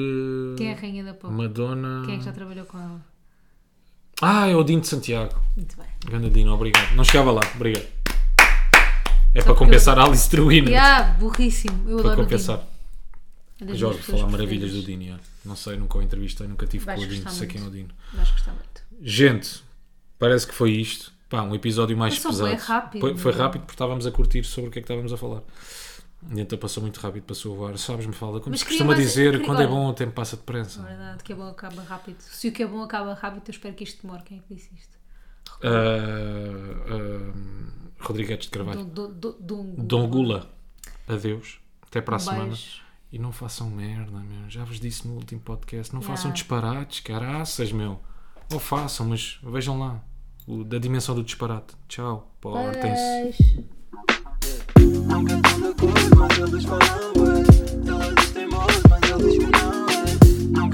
Quem 0.57 0.69
é 0.69 0.74
a 0.74 0.76
rainha 0.80 1.03
da 1.03 1.13
pop? 1.13 1.32
Madonna. 1.34 2.03
Quem 2.05 2.15
é 2.15 2.17
que 2.17 2.26
já 2.26 2.32
trabalhou 2.32 2.65
com 2.65 2.78
ela? 2.80 3.01
Ah, 4.21 4.47
é 4.47 4.55
o 4.55 4.63
Dino 4.63 4.82
de 4.82 4.88
Santiago. 4.88 5.36
Muito 5.55 5.76
bem. 5.78 5.86
Ganda 6.09 6.30
Dino, 6.30 6.53
obrigado. 6.53 6.95
Não 6.95 7.03
chegava 7.03 7.32
lá, 7.32 7.41
obrigado. 7.55 7.86
É 9.36 9.39
Só 9.41 9.45
para 9.47 9.55
compensar 9.55 9.97
eu- 9.97 10.03
a 10.03 10.05
Alice 10.07 10.30
Truina. 10.30 10.69
Yeah, 10.69 11.13
burríssimo. 11.13 11.89
Eu 11.89 11.97
Para 11.97 12.11
adoro 12.13 12.24
compensar. 12.24 12.57
o 12.57 13.65
Dino. 13.65 13.71
Pessoas 13.74 14.05
falar 14.05 14.32
maravilhas 14.32 14.71
do. 14.71 14.82
Dino. 14.84 15.05
já. 15.05 15.19
Não 15.45 15.55
sei, 15.55 15.76
nunca 15.78 15.97
o 15.97 16.01
entrevistei, 16.01 16.47
nunca 16.47 16.65
tive 16.67 16.86
Vais 16.86 16.99
com 16.99 17.05
o 17.05 17.09
Dino, 17.09 17.30
sei 17.30 17.47
quem 17.47 17.61
é 17.61 17.65
o. 17.65 17.69
Dino. 17.69 17.89
Vais 18.13 18.30
gostar 18.32 18.51
muito. 18.53 18.82
Gente, 19.01 19.63
parece 20.17 20.47
que 20.47 20.53
foi 20.53 20.71
isto. 20.71 21.11
Pá, 21.30 21.41
um 21.41 21.55
episódio 21.55 21.97
mais 21.97 22.17
pesado. 22.19 22.38
bué 22.41 22.53
rápido, 22.53 23.01
Foi, 23.01 23.17
foi 23.17 23.32
rápido 23.32 23.61
porque 23.61 23.74
estávamos 23.74 24.05
a 24.05 24.11
curtir 24.11 24.43
sobre 24.43 24.69
o 24.69 24.71
que 24.71 24.78
é 24.80 24.82
que 24.82 24.86
estávamos 24.86 25.11
a 25.11 25.17
falar. 25.17 25.41
E 26.32 26.39
então 26.41 26.57
passou 26.57 26.82
muito 26.82 26.99
rápido, 26.99 27.24
passou 27.24 27.53
a 27.53 27.57
voar. 27.57 27.78
Sabes-me, 27.78 28.13
fala. 28.13 28.39
Como 28.39 28.51
Mas 28.51 28.59
se 28.59 28.65
queria 28.65 28.80
costuma 28.80 28.93
mais- 28.95 29.07
dizer, 29.07 29.32
queria- 29.32 29.45
quando 29.45 29.61
é 29.61 29.65
olha. 29.65 29.74
bom 29.74 29.88
o 29.89 29.93
tempo 29.93 30.11
passa 30.13 30.36
depressa. 30.38 30.82
É 30.82 30.86
verdade, 30.86 31.24
que 31.24 31.34
é 31.34 31.36
bom 31.36 31.47
acaba 31.47 31.82
rápido. 31.84 32.19
Se 32.21 32.47
o 32.47 32.51
que 32.51 32.63
é 32.63 32.67
bom 32.67 32.82
acaba 32.84 33.13
rápido, 33.13 33.43
eu 33.47 33.51
espero 33.51 33.76
que 33.76 33.84
isto 33.84 34.01
demore. 34.01 34.24
Quem 34.24 34.38
é 34.38 34.41
que 34.41 34.53
disse 34.55 34.69
isto? 34.76 34.97
Ah, 35.63 35.69
ah, 36.89 37.34
Rodrigues 37.99 38.38
de 38.45 38.49
Carvalho. 38.49 38.86
Dom, 38.86 39.11
Dom, 39.11 39.36
Dom, 39.39 39.76
Dom, 39.76 39.76
Dom 39.86 40.07
Gula. 40.07 40.49
Adeus. 41.07 41.59
Até 41.88 42.01
para 42.01 42.15
a 42.15 42.19
semana. 42.19 42.45
beijo. 42.45 42.82
E 43.11 43.19
não 43.19 43.32
façam 43.32 43.69
merda, 43.69 44.11
meu. 44.19 44.49
Já 44.49 44.63
vos 44.63 44.80
disse 44.80 45.07
no 45.07 45.13
último 45.15 45.39
podcast. 45.41 45.93
Não 45.93 46.01
Yeah. 46.01 46.15
façam 46.17 46.32
disparates, 46.32 46.99
caraças, 47.01 47.71
meu. 47.71 47.99
Ou 48.51 48.59
façam, 48.59 49.05
mas 49.07 49.39
vejam 49.43 49.78
lá. 49.80 50.03
O, 50.47 50.63
da 50.63 50.80
dimensão 50.80 51.13
do 51.13 51.24
disparate. 51.24 51.76
Tchau. 51.88 52.36
Portem-se. 52.41 53.43
Beijo. 53.45 53.65
Nunca 55.06 55.38
tão 55.41 55.60
de 55.60 55.68
acordo, 55.68 56.16
mas 56.18 56.38
eles 56.38 56.64
falam, 56.66 56.88
ué. 57.18 57.43
Elas 57.88 58.32
teimosas, 58.32 58.84
mas 58.89 59.01
eles 59.12 59.38
que 59.38 59.51
não, 59.51 59.86
ué. 59.86 60.06
Não 60.51 60.70